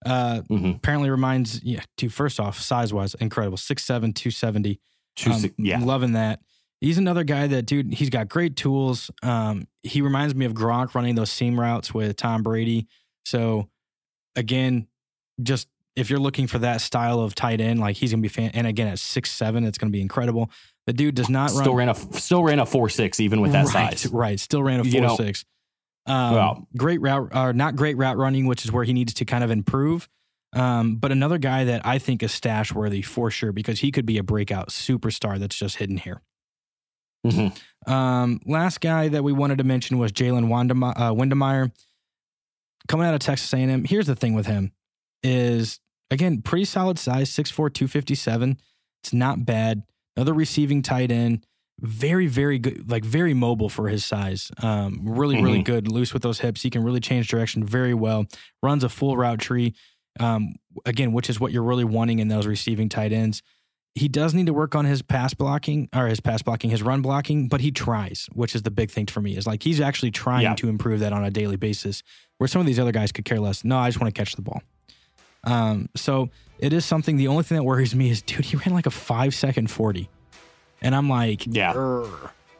Uh, 0.04 0.41
mm-hmm. 0.50 0.71
apparently 0.71 1.12
reminds 1.12 1.63
yeah, 1.63 1.82
to 1.97 2.10
first 2.10 2.39
off, 2.39 2.60
size 2.60 2.93
wise, 2.93 3.13
incredible. 3.15 3.58
6'7, 3.58 3.86
270. 3.86 4.80
Two, 5.15 5.32
um, 5.32 5.52
yeah. 5.58 5.80
Loving 5.80 6.13
that. 6.13 6.39
He's 6.80 6.97
another 6.97 7.24
guy 7.24 7.45
that, 7.47 7.67
dude, 7.67 7.93
he's 7.93 8.10
got 8.10 8.28
great 8.28 8.56
tools. 8.56 9.12
Um, 9.21 9.67
he 9.84 10.02
reminds 10.02 10.34
me 10.34 10.45
of 10.45 10.54
Gronk 10.54 10.95
running 10.95 11.13
those 11.13 11.32
seam 11.32 11.60
routes 11.60 11.93
with 11.93 12.15
Tom 12.15 12.41
Brady. 12.41 12.88
So, 13.24 13.69
again, 14.36 14.88
just 15.43 15.67
if 15.96 16.10
you're 16.10 16.20
looking 16.20 16.48
for 16.48 16.60
that 16.60 16.82
style 16.82 17.20
of 17.20 17.36
tight 17.36 17.62
end, 17.62 17.80
like 17.80 17.98
he's 17.98 18.12
gonna 18.12 18.22
be 18.22 18.28
fan. 18.28 18.52
And 18.54 18.68
again, 18.68 18.88
at 18.88 19.00
six 19.00 19.32
seven, 19.32 19.66
it's 19.66 19.78
gonna 19.78 19.92
be 19.92 20.02
incredible. 20.02 20.50
The 20.88 20.94
dude 20.94 21.16
does 21.16 21.30
not 21.30 21.52
still 21.52 21.76
run, 21.76 21.88
ran 21.88 21.90
a 21.90 21.96
still 22.20 22.44
ran 22.44 22.60
a 22.60 22.66
four 22.66 22.90
six 22.90 23.20
even 23.20 23.42
with 23.42 23.52
that 23.52 23.68
right, 23.74 23.98
size. 23.98 24.12
Right, 24.12 24.40
still 24.40 24.64
ran 24.64 24.80
a 24.80 24.84
four 24.84 24.92
you 24.92 25.02
know, 25.02 25.16
six. 25.16 25.46
Um, 26.08 26.34
well, 26.34 26.68
great 26.76 27.02
route, 27.02 27.30
or 27.32 27.50
uh, 27.50 27.52
not 27.52 27.76
great 27.76 27.98
route 27.98 28.18
running, 28.18 28.48
which 28.48 28.66
is 28.66 28.72
where 28.72 28.84
he 28.84 28.94
needs 28.94 29.14
to 29.16 29.26
kind 29.26 29.44
of 29.44 29.52
improve. 29.52 30.10
Um, 30.54 30.98
but 30.98 31.12
another 31.12 31.38
guy 31.38 31.66
that 31.66 31.86
I 31.86 31.98
think 31.98 32.24
is 32.24 32.32
stash 32.32 32.74
worthy 32.74 33.02
for 33.02 33.32
sure 33.32 33.52
because 33.52 33.80
he 33.80 33.92
could 33.92 34.06
be 34.06 34.18
a 34.18 34.24
breakout 34.24 34.70
superstar 34.70 35.40
that's 35.40 35.56
just 35.56 35.78
hidden 35.78 35.98
here. 35.98 36.22
Mm-hmm. 37.26 37.92
Um, 37.92 38.42
last 38.46 38.82
guy 38.82 39.08
that 39.10 39.24
we 39.24 39.32
wanted 39.32 39.60
to 39.60 39.64
mention 39.64 39.98
was 39.98 40.12
Jalen 40.12 40.50
uh, 40.98 41.70
coming 42.88 43.08
out 43.08 43.14
of 43.14 43.20
Texas 43.20 43.54
A&M. 43.54 43.86
Here's 43.86 44.08
the 44.08 44.16
thing 44.16 44.34
with 44.34 44.48
him 44.48 44.72
is 45.24 45.80
again 46.10 46.42
pretty 46.42 46.66
solid 46.66 47.00
size, 47.00 47.30
6'4", 47.30 47.74
257. 47.74 48.58
It's 49.04 49.14
not 49.14 49.46
bad. 49.46 49.84
Another 50.16 50.34
receiving 50.34 50.82
tight 50.82 51.12
end 51.12 51.46
very, 51.82 52.28
very 52.28 52.60
good, 52.60 52.90
like 52.90 53.04
very 53.04 53.34
mobile 53.34 53.70
for 53.70 53.90
his 53.90 54.06
size. 54.06 54.52
Um, 54.62 55.02
really, 55.04 55.36
mm-hmm. 55.36 55.46
really 55.46 55.64
good, 55.64 55.88
loose 55.88 56.14
with 56.14 56.22
those 56.22 56.40
hips. 56.40 56.62
He 56.62 56.70
can 56.70 56.84
really 56.84 57.00
change 57.00 57.28
direction 57.28 57.64
very 57.64 57.94
well. 57.94 58.26
Runs 58.62 58.84
a 58.84 58.90
full 58.90 59.18
route 59.18 59.40
tree. 59.40 59.74
Um, 60.20 60.56
again, 60.86 61.14
which 61.14 61.30
is 61.30 61.40
what 61.40 61.52
you're 61.52 61.64
really 61.64 61.86
wanting 61.86 62.20
in 62.20 62.28
those 62.28 62.46
receiving 62.46 62.90
tight 62.90 63.12
ends. 63.12 63.42
He 63.96 64.08
does 64.08 64.34
need 64.34 64.46
to 64.46 64.54
work 64.54 64.76
on 64.76 64.86
his 64.86 65.02
pass 65.02 65.34
blocking 65.34 65.90
or 65.94 66.08
his 66.08 66.20
pass 66.20 66.42
blocking, 66.42 66.70
his 66.70 66.84
run 66.84 67.02
blocking, 67.02 67.48
but 67.48 67.62
he 67.62 67.72
tries, 67.72 68.28
which 68.32 68.56
is 68.56 68.62
the 68.62 68.72
big 68.72 68.92
thing 68.92 69.08
for 69.08 69.22
me. 69.22 69.36
Is 69.36 69.48
like 69.48 69.64
he's 69.64 69.82
actually 69.82 70.12
trying 70.12 70.44
yeah. 70.44 70.56
to 70.56 70.70
improve 70.70 71.00
that 71.00 71.14
on 71.14 71.24
a 71.26 71.32
daily 71.32 71.58
basis, 71.58 72.04
where 72.38 72.48
some 72.48 72.62
of 72.62 72.68
these 72.68 72.80
other 72.80 72.92
guys 72.92 73.12
could 73.12 73.26
care 73.26 73.40
less. 73.40 73.64
No, 73.64 73.78
I 73.78 73.90
just 73.90 74.00
want 74.00 74.14
to 74.14 74.18
catch 74.18 74.36
the 74.36 74.42
ball. 74.42 74.62
Um, 75.44 75.90
so 75.96 76.30
it 76.60 76.74
is 76.74 76.86
something. 76.86 77.18
The 77.18 77.28
only 77.28 77.44
thing 77.44 77.58
that 77.58 77.64
worries 77.64 77.96
me 77.96 78.10
is, 78.10 78.22
dude, 78.22 78.46
he 78.46 78.58
ran 78.58 78.74
like 78.74 78.86
a 78.86 78.92
five 78.92 79.34
second 79.34 79.70
forty. 79.70 80.10
And 80.82 80.96
I'm 80.96 81.10
like, 81.10 81.44
yeah, 81.46 82.06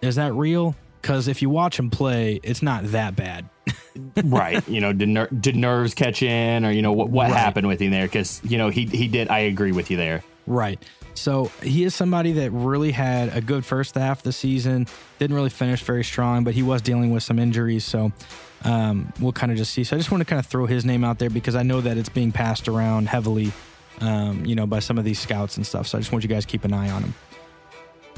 is 0.02 0.16
that 0.16 0.34
real? 0.34 0.76
Because 1.02 1.28
if 1.28 1.42
you 1.42 1.50
watch 1.50 1.80
him 1.80 1.90
play, 1.90 2.40
it's 2.44 2.62
not 2.62 2.92
that 2.92 3.16
bad. 3.16 3.50
right. 4.24 4.68
You 4.68 4.80
know, 4.80 4.94
did, 4.94 5.10
ner- 5.10 5.28
did 5.28 5.56
nerves 5.56 5.96
catch 5.96 6.22
in, 6.22 6.64
or 6.64 6.72
you 6.72 6.82
know 6.82 6.92
what 6.92 7.10
what 7.10 7.30
right. 7.30 7.38
happened 7.38 7.68
with 7.68 7.80
him 7.82 7.92
there? 7.92 8.06
Because 8.06 8.42
you 8.44 8.58
know 8.58 8.70
he 8.70 8.86
he 8.86 9.08
did. 9.08 9.30
I 9.30 9.40
agree 9.40 9.72
with 9.72 9.90
you 9.90 9.98
there. 9.98 10.24
Right. 10.48 10.82
So 11.14 11.52
he 11.62 11.84
is 11.84 11.94
somebody 11.94 12.34
that 12.34 12.52
really 12.52 12.92
had 12.92 13.36
a 13.36 13.42
good 13.42 13.66
first 13.66 13.96
half 13.96 14.20
of 14.20 14.24
the 14.24 14.32
season. 14.32 14.88
Didn't 15.20 15.36
really 15.36 15.50
finish 15.50 15.84
very 15.84 16.04
strong, 16.04 16.44
but 16.44 16.54
he 16.54 16.64
was 16.64 16.82
dealing 16.82 17.12
with 17.12 17.24
some 17.24 17.40
injuries. 17.40 17.86
So 17.86 18.12
um, 18.64 19.12
we'll 19.20 19.32
kind 19.32 19.52
of 19.52 19.58
just 19.58 19.74
see. 19.74 19.84
So 19.84 19.96
I 19.96 20.00
just 20.00 20.12
want 20.12 20.22
to 20.22 20.26
kind 20.26 20.40
of 20.40 20.46
throw 20.46 20.66
his 20.66 20.86
name 20.86 21.04
out 21.04 21.20
there 21.20 21.30
because 21.30 21.56
I 21.56 21.64
know 21.64 21.82
that 21.82 21.98
it's 21.98 22.10
being 22.10 22.32
passed 22.32 22.68
around 22.68 23.08
heavily, 23.08 23.52
um, 24.00 24.46
you 24.46 24.56
know, 24.56 24.66
by 24.66 24.80
some 24.80 24.98
of 24.98 25.04
these 25.04 25.20
scouts 25.20 25.58
and 25.58 25.66
stuff. 25.66 25.88
So 25.88 25.98
I 25.98 26.02
just 26.02 26.12
want 26.12 26.24
you 26.24 26.30
guys 26.30 26.46
to 26.46 26.52
keep 26.52 26.66
an 26.66 26.74
eye 26.74 26.90
on 26.90 27.04
him. 27.04 27.14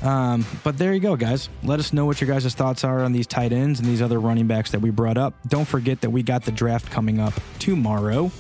Um, 0.02 0.46
but 0.64 0.78
there 0.78 0.94
you 0.94 1.00
go, 1.00 1.16
guys. 1.16 1.50
Let 1.64 1.80
us 1.80 1.94
know 1.94 2.06
what 2.06 2.20
your 2.20 2.30
guys' 2.30 2.54
thoughts 2.54 2.84
are 2.84 3.04
on 3.04 3.14
these 3.14 3.28
tight 3.28 3.54
ends 3.54 3.80
and 3.80 3.88
these 3.88 4.02
other 4.02 4.20
running 4.20 4.48
backs 4.48 4.72
that 4.72 4.82
we 4.82 4.90
brought 4.90 5.18
up. 5.18 5.34
Don't 5.48 5.68
forget 5.68 6.02
that 6.02 6.10
we 6.10 6.24
got 6.24 6.44
the 6.44 6.52
draft 6.52 6.92
coming 6.92 7.20
up 7.20 7.34
tomorrow. 7.60 8.32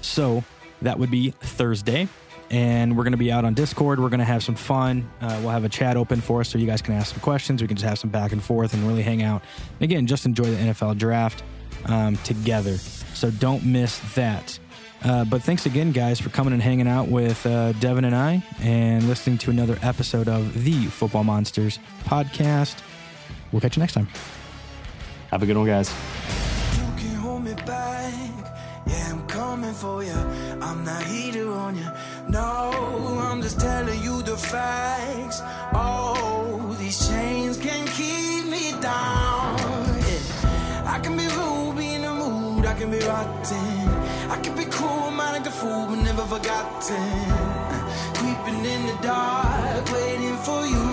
So 0.00 0.42
that 0.80 0.98
would 0.98 1.10
be 1.10 1.30
Thursday. 1.40 2.08
And 2.50 2.96
we're 2.96 3.04
going 3.04 3.12
to 3.12 3.18
be 3.18 3.30
out 3.30 3.44
on 3.44 3.54
Discord. 3.54 4.00
We're 4.00 4.08
going 4.08 4.18
to 4.18 4.24
have 4.24 4.42
some 4.42 4.56
fun. 4.56 5.08
Uh, 5.20 5.38
we'll 5.40 5.50
have 5.50 5.64
a 5.64 5.68
chat 5.68 5.96
open 5.96 6.20
for 6.20 6.40
us 6.40 6.48
so 6.48 6.58
you 6.58 6.66
guys 6.66 6.82
can 6.82 6.94
ask 6.94 7.12
some 7.12 7.20
questions. 7.20 7.62
We 7.62 7.68
can 7.68 7.76
just 7.76 7.88
have 7.88 7.98
some 7.98 8.10
back 8.10 8.32
and 8.32 8.42
forth 8.42 8.74
and 8.74 8.82
really 8.86 9.02
hang 9.02 9.22
out. 9.22 9.42
Again, 9.80 10.06
just 10.06 10.26
enjoy 10.26 10.44
the 10.44 10.56
NFL 10.56 10.98
draft 10.98 11.44
um, 11.86 12.16
together. 12.18 12.76
So 12.76 13.30
don't 13.30 13.64
miss 13.64 14.00
that. 14.14 14.58
Uh, 15.02 15.24
but 15.24 15.42
thanks 15.42 15.64
again, 15.64 15.92
guys, 15.92 16.20
for 16.20 16.28
coming 16.28 16.52
and 16.52 16.62
hanging 16.62 16.88
out 16.88 17.08
with 17.08 17.46
uh, 17.46 17.72
Devin 17.72 18.04
and 18.04 18.14
I 18.14 18.42
and 18.60 19.08
listening 19.08 19.38
to 19.38 19.50
another 19.50 19.78
episode 19.82 20.28
of 20.28 20.64
the 20.64 20.86
Football 20.86 21.24
Monsters 21.24 21.78
podcast. 22.04 22.82
We'll 23.52 23.60
catch 23.60 23.76
you 23.76 23.80
next 23.80 23.94
time. 23.94 24.08
Have 25.30 25.42
a 25.42 25.46
good 25.46 25.56
one, 25.56 25.66
guys. 25.66 25.94
facts. 34.50 35.42
Oh, 35.74 36.74
these 36.78 37.08
chains 37.08 37.56
can 37.56 37.86
keep 37.98 38.46
me 38.46 38.72
down. 38.80 39.56
Yeah. 40.08 40.94
I 40.94 40.98
can 41.02 41.16
be 41.16 41.26
rude, 41.38 41.78
in 41.78 42.04
a 42.04 42.12
mood, 42.12 42.66
I 42.66 42.74
can 42.74 42.90
be 42.90 42.98
rotten. 42.98 43.88
I 44.34 44.36
can 44.42 44.56
be 44.56 44.64
cruel, 44.64 45.10
man, 45.12 45.34
like 45.34 45.46
a 45.46 45.50
fool, 45.50 45.86
but 45.88 45.98
never 46.02 46.24
forgotten. 46.34 47.10
Creeping 48.18 48.64
in 48.74 48.86
the 48.90 48.96
dark, 49.02 49.84
waiting 49.92 50.38
for 50.46 50.62
you. 50.72 50.86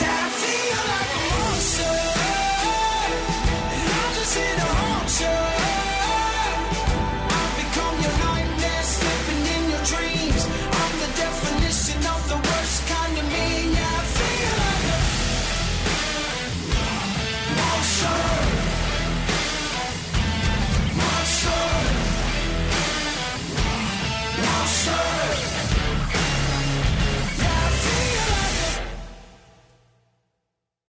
Yeah, 0.00 0.24
I 0.24 0.30
feel 0.40 0.82
like 0.92 1.12
a 1.18 1.22
monster. 1.32 1.96
And 3.74 3.88
I'm 3.98 4.10
just 4.18 4.36
in 4.36 4.58
a 4.66 4.83